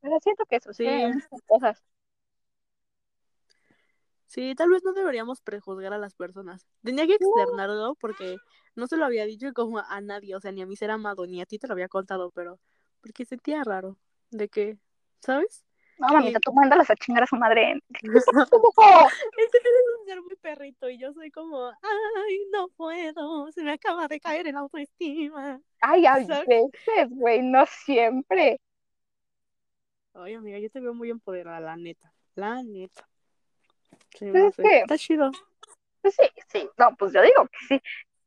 pero 0.00 0.18
siento 0.20 0.44
que 0.46 0.60
sucede 0.60 1.12
sí. 1.12 1.36
cosas. 1.46 1.82
Sí, 4.26 4.54
tal 4.54 4.70
vez 4.70 4.82
no 4.82 4.94
deberíamos 4.94 5.42
prejuzgar 5.42 5.92
a 5.92 5.98
las 5.98 6.14
personas. 6.14 6.66
Tenía 6.82 7.06
que 7.06 7.16
externarlo 7.16 7.94
porque 7.96 8.38
no 8.74 8.86
se 8.86 8.96
lo 8.96 9.04
había 9.04 9.26
dicho 9.26 9.52
como 9.52 9.78
a 9.78 10.00
nadie, 10.00 10.34
o 10.34 10.40
sea, 10.40 10.52
ni 10.52 10.62
a 10.62 10.66
mi 10.66 10.74
ser 10.74 10.90
amado, 10.90 11.26
ni 11.26 11.42
a 11.42 11.46
ti 11.46 11.58
te 11.58 11.66
lo 11.66 11.74
había 11.74 11.88
contado, 11.88 12.30
pero 12.30 12.58
porque 13.02 13.26
sentía 13.26 13.62
raro 13.62 13.98
de 14.30 14.48
que, 14.48 14.78
¿sabes? 15.20 15.64
No, 16.02 16.14
mamita, 16.14 16.40
tú 16.40 16.52
mándalas 16.52 16.90
a 16.90 16.96
chingar 16.96 17.22
a 17.22 17.26
su 17.26 17.36
madre. 17.36 17.80
es 17.92 18.24
que 19.50 19.60
tienes 19.60 19.82
un 20.00 20.06
ser 20.06 20.22
muy 20.22 20.36
perrito 20.36 20.88
y 20.90 20.98
yo 20.98 21.12
soy 21.12 21.30
como, 21.30 21.68
ay, 21.68 22.40
no 22.52 22.68
puedo, 22.68 23.50
se 23.52 23.62
me 23.62 23.72
acaba 23.72 24.08
de 24.08 24.20
caer 24.20 24.46
el 24.48 24.56
autoestima. 24.56 25.60
Ay, 25.80 26.06
a 26.06 26.16
¿Sabes? 26.16 26.46
veces, 26.46 27.08
güey, 27.10 27.42
no 27.42 27.64
siempre. 27.66 28.58
Ay, 30.14 30.34
amiga, 30.34 30.58
yo 30.58 30.70
te 30.70 30.80
veo 30.80 30.94
muy 30.94 31.10
empoderada, 31.10 31.60
la 31.60 31.76
neta, 31.76 32.12
la 32.34 32.62
neta. 32.62 33.08
Sí, 34.18 34.26
Pues 34.26 34.34
no 34.34 34.48
es 34.48 34.54
sé. 34.56 34.62
que, 34.62 34.80
Está 34.80 34.98
chido. 34.98 35.30
pues 36.02 36.14
sí, 36.14 36.22
sí, 36.48 36.68
no, 36.78 36.94
pues 36.96 37.12
yo 37.12 37.22
digo 37.22 37.46
que 37.46 37.66
sí. 37.68 37.82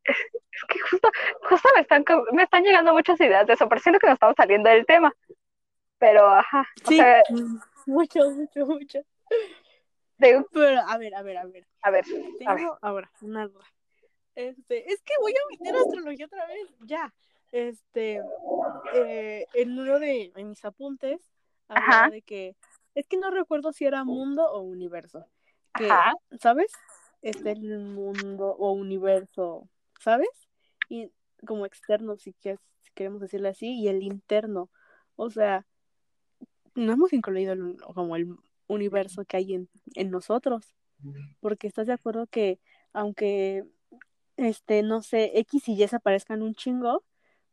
Es 0.05 0.63
que 0.69 0.79
justo, 0.89 1.09
justo 1.49 1.69
me 1.75 1.81
están, 1.81 2.03
me 2.31 2.43
están 2.43 2.63
llegando 2.63 2.93
muchas 2.93 3.19
ideas 3.19 3.45
de 3.47 3.53
eso, 3.53 3.67
pero 3.67 3.81
siento 3.81 3.99
que 3.99 4.07
nos 4.07 4.13
estamos 4.15 4.35
saliendo 4.37 4.69
del 4.69 4.85
tema. 4.85 5.13
Pero, 6.05 6.27
ajá, 6.27 6.67
o 6.85 6.87
Sí, 6.87 6.97
sea, 6.97 7.23
mucho, 7.87 8.29
mucho, 8.29 8.65
mucho. 8.67 8.99
Pero, 10.19 10.45
a 10.87 10.97
ver, 10.99 11.15
a 11.15 11.23
ver, 11.23 11.37
a 11.37 11.45
ver. 11.45 11.67
a 11.81 11.89
ver, 11.89 12.05
a 12.45 12.53
ver. 12.53 12.67
Ahora 12.81 13.11
una 13.21 13.47
duda. 13.47 13.65
Este, 14.35 14.91
es 14.91 15.01
que 15.01 15.13
voy 15.19 15.31
a 15.33 15.49
meter 15.49 15.75
astrología 15.75 16.27
otra 16.27 16.45
vez, 16.45 16.69
ya. 16.81 17.11
Este, 17.51 18.21
eh, 18.93 19.47
en 19.55 19.79
uno 19.79 19.97
de 19.97 20.31
en 20.35 20.49
mis 20.49 20.63
apuntes 20.63 21.21
hablaba 21.69 22.01
Ajá. 22.03 22.09
de 22.11 22.21
que 22.21 22.55
Es 22.93 23.07
que 23.07 23.17
no 23.17 23.31
recuerdo 23.31 23.73
si 23.73 23.85
era 23.85 24.03
mundo 24.03 24.45
o 24.51 24.61
universo. 24.61 25.25
Que, 25.73 25.89
Ajá. 25.89 26.13
¿sabes? 26.39 26.71
Está 27.23 27.49
el 27.49 27.79
mundo 27.79 28.55
o 28.59 28.73
universo, 28.73 29.67
¿sabes? 29.99 30.29
Y 30.87 31.11
como 31.47 31.65
externo, 31.65 32.15
si, 32.17 32.33
que, 32.33 32.57
si 32.83 32.91
queremos 32.93 33.21
decirle 33.21 33.49
así, 33.49 33.79
y 33.79 33.87
el 33.87 34.03
interno. 34.03 34.69
O 35.15 35.31
sea, 35.31 35.65
no 36.75 36.93
hemos 36.93 37.13
incluido 37.13 37.53
el, 37.53 37.77
como 37.93 38.15
el 38.15 38.35
universo 38.67 39.25
que 39.25 39.37
hay 39.37 39.53
en, 39.53 39.69
en 39.95 40.11
nosotros. 40.11 40.75
Porque 41.39 41.67
estás 41.67 41.87
de 41.87 41.93
acuerdo 41.93 42.25
que 42.27 42.59
aunque 42.93 43.65
este, 44.37 44.83
no 44.83 45.01
sé, 45.01 45.31
X 45.39 45.67
y 45.67 45.81
Y 45.81 45.87
se 45.87 45.95
aparezcan 45.95 46.41
un 46.41 46.55
chingo, 46.55 47.03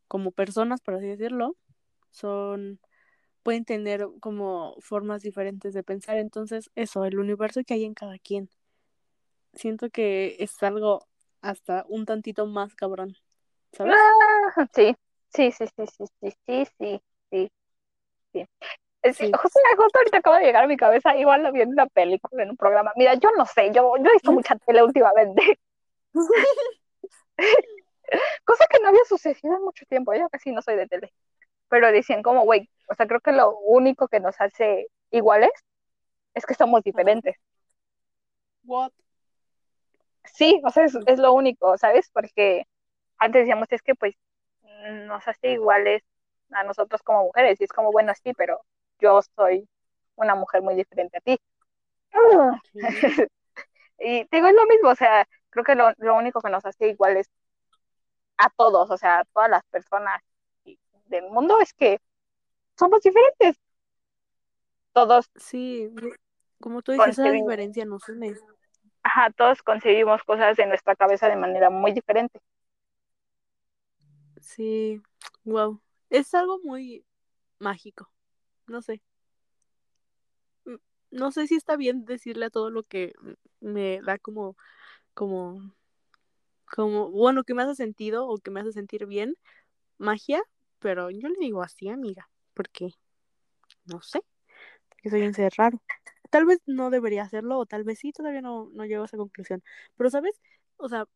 como 0.09 0.31
personas, 0.31 0.81
por 0.81 0.95
así 0.95 1.07
decirlo, 1.07 1.57
son, 2.11 2.81
pueden 3.43 3.65
tener 3.65 4.07
como 4.21 4.77
formas 4.81 5.23
diferentes 5.23 5.75
de 5.75 5.83
pensar. 5.83 6.19
Entonces, 6.19 6.71
eso, 6.75 7.05
el 7.05 7.19
universo 7.19 7.63
que 7.65 7.75
hay 7.75 7.85
en 7.85 7.95
cada 7.95 8.19
quien. 8.19 8.51
Siento 9.55 9.91
que 9.91 10.37
es 10.39 10.63
algo 10.63 11.07
hasta 11.41 11.85
un 11.89 12.05
tantito 12.05 12.47
más 12.47 12.75
cabrón. 12.75 13.17
¿Sabes? 13.73 13.95
Ah, 13.97 14.69
sí, 14.75 14.95
sí, 15.35 15.51
sí, 15.53 15.65
sí, 15.77 15.85
sí, 15.87 16.07
sí, 16.21 16.67
sí, 16.79 17.01
sí. 17.31 17.51
sí 18.33 18.47
sí. 19.03 19.31
Justo, 19.33 19.61
justo 19.77 19.99
ahorita 19.99 20.19
acaba 20.19 20.39
de 20.39 20.45
llegar 20.47 20.65
a 20.65 20.69
mi 20.69 20.77
cabeza, 20.77 21.17
igual 21.17 21.43
lo 21.43 21.53
vi 21.53 21.63
en 21.63 21.71
una 21.71 21.87
película, 21.87 22.43
en 22.43 22.51
un 22.51 22.57
programa. 22.57 22.93
Mira, 22.97 23.15
yo 23.15 23.31
no 23.37 23.47
sé, 23.47 23.71
yo, 23.73 23.97
yo 23.97 24.05
he 24.05 24.13
visto 24.13 24.33
mucha 24.33 24.57
tele 24.57 24.83
últimamente, 24.83 25.59
cosa 28.45 28.67
que 28.71 28.81
no 28.81 28.89
había 28.89 29.05
sucedido 29.05 29.57
en 29.57 29.65
mucho 29.65 29.85
tiempo, 29.87 30.15
yo 30.15 30.29
casi 30.29 30.53
no 30.53 30.63
soy 30.63 30.77
de 30.77 30.87
tele, 30.87 31.13
pero 31.69 31.91
decían 31.91 32.23
como, 32.23 32.43
güey, 32.45 32.69
o 32.89 32.95
sea, 32.95 33.07
creo 33.07 33.21
que 33.21 33.33
lo 33.33 33.57
único 33.59 34.09
que 34.09 34.21
nos 34.21 34.41
hace 34.41 34.89
iguales 35.11 35.51
es 36.35 36.47
que 36.47 36.55
somos 36.55 36.83
diferentes. 36.83 37.37
What? 38.65 38.93
Sí, 40.25 40.61
o 40.65 40.71
sea, 40.71 40.85
es, 40.85 40.97
es 41.07 41.19
lo 41.19 41.33
único, 41.33 41.77
¿sabes? 41.79 42.11
Porque 42.13 42.65
antes 43.19 43.43
decíamos, 43.43 43.69
es 43.71 43.83
que 43.83 43.95
pues 43.95 44.15
nos 45.07 45.27
hace 45.29 45.53
iguales 45.53 46.03
a 46.51 46.65
nosotros 46.65 47.03
como 47.03 47.25
mujeres, 47.25 47.61
y 47.61 47.65
es 47.65 47.73
como, 47.73 47.93
bueno, 47.93 48.13
sí, 48.23 48.33
pero 48.35 48.61
yo 49.03 49.21
soy 49.37 49.69
una 50.17 50.35
mujer 50.37 50.63
muy 50.63 50.75
diferente 50.77 51.19
a 51.19 51.21
ti. 51.23 51.39
Sí. 52.73 52.81
y 53.99 54.27
digo, 54.31 54.47
es 54.49 54.55
lo 54.55 54.67
mismo, 54.67 54.91
o 54.91 54.95
sea, 54.97 55.27
creo 55.51 55.65
que 55.65 55.75
lo, 55.75 55.93
lo 55.99 56.17
único 56.17 56.41
que 56.41 56.51
nos 56.51 56.65
hace 56.67 56.89
iguales 56.89 57.31
a 58.39 58.51
todos, 58.51 58.91
o 58.91 58.97
sea, 58.99 59.21
a 59.21 59.25
todas 59.27 59.49
las 59.51 59.65
personas 59.71 60.21
del 61.07 61.31
mundo 61.31 61.61
es 61.61 61.73
que 61.75 61.99
somos 62.79 63.03
diferentes. 63.03 63.57
Todos, 64.93 65.31
Sí, 65.37 65.89
como 66.61 66.83
tú 66.83 66.93
dices, 66.93 67.19
esa 67.19 67.31
diferencia 67.31 67.85
nos 67.85 68.09
une. 68.09 68.35
ajá, 69.05 69.31
todos 69.31 69.63
concebimos 69.63 70.23
cosas 70.25 70.59
en 70.59 70.69
nuestra 70.69 70.97
cabeza 70.97 71.29
de 71.29 71.37
manera 71.37 71.71
muy 71.71 71.93
diferente. 71.93 72.41
Sí, 74.41 75.01
wow. 75.45 75.81
Es 76.11 76.35
algo 76.35 76.59
muy 76.63 77.05
mágico. 77.59 78.11
No 78.67 78.83
sé. 78.83 79.01
Mm, 80.65 80.77
No 81.11 81.31
sé 81.33 81.47
si 81.47 81.57
está 81.57 81.77
bien 81.77 82.05
decirle 82.05 82.47
a 82.47 82.51
todo 82.51 82.71
lo 82.71 82.83
que 82.85 83.13
me 83.61 84.01
da 84.03 84.19
como, 84.19 84.57
como, 85.15 85.75
como, 86.67 87.11
bueno, 87.11 87.45
que 87.45 87.55
me 87.55 87.63
hace 87.63 87.75
sentido 87.77 88.27
o 88.29 88.39
que 88.39 88.51
me 88.51 88.61
hace 88.61 88.73
sentir 88.73 89.07
bien, 89.07 89.37
magia, 89.99 90.43
pero 90.81 91.11
yo 91.11 91.29
le 91.29 91.37
digo 91.41 91.63
así, 91.63 91.89
amiga, 91.89 92.29
porque, 92.55 92.91
no 93.87 94.03
sé, 94.03 94.23
que 94.99 95.11
soy 95.11 95.23
un 95.23 95.35
ser 95.35 95.53
raro. 95.59 95.83
Tal 96.31 96.47
vez 96.47 96.61
no 96.67 96.91
debería 96.91 97.25
hacerlo, 97.25 97.59
o 97.59 97.67
tal 97.67 97.85
vez 97.85 97.99
sí, 98.01 98.13
todavía 98.13 98.43
no, 98.43 98.71
no 98.75 98.87
llego 98.87 99.03
a 99.05 99.07
esa 99.07 99.19
conclusión. 99.19 99.63
Pero, 99.97 100.11
¿sabes? 100.11 100.41
O 100.79 100.89
sea, 100.89 101.07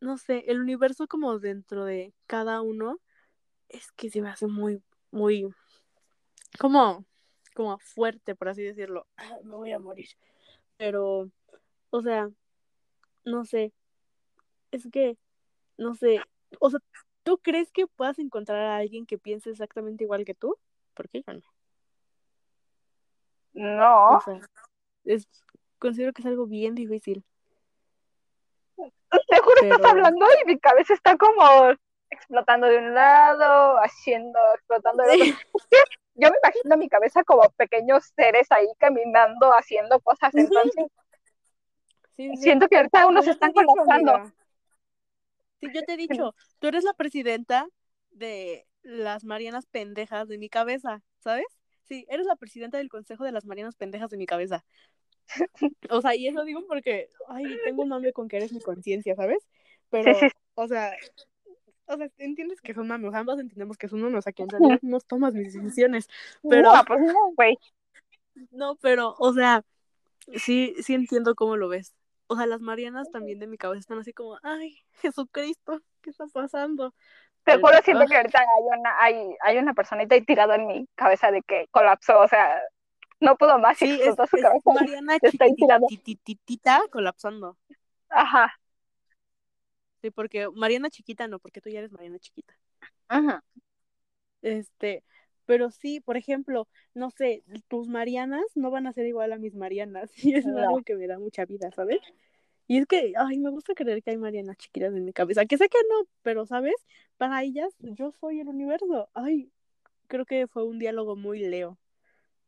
no 0.00 0.16
sé, 0.18 0.44
el 0.48 0.60
universo 0.60 1.06
como 1.08 1.38
dentro 1.38 1.84
de 1.84 2.14
cada 2.26 2.60
uno 2.62 2.98
es 3.68 3.92
que 3.92 4.10
se 4.10 4.22
me 4.22 4.30
hace 4.30 4.46
muy, 4.48 4.82
muy, 5.12 5.48
como, 6.58 7.04
como 7.54 7.78
fuerte, 7.78 8.34
por 8.34 8.48
así 8.48 8.62
decirlo. 8.62 9.06
Ah, 9.16 9.38
me 9.44 9.54
voy 9.56 9.72
a 9.72 9.78
morir. 9.78 10.08
Pero, 10.76 11.28
o 11.90 12.02
sea, 12.02 12.30
no 13.24 13.44
sé, 13.44 13.72
es 14.70 14.88
que, 14.92 15.16
no 15.76 15.94
sé, 15.94 16.20
o 16.60 16.70
sea, 16.70 16.80
¿tú 17.24 17.38
crees 17.38 17.70
que 17.72 17.86
puedas 17.86 18.18
encontrar 18.18 18.58
a 18.64 18.76
alguien 18.76 19.06
que 19.06 19.18
piense 19.18 19.50
exactamente 19.50 20.04
igual 20.04 20.24
que 20.24 20.34
tú? 20.34 20.56
Porque 20.94 21.22
yo 21.26 21.32
no. 21.34 21.42
No, 23.54 24.16
O 24.16 24.20
sea, 24.20 24.40
es, 25.04 25.28
considero 25.78 26.12
que 26.12 26.22
es 26.22 26.26
algo 26.26 26.46
bien 26.46 26.74
difícil. 26.74 27.24
te 28.76 29.38
juro 29.40 29.56
Pero- 29.60 29.74
estás 29.76 29.90
hablando 29.90 30.26
y 30.42 30.46
mi 30.46 30.58
cabeza 30.58 30.94
está 30.94 31.16
como 31.16 31.42
explotando 32.10 32.66
de 32.68 32.78
un 32.78 32.94
lado, 32.94 33.76
haciendo, 33.78 34.38
explotando 34.54 35.02
del 35.04 35.32
otro. 35.32 35.38
Yo 36.18 36.30
me 36.30 36.36
imagino 36.42 36.76
mi 36.76 36.88
cabeza 36.88 37.22
como 37.24 37.48
pequeños 37.50 38.12
seres 38.16 38.48
ahí 38.50 38.66
caminando, 38.78 39.52
haciendo 39.52 40.00
cosas, 40.00 40.34
entonces 40.34 40.86
Sí, 42.16 42.28
sí. 42.36 42.42
siento 42.42 42.66
que 42.68 42.76
ahorita 42.76 43.06
unos 43.06 43.24
te 43.24 43.30
están 43.30 43.52
colapsando. 43.52 44.32
Sí, 45.60 45.68
yo 45.72 45.82
te 45.84 45.94
he 45.94 45.96
dicho, 45.96 46.34
tú 46.58 46.66
eres 46.66 46.82
la 46.82 46.94
presidenta 46.94 47.68
de 48.10 48.66
las 48.82 49.24
Marianas 49.24 49.66
pendejas 49.66 50.26
de 50.26 50.38
mi 50.38 50.48
cabeza, 50.48 51.02
¿sabes? 51.20 51.46
Sí, 51.84 52.06
eres 52.08 52.26
la 52.26 52.36
presidenta 52.36 52.78
del 52.78 52.88
consejo 52.88 53.24
de 53.24 53.32
las 53.32 53.46
Marianas 53.46 53.76
pendejas 53.76 54.10
de 54.10 54.16
mi 54.16 54.26
cabeza. 54.26 54.64
O 55.90 56.00
sea, 56.00 56.14
y 56.14 56.26
eso 56.26 56.44
digo 56.44 56.64
porque, 56.66 57.08
ay, 57.28 57.44
tengo 57.64 57.82
un 57.82 57.90
mame 57.90 58.12
con 58.12 58.28
que 58.28 58.36
eres 58.38 58.52
mi 58.52 58.60
conciencia, 58.60 59.14
¿sabes? 59.14 59.46
Pero, 59.90 60.12
o 60.54 60.68
sea, 60.68 60.92
o 61.88 61.96
sea, 61.96 62.08
entiendes 62.18 62.60
que 62.60 62.74
son 62.74 62.86
mames, 62.88 63.14
ambas 63.14 63.38
entendemos 63.40 63.76
que 63.78 63.88
son 63.88 64.00
mames, 64.02 64.18
o 64.18 64.22
sea, 64.22 64.32
que 64.32 64.42
en 64.42 64.48
realidad 64.50 64.78
no 64.82 65.00
tomas 65.00 65.34
mis 65.34 65.52
decisiones, 65.54 66.08
pero, 66.48 66.72
No, 66.72 66.84
pues 66.84 67.00
no, 67.00 67.32
güey. 67.36 67.58
no, 68.50 68.76
pero, 68.76 69.14
o 69.18 69.32
sea, 69.32 69.62
sí, 70.36 70.74
sí 70.82 70.94
entiendo 70.94 71.34
cómo 71.34 71.56
lo 71.56 71.68
ves. 71.68 71.94
O 72.26 72.36
sea, 72.36 72.46
las 72.46 72.60
Marianas 72.60 73.10
también 73.10 73.38
de 73.38 73.46
mi 73.46 73.56
cabeza 73.56 73.80
están 73.80 73.98
así 73.98 74.12
como, 74.12 74.38
ay, 74.42 74.78
Jesucristo, 75.00 75.80
¿qué 76.02 76.10
está 76.10 76.26
pasando? 76.26 76.94
Te 77.44 77.52
Pero, 77.52 77.60
juro, 77.60 77.74
ah, 77.76 77.82
que 77.82 78.16
ahorita 78.16 78.38
hay 78.40 78.78
una, 78.78 79.02
hay, 79.02 79.36
hay 79.42 79.58
una 79.58 79.72
personita 79.74 80.14
ahí 80.14 80.22
tirada 80.24 80.56
en 80.56 80.66
mi 80.66 80.86
cabeza 80.94 81.30
de 81.30 81.42
que 81.42 81.66
colapsó, 81.70 82.20
o 82.20 82.28
sea, 82.28 82.60
no 83.20 83.36
pudo 83.36 83.58
más 83.58 83.80
y 83.82 83.86
Sí, 83.86 83.92
es, 84.02 84.08
explotó 84.08 84.26
su 84.26 84.36
es 84.36 84.42
cabeza. 84.42 84.70
Mariana 84.72 85.18
Está 85.22 85.44
ahí 85.44 85.54
tirada. 85.54 85.86
chiquititita 85.88 86.82
colapsando. 86.90 87.56
Ajá. 88.10 88.52
Sí, 90.02 90.10
porque 90.10 90.48
Mariana 90.50 90.90
chiquita 90.90 91.26
no, 91.28 91.38
porque 91.38 91.60
tú 91.60 91.70
ya 91.70 91.80
eres 91.80 91.92
Mariana 91.92 92.18
chiquita. 92.18 92.54
Ajá. 93.08 93.42
Este, 94.42 95.02
pero 95.44 95.70
sí, 95.70 96.00
por 96.00 96.16
ejemplo, 96.16 96.68
no 96.94 97.10
sé, 97.10 97.42
tus 97.68 97.88
Marianas 97.88 98.44
no 98.54 98.70
van 98.70 98.86
a 98.86 98.92
ser 98.92 99.06
igual 99.06 99.32
a 99.32 99.38
mis 99.38 99.54
Marianas. 99.54 100.10
Y 100.32 100.34
eso 100.34 100.50
es 100.50 100.56
algo 100.56 100.82
que 100.82 100.94
me 100.94 101.06
da 101.06 101.18
mucha 101.18 101.44
vida, 101.46 101.70
¿sabes? 101.72 102.00
Y 102.66 102.78
es 102.78 102.86
que, 102.86 103.14
ay, 103.16 103.38
me 103.38 103.50
gusta 103.50 103.74
creer 103.74 104.02
que 104.02 104.10
hay 104.10 104.18
Marianas 104.18 104.58
chiquitas 104.58 104.94
en 104.94 105.04
mi 105.04 105.12
cabeza. 105.12 105.46
Que 105.46 105.56
sé 105.56 105.68
que 105.68 105.78
no, 105.88 106.06
pero, 106.22 106.44
¿sabes? 106.44 106.74
Para 107.16 107.42
ellas, 107.42 107.74
yo 107.78 108.12
soy 108.12 108.40
el 108.40 108.48
universo. 108.48 109.08
Ay, 109.14 109.50
creo 110.06 110.26
que 110.26 110.46
fue 110.48 110.64
un 110.64 110.78
diálogo 110.78 111.16
muy 111.16 111.40
leo. 111.40 111.78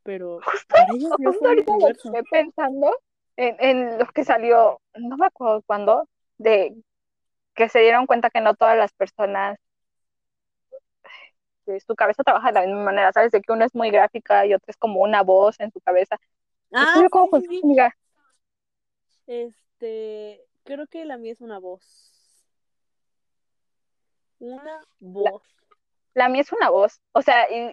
Pero 0.03 0.40
para 0.68 0.92
ellas 0.94 1.11
yo 1.18 1.32
soy 1.32 1.59
el 1.59 1.64
universo. 1.66 2.12
quedé 2.12 2.22
pensando 2.30 2.94
en, 3.36 3.57
en 3.61 3.98
lo 3.98 4.07
que 4.07 4.24
salió, 4.24 4.78
no 4.94 5.16
me 5.16 5.26
acuerdo 5.26 5.62
cuándo, 5.62 6.07
de 6.36 6.74
que 7.61 7.68
se 7.68 7.80
dieron 7.80 8.06
cuenta 8.06 8.30
que 8.30 8.40
no 8.40 8.54
todas 8.54 8.76
las 8.76 8.92
personas 8.94 9.58
su 11.86 11.94
cabeza 11.94 12.24
trabaja 12.24 12.48
de 12.48 12.54
la 12.54 12.66
misma 12.66 12.82
manera, 12.84 13.12
¿sabes? 13.12 13.30
De 13.30 13.40
que 13.40 13.52
una 13.52 13.66
es 13.66 13.74
muy 13.74 13.90
gráfica 13.90 14.44
y 14.46 14.54
otra 14.54 14.66
es 14.70 14.76
como 14.76 15.00
una 15.00 15.22
voz 15.22 15.61
en 15.61 15.70
su 15.70 15.80
cabeza. 15.80 16.18
Ah, 16.72 16.94
¿Tú 16.94 17.08
cómo 17.11 17.40
sí? 17.40 17.61
Este, 19.26 20.40
creo 20.64 20.86
que 20.88 21.04
la 21.04 21.18
mía 21.18 21.32
es 21.32 21.40
una 21.40 21.58
voz. 21.61 22.44
Una 24.40 24.80
voz. 24.98 25.42
La 26.14 26.28
mía 26.28 26.40
es 26.42 26.52
una 26.52 26.70
voz, 26.70 27.00
o 27.12 27.22
sea, 27.22 27.46
y- 27.52 27.72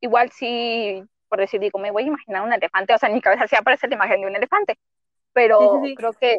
igual 0.00 0.30
sí, 0.32 1.02
por 1.28 1.38
decir, 1.38 1.60
digo, 1.60 1.78
me 1.78 1.90
voy 1.90 2.04
a 2.04 2.06
imaginar 2.08 2.42
un 2.42 2.52
elefante, 2.52 2.94
o 2.94 2.98
sea, 2.98 3.08
en 3.08 3.14
mi 3.14 3.22
cabeza 3.22 3.46
sí 3.46 3.56
aparece 3.56 3.88
la 3.88 3.94
imagen 3.94 4.20
de 4.20 4.26
un 4.26 4.36
elefante, 4.36 4.78
pero 5.32 5.80
sí. 5.84 5.94
creo 5.94 6.12
que 6.14 6.38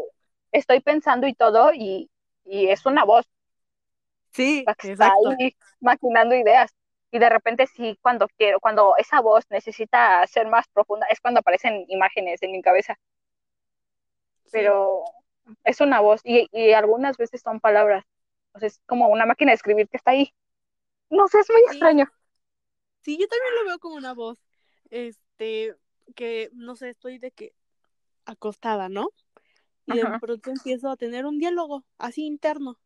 estoy 0.52 0.82
pensando 0.82 1.28
y 1.28 1.34
todo 1.34 1.72
y, 1.74 2.10
y 2.46 2.70
es 2.70 2.86
una 2.86 3.06
voz 3.06 3.26
Sí, 4.32 4.72
que 4.78 4.88
está 4.88 5.08
ahí 5.38 5.56
maquinando 5.80 6.36
ideas. 6.36 6.72
Y 7.12 7.20
de 7.20 7.30
repente 7.30 7.68
sí, 7.68 7.98
cuando 8.02 8.28
quiero, 8.38 8.60
cuando 8.60 8.96
esa 8.98 9.22
voz 9.22 9.46
necesita 9.50 10.26
ser 10.28 10.48
más 10.48 10.68
profunda, 10.70 11.08
es 11.10 11.22
cuando 11.22 11.40
aparecen 11.40 11.86
imágenes 11.90 12.42
en 12.44 12.52
mi 12.52 12.62
cabeza. 12.62 12.98
Sí. 14.46 14.60
Pero 14.60 15.04
es 15.64 15.82
una 15.82 16.00
voz 16.02 16.22
y, 16.24 16.48
y 16.52 16.74
algunas 16.74 17.18
veces 17.18 17.42
son 17.42 17.60
palabras. 17.60 18.06
O 18.54 18.60
sea, 18.60 18.68
es 18.68 18.82
como 18.88 19.10
una 19.10 19.26
máquina 19.26 19.52
de 19.52 19.56
escribir 19.56 19.88
que 19.90 19.98
está 19.98 20.12
ahí. 20.12 20.34
No 21.12 21.28
sé, 21.30 21.40
es 21.42 21.50
muy 21.52 21.62
Sí. 21.68 21.68
extraño. 21.68 22.08
Sí, 23.02 23.18
yo 23.20 23.28
también 23.28 23.56
lo 23.56 23.66
veo 23.66 23.80
como 23.80 23.96
una 23.96 24.14
voz. 24.14 24.40
Este, 24.90 25.76
que, 26.16 26.50
no 26.54 26.76
sé, 26.76 26.90
estoy 26.90 27.20
de 27.20 27.32
que 27.32 27.54
acostada, 28.26 28.90
¿no? 28.90 29.10
Y 29.88 29.98
de 29.98 30.06
pronto 30.20 30.50
empiezo 30.50 30.90
a 30.90 30.98
tener 30.98 31.26
un 31.26 31.38
diálogo 31.38 31.86
así 31.98 32.26
interno. 32.26 32.80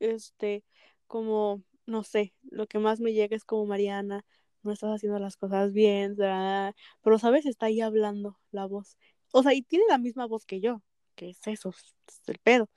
Este, 0.00 0.64
como, 1.06 1.62
no 1.86 2.02
sé, 2.02 2.34
lo 2.50 2.66
que 2.66 2.78
más 2.78 3.00
me 3.00 3.12
llega 3.12 3.36
es 3.36 3.44
como 3.44 3.66
Mariana, 3.66 4.24
no 4.62 4.72
estás 4.72 4.90
haciendo 4.90 5.18
las 5.18 5.36
cosas 5.36 5.72
bien, 5.72 6.16
pero 6.16 7.18
sabes, 7.18 7.46
está 7.46 7.66
ahí 7.66 7.80
hablando 7.80 8.38
la 8.50 8.66
voz. 8.66 8.96
O 9.32 9.42
sea, 9.42 9.54
y 9.54 9.62
tiene 9.62 9.84
la 9.88 9.98
misma 9.98 10.26
voz 10.26 10.44
que 10.44 10.60
yo, 10.60 10.82
que 11.14 11.30
es 11.30 11.46
eso, 11.46 11.70
es 11.70 12.22
el 12.26 12.38
pedo. 12.38 12.68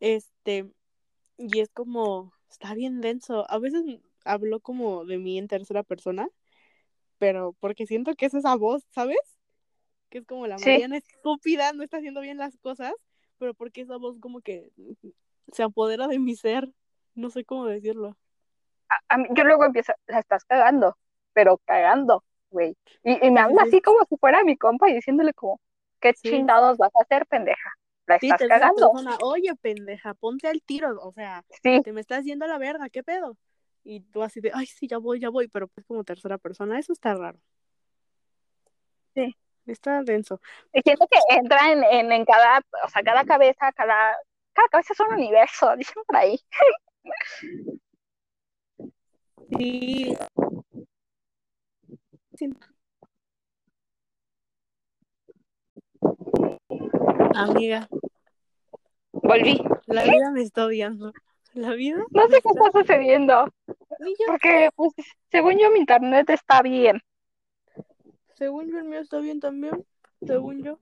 Este, 0.00 0.70
y 1.38 1.60
es 1.60 1.70
como, 1.70 2.32
está 2.50 2.74
bien 2.74 3.00
denso. 3.00 3.50
A 3.50 3.58
veces 3.58 3.82
hablo 4.24 4.60
como 4.60 5.04
de 5.04 5.18
mí 5.18 5.38
en 5.38 5.48
tercera 5.48 5.82
persona, 5.82 6.28
pero 7.18 7.54
porque 7.60 7.86
siento 7.86 8.14
que 8.14 8.26
es 8.26 8.34
esa 8.34 8.54
voz, 8.56 8.84
¿sabes? 8.90 9.18
Que 10.10 10.18
es 10.18 10.26
como 10.26 10.46
la 10.46 10.58
Mariana 10.58 10.98
estúpida, 10.98 11.72
no 11.72 11.82
está 11.82 11.98
haciendo 11.98 12.20
bien 12.20 12.38
las 12.38 12.56
cosas, 12.58 12.92
pero 13.38 13.54
porque 13.54 13.82
esa 13.82 13.96
voz 13.96 14.18
como 14.20 14.40
que 14.40 14.70
se 15.52 15.62
apodera 15.62 16.06
de 16.06 16.18
mi 16.18 16.34
ser. 16.36 16.68
No 17.14 17.30
sé 17.30 17.44
cómo 17.44 17.66
decirlo. 17.66 18.16
yo 19.30 19.44
luego 19.44 19.64
empiezo, 19.64 19.92
la 20.06 20.18
estás 20.18 20.44
cagando, 20.44 20.96
pero 21.32 21.58
cagando, 21.64 22.24
güey. 22.50 22.76
Y, 23.02 23.30
me 23.30 23.40
habla 23.40 23.62
así 23.62 23.80
como 23.80 24.04
si 24.08 24.16
fuera 24.16 24.42
mi 24.42 24.56
compa 24.56 24.90
y 24.90 24.94
diciéndole 24.94 25.32
como, 25.32 25.60
¿qué 26.00 26.12
chingados 26.14 26.76
vas 26.78 26.92
a 26.96 27.02
hacer, 27.02 27.26
pendeja? 27.26 27.70
La 28.06 28.16
estás 28.16 28.42
cagando. 28.48 28.90
Oye, 29.22 29.54
pendeja, 29.60 30.14
ponte 30.14 30.48
al 30.48 30.60
tiro, 30.62 30.98
o 31.00 31.12
sea, 31.12 31.44
te 31.62 31.92
me 31.92 32.00
estás 32.00 32.24
yendo 32.24 32.44
a 32.44 32.48
la 32.48 32.58
verga, 32.58 32.88
¿qué 32.90 33.02
pedo? 33.02 33.36
Y 33.84 34.00
tú 34.00 34.22
así 34.22 34.40
de, 34.40 34.50
ay, 34.54 34.66
sí, 34.66 34.88
ya 34.88 34.98
voy, 34.98 35.20
ya 35.20 35.28
voy, 35.28 35.48
pero 35.48 35.68
pues 35.68 35.86
como 35.86 36.04
tercera 36.04 36.38
persona, 36.38 36.78
eso 36.78 36.92
está 36.92 37.14
raro. 37.14 37.38
Sí. 39.14 39.36
Está 39.66 40.02
denso. 40.02 40.40
Y 40.72 40.82
siento 40.82 41.06
que 41.10 41.18
entra 41.36 41.72
en, 41.72 42.12
en, 42.12 42.24
cada, 42.24 42.60
o 42.84 42.88
sea, 42.88 43.02
cada 43.02 43.24
cabeza, 43.24 43.72
cada, 43.72 44.16
cada 44.52 44.68
cabeza 44.68 44.92
es 44.92 45.00
un 45.00 45.14
universo, 45.14 45.74
dicen 45.76 46.02
por 46.06 46.16
ahí. 46.16 46.38
Sí. 49.58 50.16
Amiga. 57.34 57.88
Volví. 59.12 59.60
La 59.86 60.04
vida 60.04 60.30
me 60.32 60.42
está 60.42 60.66
odiando. 60.66 61.12
La 61.54 61.72
vida. 61.74 62.04
No 62.10 62.28
sé 62.28 62.40
qué 62.42 62.48
está 62.48 62.70
sucediendo. 62.72 63.48
Porque, 64.26 64.70
pues, 64.74 64.92
según 65.30 65.58
yo, 65.58 65.70
mi 65.70 65.80
internet 65.80 66.28
está 66.30 66.62
bien. 66.62 67.00
Según 68.34 68.70
yo, 68.70 68.78
el 68.78 68.84
mío 68.84 69.00
está 69.00 69.18
bien 69.18 69.40
también. 69.40 69.84
Según 70.26 70.62
yo. 70.62 70.78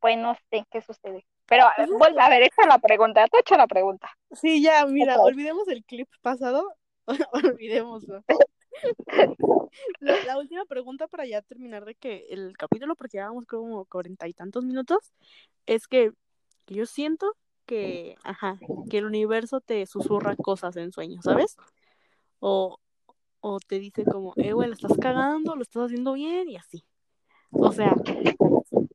Pues 0.00 0.16
no 0.18 0.36
sé 0.50 0.66
qué 0.70 0.80
sucede. 0.80 1.26
Pero 1.46 1.64
vuelve 1.98 2.20
a 2.20 2.28
ver, 2.28 2.42
echa 2.42 2.66
la 2.66 2.78
pregunta, 2.78 3.26
tú 3.28 3.38
echa 3.38 3.56
la 3.56 3.66
pregunta. 3.66 4.10
Sí, 4.32 4.60
ya, 4.62 4.84
mira, 4.86 5.20
olvidemos 5.20 5.68
el 5.68 5.84
clip 5.84 6.08
pasado. 6.20 6.74
Olvidémoslo. 7.32 8.24
La, 10.00 10.38
última 10.38 10.64
pregunta 10.64 11.06
para 11.06 11.26
ya 11.26 11.42
terminar 11.42 11.84
de 11.84 11.94
que 11.94 12.26
el 12.30 12.56
capítulo, 12.56 12.94
porque 12.96 13.18
llevamos 13.18 13.46
como 13.46 13.84
cuarenta 13.86 14.26
y 14.28 14.34
tantos 14.34 14.64
minutos, 14.64 15.12
es 15.66 15.86
que 15.86 16.12
yo 16.66 16.86
siento 16.86 17.32
que, 17.64 18.16
ajá, 18.22 18.58
que 18.90 18.98
el 18.98 19.06
universo 19.06 19.60
te 19.60 19.86
susurra 19.86 20.36
cosas 20.36 20.76
en 20.76 20.92
sueños, 20.92 21.24
¿sabes? 21.24 21.56
O, 22.38 22.78
o 23.48 23.60
te 23.60 23.78
dice 23.78 24.04
como, 24.04 24.32
eh, 24.36 24.52
güey, 24.52 24.68
lo 24.68 24.74
estás 24.74 24.96
cagando, 25.00 25.54
lo 25.54 25.62
estás 25.62 25.84
haciendo 25.84 26.14
bien 26.14 26.48
y 26.48 26.56
así. 26.56 26.84
O 27.52 27.70
sea, 27.70 27.94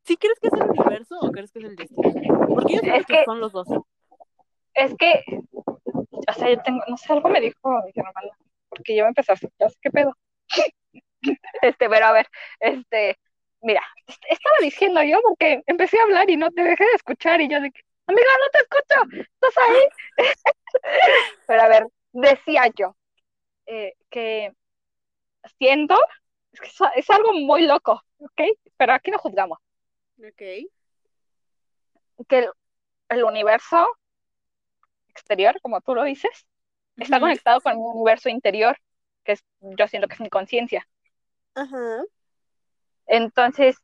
¿sí 0.04 0.18
crees 0.18 0.40
que 0.42 0.48
es 0.48 0.54
el 0.54 0.70
universo 0.70 1.18
o 1.22 1.32
crees 1.32 1.54
que 1.54 1.60
es 1.60 1.66
el 1.66 1.76
destino? 1.78 2.48
Porque 2.50 2.76
yo 2.76 2.82
creo 2.82 3.06
que, 3.06 3.24
son 3.24 3.40
los 3.40 3.54
dos. 3.54 3.68
Es 4.74 4.94
que, 4.96 5.24
o 5.54 6.34
sea, 6.34 6.50
yo 6.50 6.62
tengo, 6.64 6.82
no 6.86 6.98
sé, 6.98 7.14
algo 7.14 7.30
me 7.30 7.40
dijo 7.40 7.82
mi 7.86 7.94
porque 8.68 8.96
yo 8.96 9.04
me 9.04 9.10
empecé 9.10 9.32
a 9.32 9.36
hacer, 9.36 9.52
¿qué 9.82 9.90
pedo? 9.90 10.18
este, 11.62 11.90
pero 11.90 12.06
a 12.06 12.12
ver, 12.12 12.28
este, 12.60 13.18
mira, 13.62 13.84
estaba 14.06 14.56
diciendo 14.62 15.02
yo 15.04 15.22
porque 15.22 15.62
empecé 15.66 15.98
a 15.98 16.04
hablar 16.04 16.30
y 16.30 16.36
no 16.36 16.52
te 16.52 16.62
dejé 16.62 16.84
de 16.84 16.96
escuchar 16.96 17.40
y 17.40 17.48
yo 17.48 17.62
de 17.62 17.72
que, 17.72 17.82
amiga, 18.08 18.28
no 18.42 18.50
te 18.50 18.60
escucho, 18.60 19.28
¿estás 19.32 19.64
ahí? 19.66 19.82
pero 21.48 21.62
a 21.62 21.68
ver, 21.70 21.88
decía 22.12 22.64
yo 22.76 22.96
eh, 23.66 23.94
que 24.10 24.54
siento, 25.58 25.98
es 26.52 26.62
es 26.96 27.10
algo 27.10 27.34
muy 27.34 27.64
loco, 27.64 28.02
¿ok? 28.20 28.42
Pero 28.78 28.94
aquí 28.94 29.12
no 29.12 29.18
juzgamos. 29.18 29.60
Ok. 30.20 30.42
Que 32.28 32.48
el, 33.10 33.24
universo 33.24 33.88
exterior, 35.10 35.60
como 35.62 35.82
tú 35.82 35.96
lo 35.96 36.04
dices, 36.04 36.46
está 36.98 37.20
conectado 37.20 37.62
con 37.62 37.74
el 37.74 37.80
universo 37.80 38.30
interior, 38.30 38.78
que 39.24 39.34
es, 39.34 39.44
yo 39.60 39.88
siento 39.88 40.08
que 40.08 40.14
es 40.14 40.20
mi 40.20 40.30
conciencia. 40.30 40.88
Ajá. 41.56 42.04
Entonces, 43.08 43.78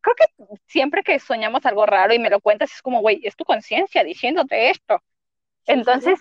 creo 0.00 0.14
que 0.16 0.58
siempre 0.66 1.02
que 1.02 1.18
soñamos 1.18 1.66
algo 1.66 1.84
raro 1.84 2.14
y 2.14 2.18
me 2.18 2.30
lo 2.30 2.40
cuentas, 2.40 2.72
es 2.72 2.82
como, 2.82 3.00
güey, 3.00 3.20
es 3.24 3.36
tu 3.36 3.44
conciencia 3.44 4.02
diciéndote 4.02 4.70
esto. 4.70 5.02
Entonces, 5.66 6.20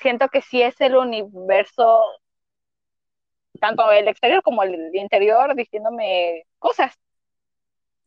siento 0.00 0.28
que 0.28 0.42
sí 0.42 0.62
es 0.62 0.80
el 0.80 0.96
universo, 0.96 2.02
tanto 3.60 3.90
el 3.90 4.08
exterior 4.08 4.42
como 4.42 4.62
el 4.62 4.94
interior, 4.94 5.54
diciéndome 5.54 6.44
cosas. 6.58 6.98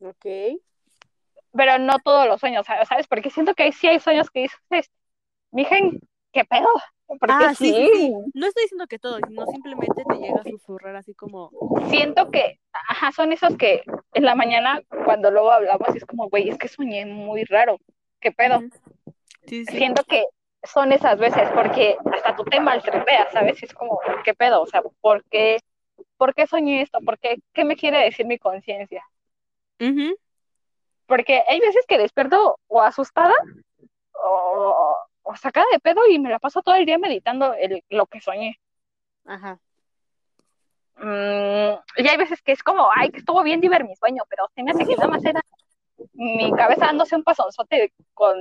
Ok. 0.00 0.60
Pero 1.52 1.78
no 1.78 1.98
todos 1.98 2.26
los 2.26 2.40
sueños, 2.40 2.66
¿sabes? 2.66 3.06
Porque 3.08 3.30
siento 3.30 3.54
que 3.54 3.72
sí 3.72 3.88
hay 3.88 4.00
sueños 4.00 4.30
que 4.30 4.42
dices, 4.42 4.90
mija, 5.50 5.76
¿qué 6.32 6.44
pedo? 6.44 6.68
Porque 7.06 7.26
ah, 7.30 7.54
sí, 7.54 7.72
sí, 7.94 8.12
No 8.34 8.46
estoy 8.46 8.64
diciendo 8.64 8.86
que 8.86 8.98
todo, 8.98 9.18
sino 9.26 9.46
simplemente 9.46 10.04
te 10.06 10.14
llega 10.16 10.42
a 10.42 10.44
susurrar 10.44 10.94
así 10.94 11.14
como. 11.14 11.50
Siento 11.88 12.30
que, 12.30 12.60
ajá, 12.70 13.12
son 13.12 13.32
esos 13.32 13.56
que 13.56 13.82
en 14.12 14.24
la 14.24 14.34
mañana, 14.34 14.82
cuando 15.06 15.30
luego 15.30 15.50
hablamos, 15.50 15.88
es 15.96 16.04
como, 16.04 16.28
güey, 16.28 16.50
es 16.50 16.58
que 16.58 16.68
soñé 16.68 17.06
muy 17.06 17.44
raro. 17.44 17.78
¿Qué 18.20 18.30
pedo? 18.30 18.60
Sí, 19.46 19.64
sí. 19.64 19.76
Siento 19.78 20.04
que 20.04 20.26
son 20.62 20.92
esas 20.92 21.18
veces, 21.18 21.48
porque 21.54 21.96
hasta 22.12 22.36
tú 22.36 22.44
te 22.44 22.60
maltripeas, 22.60 23.32
¿sabes? 23.32 23.62
Es 23.62 23.72
como, 23.74 24.00
¿qué 24.24 24.34
pedo? 24.34 24.62
O 24.62 24.66
sea, 24.66 24.82
¿por 25.00 25.24
qué, 25.24 25.60
¿por 26.16 26.34
qué 26.34 26.46
soñé 26.46 26.82
esto? 26.82 26.98
¿Por 27.00 27.18
qué, 27.18 27.38
qué 27.52 27.64
me 27.64 27.76
quiere 27.76 27.98
decir 27.98 28.26
mi 28.26 28.38
conciencia? 28.38 29.04
Porque 31.06 31.42
hay 31.48 31.60
veces 31.60 31.84
que 31.86 31.98
despierto 31.98 32.58
o 32.66 32.82
asustada 32.82 33.34
o, 34.12 34.96
o, 35.22 35.36
sacada 35.36 35.66
de 35.72 35.78
pedo 35.78 36.00
y 36.08 36.18
me 36.18 36.30
la 36.30 36.38
paso 36.38 36.62
todo 36.62 36.74
el 36.74 36.86
día 36.86 36.98
meditando 36.98 37.54
el, 37.54 37.82
lo 37.88 38.06
que 38.06 38.20
soñé. 38.20 38.58
Ajá. 39.24 39.58
Mm, 40.96 41.78
y 41.96 42.08
hay 42.08 42.16
veces 42.16 42.42
que 42.42 42.52
es 42.52 42.62
como, 42.62 42.88
ay, 42.92 43.10
que 43.10 43.18
estuvo 43.18 43.42
bien 43.42 43.60
divertido 43.60 43.88
mi 43.88 43.96
sueño, 43.96 44.24
pero 44.28 44.48
se 44.54 44.62
me 44.62 44.72
hace 44.72 44.84
que 44.84 44.96
nada 44.96 45.08
más 45.08 45.24
era 45.24 45.40
mi 46.14 46.52
cabeza 46.52 46.86
dándose 46.86 47.14
un 47.14 47.22
pasonzote 47.22 47.92
con 48.14 48.36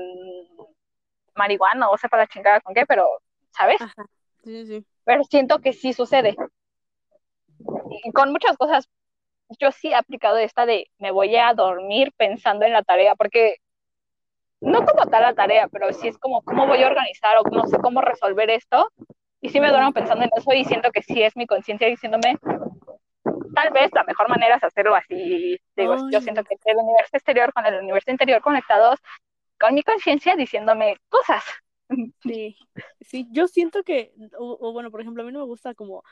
marihuana 1.37 1.89
o 1.89 1.97
sepa 1.97 2.17
la 2.17 2.27
chingada 2.27 2.59
con 2.61 2.73
qué, 2.73 2.85
pero, 2.85 3.07
¿sabes? 3.51 3.81
Ajá. 3.81 4.05
Sí, 4.43 4.65
sí. 4.65 4.85
Pero 5.03 5.23
siento 5.23 5.59
que 5.59 5.73
sí 5.73 5.93
sucede. 5.93 6.35
Y 8.03 8.11
con 8.11 8.31
muchas 8.31 8.57
cosas, 8.57 8.89
yo 9.59 9.71
sí 9.71 9.89
he 9.89 9.95
aplicado 9.95 10.37
esta 10.37 10.65
de 10.65 10.89
me 10.97 11.11
voy 11.11 11.35
a 11.35 11.53
dormir 11.53 12.11
pensando 12.17 12.65
en 12.65 12.73
la 12.73 12.83
tarea, 12.83 13.15
porque 13.15 13.57
no 14.59 14.85
como 14.85 15.05
tal 15.07 15.21
la 15.21 15.33
tarea, 15.33 15.67
pero 15.67 15.91
sí 15.93 16.07
es 16.07 16.17
como 16.17 16.41
cómo 16.41 16.67
voy 16.67 16.83
a 16.83 16.87
organizar 16.87 17.37
o 17.37 17.43
no 17.49 17.67
sé 17.67 17.77
cómo 17.77 18.01
resolver 18.01 18.49
esto. 18.49 18.89
Y 19.39 19.49
sí 19.49 19.59
me 19.59 19.69
duermo 19.69 19.93
pensando 19.93 20.23
en 20.25 20.31
eso 20.35 20.51
y 20.51 20.65
siento 20.65 20.91
que 20.91 21.03
sí 21.03 21.21
es 21.21 21.37
mi 21.37 21.45
conciencia 21.45 21.87
diciéndome, 21.87 22.37
tal 23.53 23.71
vez 23.71 23.91
la 23.93 24.03
mejor 24.03 24.29
manera 24.29 24.55
es 24.55 24.63
hacerlo 24.63 24.95
así. 24.95 25.59
Digo, 25.75 26.09
yo 26.09 26.21
siento 26.21 26.43
que 26.43 26.55
el 26.65 26.77
universo 26.77 27.17
exterior 27.17 27.53
con 27.53 27.65
el 27.65 27.79
universo 27.81 28.11
interior 28.11 28.41
conectados 28.41 28.99
con 29.59 29.73
mi 29.73 29.83
conciencia 29.83 30.35
diciéndome 30.35 30.97
cosas. 31.09 31.43
Sí, 32.21 32.57
sí, 32.99 33.27
yo 33.31 33.47
siento 33.47 33.81
que, 33.83 34.13
o, 34.37 34.73
bueno, 34.73 34.91
por 34.91 34.99
ejemplo, 34.99 35.23
a 35.23 35.25
mí 35.25 35.31
no 35.31 35.39
me 35.39 35.45
gusta 35.45 35.73
como, 35.73 36.03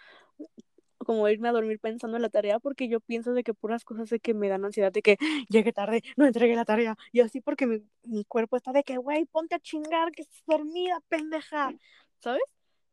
como 1.00 1.28
irme 1.28 1.50
a 1.50 1.52
dormir 1.52 1.82
pensando 1.82 2.16
en 2.16 2.24
la 2.24 2.30
tarea 2.30 2.60
porque 2.60 2.88
yo 2.88 3.02
pienso 3.02 3.34
de 3.34 3.44
que 3.44 3.54
puras 3.54 3.84
cosas 3.84 4.10
de 4.10 4.22
que 4.22 4.34
me 4.34 4.48
dan 4.48 4.64
ansiedad 4.64 4.94
de 4.94 5.02
que 5.02 5.18
llegue 5.50 5.74
tarde, 5.74 6.02
no 6.16 6.26
entregué 6.26 6.56
la 6.56 6.64
tarea 6.64 6.96
y 7.12 7.20
así 7.20 7.42
porque 7.42 7.68
mi, 8.04 8.24
cuerpo 8.26 8.56
está 8.56 8.72
de 8.72 8.84
que, 8.84 8.96
güey, 8.96 9.26
ponte 9.26 9.56
a 9.56 9.60
chingar, 9.60 10.12
que 10.14 10.22
estás 10.22 10.44
dormida, 10.48 11.02
pendeja, 11.10 11.74
¿sabes? 12.20 12.44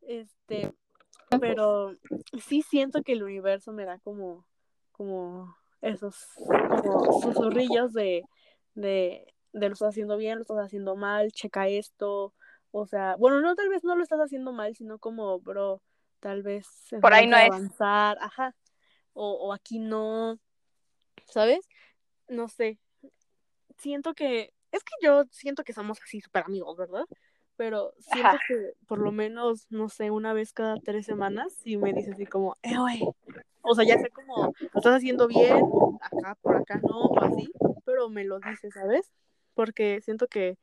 Este, 0.01 0.73
pero 1.41 1.97
sí 2.41 2.63
siento 2.63 3.03
que 3.03 3.13
el 3.13 3.23
universo 3.23 3.73
me 3.73 3.85
da 3.85 4.01
como, 4.01 4.45
como 4.91 5.57
esos, 5.81 6.17
como 6.37 7.51
de, 8.75 9.32
de 9.53 9.69
lo 9.69 9.75
estás 9.75 9.91
haciendo 9.91 10.17
bien, 10.17 10.37
lo 10.37 10.43
estás 10.43 10.59
haciendo 10.59 10.97
mal, 10.97 11.33
checa 11.33 11.69
esto, 11.69 12.35
o 12.71 12.87
sea, 12.87 13.17
bueno, 13.17 13.41
no 13.41 13.55
tal 13.55 13.69
vez 13.69 13.85
no 13.85 13.95
lo 13.95 14.03
estás 14.03 14.21
haciendo 14.21 14.53
mal, 14.53 14.75
sino 14.75 14.99
como, 14.99 15.41
bro, 15.41 15.83
tal 16.21 16.43
vez 16.43 16.67
por 17.01 17.13
ahí 17.13 17.27
no 17.27 17.37
avanzar, 17.37 18.17
ajá, 18.21 18.55
o, 19.13 19.33
o 19.33 19.53
aquí 19.53 19.79
no, 19.79 20.39
¿sabes? 21.27 21.69
No 22.29 22.49
sé. 22.49 22.79
Siento 23.79 24.15
que, 24.15 24.55
es 24.71 24.83
que 24.85 24.93
yo 25.03 25.25
siento 25.31 25.65
que 25.65 25.73
somos 25.73 26.01
así 26.03 26.21
súper 26.21 26.45
amigos, 26.45 26.77
¿verdad? 26.77 27.05
Pero 27.57 27.93
siento 27.99 28.37
Ajá. 28.37 28.41
que 28.49 28.73
por 28.87 28.99
lo 28.99 29.13
menos, 29.13 29.67
no 29.71 29.89
sé, 29.89 30.11
una 30.11 30.33
vez 30.33 30.53
cada 30.53 30.77
tres 30.77 31.05
semanas, 31.05 31.53
si 31.53 31.77
me 31.77 31.93
dices 31.93 32.15
así 32.15 32.27
como, 32.27 32.57
eh, 32.63 32.79
güey. 32.79 33.03
O 33.61 33.75
sea, 33.75 33.85
ya 33.85 33.99
sé 33.99 34.09
como, 34.11 34.47
lo 34.47 34.67
estás 34.75 34.97
haciendo 34.97 35.29
bien, 35.29 35.63
acá, 36.01 36.37
por 36.41 36.57
acá 36.57 36.81
no, 36.83 37.01
o 37.03 37.21
así, 37.23 37.53
pero 37.85 38.09
me 38.09 38.25
lo 38.25 38.41
dices, 38.41 38.73
¿sabes? 38.75 39.13
Porque 39.55 40.01
siento 40.01 40.27
que, 40.29 40.57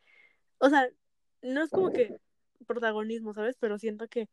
o 0.60 0.70
sea, 0.70 0.90
no 1.42 1.64
es 1.64 1.70
como 1.70 1.92
que 1.92 2.18
protagonismo, 2.66 3.34
¿sabes? 3.34 3.58
Pero 3.60 3.78
siento 3.78 4.08
que 4.08 4.28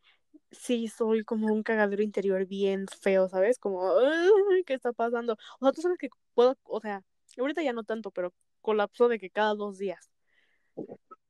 sí 0.50 0.88
soy 0.88 1.24
como 1.24 1.52
un 1.52 1.62
cagadero 1.62 2.02
interior 2.02 2.46
bien 2.46 2.86
feo, 3.00 3.28
¿sabes? 3.28 3.58
Como, 3.58 3.88
"Ay, 3.98 4.64
¿qué 4.64 4.74
está 4.74 4.92
pasando? 4.92 5.34
O 5.60 5.64
sea, 5.64 5.72
tú 5.72 5.82
sabes 5.82 5.98
que 5.98 6.08
puedo, 6.34 6.56
o 6.64 6.80
sea, 6.80 7.02
ahorita 7.38 7.62
ya 7.62 7.72
no 7.72 7.84
tanto, 7.84 8.10
pero 8.10 8.32
colapso 8.60 9.08
de 9.08 9.18
que 9.18 9.30
cada 9.30 9.54
dos 9.54 9.78
días. 9.78 10.10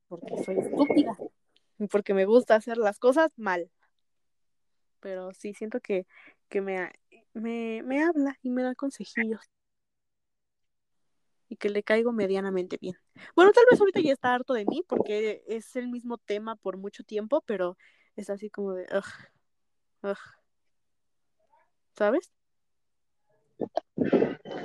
Porque 0.07 0.43
soy 0.43 0.59
estúpida. 0.59 1.17
Porque 1.91 2.13
me 2.13 2.25
gusta 2.25 2.55
hacer 2.55 2.77
las 2.77 2.97
cosas 2.99 3.31
mal. 3.37 3.69
Pero 4.99 5.33
sí, 5.33 5.53
siento 5.53 5.79
que, 5.79 6.07
que 6.49 6.61
me, 6.61 6.91
me, 7.33 7.83
me 7.83 8.03
habla 8.03 8.37
y 8.41 8.49
me 8.49 8.63
da 8.63 8.73
consejillos. 8.73 9.41
Y 11.49 11.55
que 11.55 11.69
le 11.69 11.83
caigo 11.83 12.11
medianamente 12.11 12.77
bien. 12.79 12.95
Bueno, 13.35 13.51
tal 13.53 13.63
vez 13.71 13.79
ahorita 13.79 14.01
ya 14.01 14.13
está 14.13 14.33
harto 14.33 14.53
de 14.53 14.65
mí 14.65 14.83
porque 14.87 15.43
es 15.47 15.75
el 15.75 15.87
mismo 15.87 16.17
tema 16.17 16.55
por 16.55 16.77
mucho 16.77 17.03
tiempo, 17.03 17.41
pero 17.45 17.77
es 18.15 18.29
así 18.29 18.49
como 18.49 18.73
de. 18.73 18.85
¿sabes? 21.97 22.31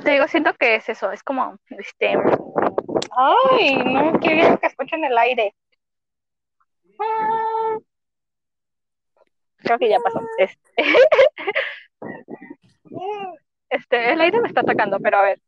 Te 0.04 0.10
digo, 0.10 0.28
siento 0.28 0.52
que 0.54 0.76
es 0.76 0.88
eso, 0.88 1.10
es 1.12 1.22
como, 1.22 1.56
este, 1.70 2.14
ay, 3.16 3.76
no, 3.76 4.18
qué 4.20 4.34
bien 4.34 4.58
que 4.58 4.66
escucho 4.66 4.96
en 4.96 5.04
el 5.04 5.16
aire. 5.16 5.54
Ah, 6.98 7.78
creo 9.56 9.78
que 9.78 9.88
ya 9.88 9.98
pasó. 10.00 10.20
Este, 10.38 10.72
este, 13.72 14.12
el 14.12 14.20
aire 14.20 14.38
me 14.40 14.48
está 14.48 14.60
atacando, 14.60 15.00
pero 15.00 15.16
a 15.16 15.22
ver, 15.22 15.40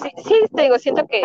sí, 0.00 0.10
sí, 0.24 0.40
te 0.54 0.62
digo, 0.62 0.78
siento 0.78 1.04
que, 1.08 1.22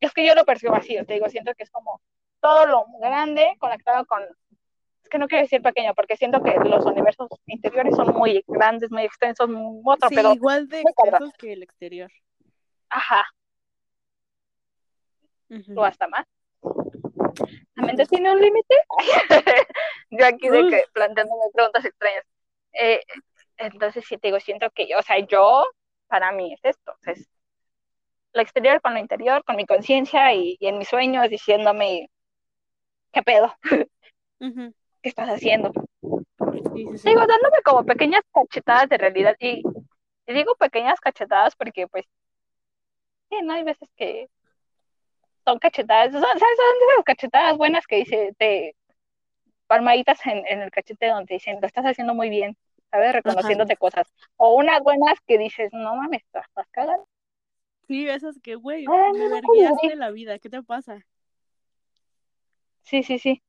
es 0.00 0.12
que 0.12 0.26
yo 0.26 0.34
lo 0.34 0.44
percibo 0.44 0.74
así, 0.74 0.96
te 1.06 1.14
digo, 1.14 1.30
siento 1.30 1.54
que 1.54 1.62
es 1.62 1.70
como 1.70 2.02
todo 2.40 2.66
lo 2.66 2.84
grande 3.00 3.56
conectado 3.58 4.04
con, 4.04 4.22
es 4.22 5.08
que 5.08 5.18
no 5.18 5.26
quiero 5.26 5.44
decir 5.44 5.62
pequeño, 5.62 5.94
porque 5.94 6.18
siento 6.18 6.42
que 6.42 6.54
los 6.56 6.84
universos 6.84 7.28
interiores 7.46 7.96
son 7.96 8.14
muy 8.14 8.44
grandes, 8.46 8.90
muy 8.90 9.02
extensos, 9.02 9.48
otro 9.82 10.10
sí, 10.10 10.14
pedo. 10.14 10.34
igual 10.34 10.68
de 10.68 10.82
muy 10.82 10.92
extensos 10.92 11.32
que 11.38 11.54
el 11.54 11.62
exterior. 11.62 12.10
Ajá, 12.90 13.24
Ujú. 15.48 15.80
o 15.80 15.84
hasta 15.84 16.06
más. 16.08 16.26
¿La 17.76 17.86
mente 17.86 18.04
tiene 18.04 18.30
un 18.30 18.40
límite? 18.42 18.74
yo 20.10 20.26
aquí 20.26 20.50
de 20.50 20.68
que 20.68 20.84
planteándome 20.92 21.44
preguntas 21.54 21.84
extrañas. 21.84 22.24
Eh, 22.74 23.00
entonces, 23.58 24.04
sí, 24.06 24.16
te 24.18 24.28
digo, 24.28 24.40
siento 24.40 24.70
que, 24.70 24.88
o 24.96 25.02
sea, 25.02 25.18
yo, 25.18 25.64
para 26.06 26.32
mí 26.32 26.54
es 26.54 26.60
esto, 26.64 26.94
es 27.06 27.28
lo 28.32 28.42
exterior 28.42 28.80
con 28.80 28.94
lo 28.94 29.00
interior, 29.00 29.44
con 29.44 29.56
mi 29.56 29.66
conciencia 29.66 30.32
y, 30.34 30.56
y, 30.60 30.68
en 30.68 30.78
mis 30.78 30.88
sueños 30.88 31.28
diciéndome, 31.28 32.10
¿qué 33.12 33.22
pedo? 33.22 33.54
¿Qué 35.02 35.08
estás 35.08 35.28
haciendo? 35.28 35.72
Sí, 35.72 36.62
sí, 36.74 36.98
sí. 36.98 37.08
Digo, 37.08 37.20
dándome 37.26 37.62
como 37.64 37.84
pequeñas 37.84 38.22
cachetadas 38.32 38.88
de 38.88 38.98
realidad 38.98 39.36
y, 39.40 39.62
y 40.26 40.32
digo 40.32 40.54
pequeñas 40.56 41.00
cachetadas 41.00 41.56
porque, 41.56 41.86
pues, 41.88 42.04
sí, 43.30 43.36
no 43.42 43.54
hay 43.54 43.64
veces 43.64 43.88
que 43.96 44.28
son 45.44 45.58
cachetadas, 45.58 46.12
son, 46.12 46.22
¿sabes? 46.22 46.38
Son 46.38 46.90
esas 46.92 47.04
cachetadas 47.04 47.56
buenas 47.56 47.86
que 47.86 47.96
dice, 47.96 48.34
te 48.38 48.76
palmaditas 49.66 50.24
en, 50.26 50.46
en, 50.46 50.62
el 50.62 50.70
cachete 50.70 51.08
donde 51.08 51.34
dicen, 51.34 51.60
lo 51.60 51.66
estás 51.66 51.84
haciendo 51.84 52.14
muy 52.14 52.30
bien, 52.30 52.56
¿sabes? 52.90 53.12
Reconociéndote 53.12 53.74
Ajá. 53.74 53.80
cosas. 53.80 54.06
O 54.36 54.54
unas 54.56 54.82
buenas 54.82 55.18
que 55.26 55.38
dices, 55.38 55.70
no 55.72 55.96
mames, 55.96 56.22
estás, 56.22 56.46
cagando. 56.70 57.06
Sí, 57.86 58.08
esas 58.08 58.38
que, 58.40 58.54
güey, 58.54 58.86
me 58.86 59.28
verguiaste 59.28 59.96
la 59.96 60.10
vida, 60.10 60.38
¿qué 60.38 60.50
te 60.50 60.62
pasa? 60.62 61.06
Sí, 62.82 63.02
sí, 63.02 63.18
sí. 63.18 63.42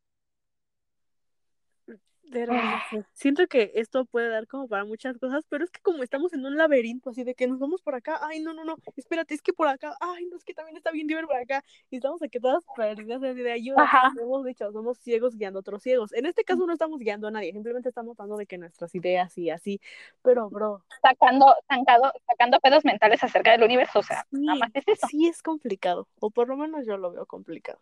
Sé. 2.31 3.05
Siento 3.13 3.47
que 3.47 3.71
esto 3.75 4.05
puede 4.05 4.29
dar 4.29 4.45
como 4.45 4.67
para 4.67 4.85
muchas 4.85 5.17
cosas, 5.17 5.45
pero 5.49 5.63
es 5.63 5.71
que 5.71 5.81
como 5.81 6.03
estamos 6.03 6.31
en 6.33 6.45
un 6.45 6.57
laberinto, 6.57 7.09
así 7.09 7.23
de 7.23 7.33
que 7.33 7.47
nos 7.47 7.57
vamos 7.57 7.81
por 7.81 7.95
acá, 7.95 8.19
ay, 8.21 8.39
no, 8.39 8.53
no, 8.53 8.63
no, 8.63 8.77
espérate, 8.95 9.33
es 9.33 9.41
que 9.41 9.51
por 9.51 9.67
acá, 9.67 9.95
ay, 9.99 10.25
no, 10.27 10.37
es 10.37 10.43
que 10.43 10.53
también 10.53 10.77
está 10.77 10.91
bien 10.91 11.07
ver 11.07 11.25
por 11.25 11.35
acá, 11.35 11.63
y 11.89 11.95
estamos 11.95 12.21
aquí 12.21 12.39
todas 12.39 12.63
perdidas 12.75 13.21
de 13.21 13.51
ayuda, 13.51 13.81
Ajá. 13.81 14.11
hemos 14.21 14.45
dicho, 14.45 14.71
somos 14.71 14.99
ciegos 14.99 15.35
guiando 15.35 15.59
a 15.59 15.61
otros 15.61 15.81
ciegos. 15.81 16.13
En 16.13 16.27
este 16.27 16.43
caso 16.43 16.65
no 16.67 16.73
estamos 16.73 16.99
guiando 16.99 17.27
a 17.27 17.31
nadie, 17.31 17.51
simplemente 17.51 17.89
estamos 17.89 18.15
dando 18.15 18.37
de 18.37 18.45
que 18.45 18.59
nuestras 18.59 18.93
ideas 18.93 19.35
y 19.37 19.49
así, 19.49 19.81
pero 20.21 20.49
bro. 20.49 20.83
Sacando, 21.01 21.55
sacando, 21.67 22.13
sacando 22.27 22.59
pedos 22.59 22.85
mentales 22.85 23.23
acerca 23.23 23.51
del 23.51 23.63
universo, 23.63 23.99
o 23.99 24.03
sea, 24.03 24.25
sí, 24.29 24.45
nada 24.45 24.59
más 24.59 24.69
es 24.75 24.87
eso. 24.87 25.07
Sí 25.07 25.27
es 25.27 25.41
complicado, 25.41 26.07
o 26.19 26.29
por 26.29 26.47
lo 26.47 26.57
menos 26.57 26.85
yo 26.85 26.97
lo 26.97 27.11
veo 27.11 27.25
complicado. 27.25 27.79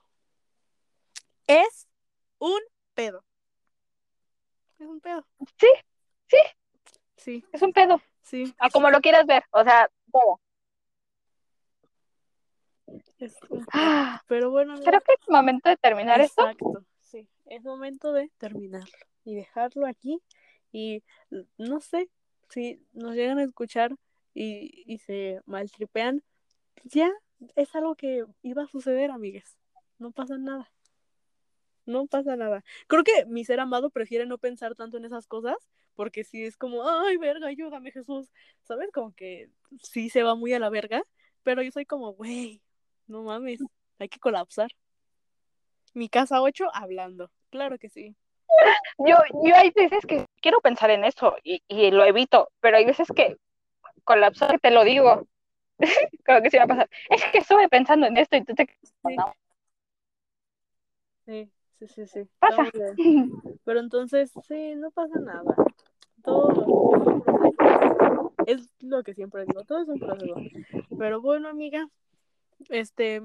Es 1.48 1.88
un 2.40 2.60
pedo. 2.94 3.27
Es 4.80 4.88
un 4.88 5.00
pedo. 5.00 5.26
Sí, 5.58 5.68
sí. 6.28 6.38
Sí. 7.18 7.46
Es 7.52 7.62
un 7.62 7.74
pedo. 7.74 8.02
Sí. 8.22 8.54
A 8.60 8.70
como 8.70 8.90
lo 8.90 9.02
quieras 9.02 9.26
ver, 9.26 9.44
o 9.52 9.64
sea, 9.64 9.90
todo. 10.12 10.40
Es 13.18 13.36
un 13.50 13.66
pedo. 13.66 14.22
Pero 14.28 14.52
bueno. 14.52 14.76
Creo 14.84 15.02
que 15.02 15.14
es 15.14 15.30
momento 15.30 15.70
de 15.70 15.78
terminar 15.78 16.22
exacto, 16.22 16.52
esto. 16.52 16.70
Exacto, 16.70 16.86
sí. 17.02 17.28
Es 17.46 17.64
momento 17.64 18.14
de 18.14 18.32
terminarlo 18.38 18.98
y 19.24 19.36
dejarlo 19.36 19.88
aquí. 19.88 20.22
Y 20.72 21.04
no 21.58 21.80
sé 21.80 22.10
si 22.50 22.86
nos 22.94 23.16
llegan 23.16 23.40
a 23.40 23.44
escuchar 23.44 23.96
y, 24.34 24.84
y 24.86 25.00
se 25.00 25.42
maltripean, 25.46 26.24
ya 26.84 27.12
es 27.56 27.76
algo 27.76 27.96
que 27.96 28.26
iba 28.44 28.64
a 28.64 28.68
suceder, 28.68 29.10
amigues. 29.10 29.58
No 29.98 30.12
pasa 30.12 30.38
nada 30.38 30.72
no 31.88 32.06
pasa 32.06 32.36
nada. 32.36 32.64
Creo 32.88 33.04
que 33.04 33.26
mi 33.26 33.46
ser 33.46 33.60
amado 33.60 33.90
prefiere 33.90 34.26
no 34.26 34.38
pensar 34.38 34.76
tanto 34.76 34.98
en 34.98 35.06
esas 35.06 35.26
cosas, 35.26 35.56
porque 35.96 36.24
si 36.24 36.44
es 36.44 36.58
como, 36.58 36.88
ay, 36.88 37.18
verga, 37.18 37.48
ayúdame, 37.48 37.92
Jesús, 37.92 38.30
¿sabes? 38.64 38.92
Como 38.94 39.14
que 39.16 39.50
sí 39.82 40.10
se 40.10 40.24
va 40.24 40.36
muy 40.36 40.54
a 40.54 40.60
la 40.60 40.70
verga, 40.70 41.02
pero 41.44 41.62
yo 41.64 41.72
soy 41.72 41.86
como, 41.86 42.14
güey, 42.14 42.62
no 43.08 43.24
mames, 43.24 43.62
hay 44.00 44.10
que 44.10 44.20
colapsar. 44.20 44.70
Mi 45.94 46.10
casa 46.10 46.42
8 46.42 46.68
hablando, 46.74 47.32
claro 47.50 47.80
que 47.80 47.90
sí. 47.90 48.16
Yo, 49.00 49.16
yo 49.44 49.56
hay 49.56 49.72
veces 49.72 50.06
que 50.06 50.26
quiero 50.42 50.62
pensar 50.62 50.90
en 50.90 51.04
eso 51.06 51.36
y, 51.44 51.64
y 51.68 51.92
lo 51.92 52.04
evito, 52.06 52.50
pero 52.60 52.78
hay 52.78 52.86
veces 52.86 53.08
que 53.16 53.38
colapso, 54.04 54.48
que 54.48 54.60
te 54.60 54.72
lo 54.72 54.84
digo. 54.84 55.28
Creo 56.24 56.42
que 56.42 56.50
sí 56.50 56.58
va 56.58 56.64
a 56.64 56.68
pasar. 56.68 56.90
Es 57.10 57.24
que 57.26 57.40
estuve 57.40 57.70
pensando 57.70 58.08
en 58.08 58.18
esto 58.18 58.36
y 58.38 58.44
tú 58.44 58.56
te... 58.56 58.68
Sí. 59.06 59.16
Sí, 61.26 61.52
sí, 61.80 61.88
sí, 61.88 62.08
sí. 62.08 62.28
Pasa. 62.40 62.64
Pero 63.66 63.80
entonces, 63.80 64.32
sí, 64.48 64.76
no 64.76 64.92
pasa 64.92 65.20
nada. 65.20 65.56
Todo 66.24 67.24
es 68.46 68.70
lo 68.80 69.04
que 69.04 69.14
siempre 69.14 69.46
digo, 69.46 69.64
todo 69.66 69.82
es 69.82 69.88
un 69.90 70.00
proceso. 70.00 70.36
Pero 70.98 71.22
bueno, 71.22 71.50
amiga, 71.50 71.88
este, 72.70 73.22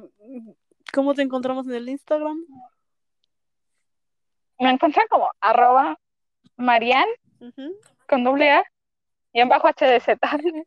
¿cómo 0.92 1.14
te 1.14 1.22
encontramos 1.22 1.66
en 1.66 1.74
el 1.74 1.88
Instagram? 1.88 2.44
Me 4.58 4.70
encuentran 4.70 5.06
como 5.10 5.28
arroba 5.40 5.98
Marian 6.56 7.06
Uh 7.40 7.46
-huh. 7.46 7.72
con 8.08 8.22
doble 8.22 8.50
A 8.52 8.62
y 9.32 9.40
en 9.40 9.48
bajo 9.48 9.66
HDZ. 9.68 10.16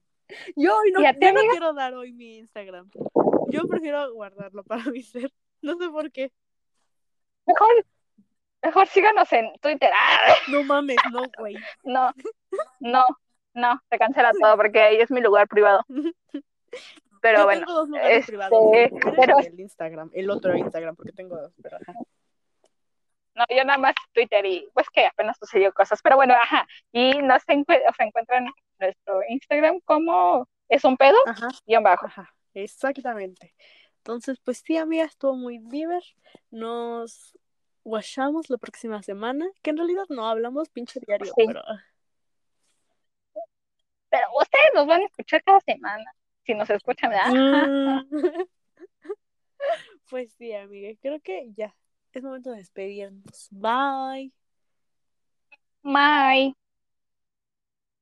Yo 0.57 0.77
hoy 0.77 0.91
no, 0.91 1.01
¿Y 1.01 1.05
a 1.05 1.13
ti, 1.13 1.19
yo 1.21 1.31
no 1.31 1.39
amiga? 1.39 1.51
quiero 1.51 1.73
dar 1.73 1.93
hoy 1.93 2.11
mi 2.11 2.38
Instagram. 2.39 2.89
Yo 3.49 3.65
prefiero 3.67 4.11
guardarlo 4.13 4.63
para 4.63 4.83
mi 4.91 5.03
ser. 5.03 5.31
No 5.61 5.77
sé 5.77 5.88
por 5.89 6.11
qué. 6.11 6.31
Mejor, 7.46 7.86
mejor 8.62 8.88
síganos 8.88 9.32
en 9.34 9.54
Twitter. 9.62 9.91
¡Ah! 9.93 10.36
No 10.48 10.64
mames, 10.64 10.98
no, 11.12 11.24
güey. 11.38 11.56
No, 11.84 12.12
no, 12.80 13.04
no, 13.54 13.82
se 13.89 13.98
cancela 13.98 14.32
todo 14.39 14.56
porque 14.58 14.82
ahí 14.82 14.98
es 14.98 15.12
mi 15.12 15.22
lugar 15.22 15.48
privado. 15.48 15.84
Pero 17.22 17.39
Yo 17.39 17.43
bueno, 17.46 17.66
tengo 17.66 17.80
dos 17.80 17.89
lugares 17.89 18.20
este, 18.20 18.32
privados, 18.32 18.54
el 18.74 18.91
pero 19.16 19.38
Instagram. 19.58 20.12
El 20.14 20.30
otro 20.30 20.56
Instagram, 20.56 20.96
porque 20.96 21.12
tengo 21.12 21.36
dos, 21.36 21.54
pero 21.62 21.78
ajá. 21.78 21.93
no, 23.34 23.46
yo 23.50 23.64
nada 23.64 23.80
más 23.80 23.96
Twitter 24.14 24.46
y 24.46 24.70
pues 24.76 24.88
que 24.91 25.08
apenas 25.08 25.36
sucedió 25.39 25.74
cosas. 25.74 26.02
Pero 26.04 26.18
bueno, 26.18 26.36
ajá. 26.36 26.68
Y 26.91 27.18
nos 27.24 27.41
encu 27.48 27.74
o 27.74 27.93
sea, 27.96 28.06
encuentran 28.06 28.46
nuestro 28.80 29.22
Instagram 29.28 29.80
como 29.86 30.48
es 30.70 30.84
un 30.84 30.98
pedo 30.98 31.18
Ajá. 31.26 31.48
y 31.66 31.74
abajo. 31.74 32.06
Ajá, 32.06 32.32
exactamente. 32.54 33.56
Entonces, 34.06 34.39
pues 34.43 34.62
sí, 34.64 34.78
amiga, 34.78 35.03
estuvo 35.06 35.36
muy 35.36 35.58
diver. 35.58 36.03
Nos 36.51 37.36
guachamos 37.84 38.51
la 38.51 38.58
próxima 38.58 39.01
semana, 39.01 39.47
que 39.64 39.72
en 39.72 39.78
realidad 39.78 40.03
no 40.10 40.28
hablamos 40.28 40.70
pinche 40.70 40.99
diario, 41.06 41.26
Sí. 41.36 41.43
pero 41.47 41.64
Pero 44.10 44.28
ustedes 44.39 44.70
nos 44.76 44.86
van 44.86 45.01
a 45.01 45.06
escuchar 45.06 45.43
cada 45.43 45.60
semana. 45.62 46.06
si 46.45 46.53
nos 46.53 46.70
escuchan, 46.70 47.10
¿verdad? 47.10 48.03
Mm. 48.06 48.12
pues 50.12 50.32
sí, 50.34 50.53
amiga, 50.53 50.95
creo 51.01 51.20
que 51.22 51.51
ya 51.58 51.76
es 52.14 52.22
momento 52.24 52.51
de 52.51 52.58
despedirnos. 52.58 53.47
Bye. 53.49 54.32
Bye. 55.82 56.56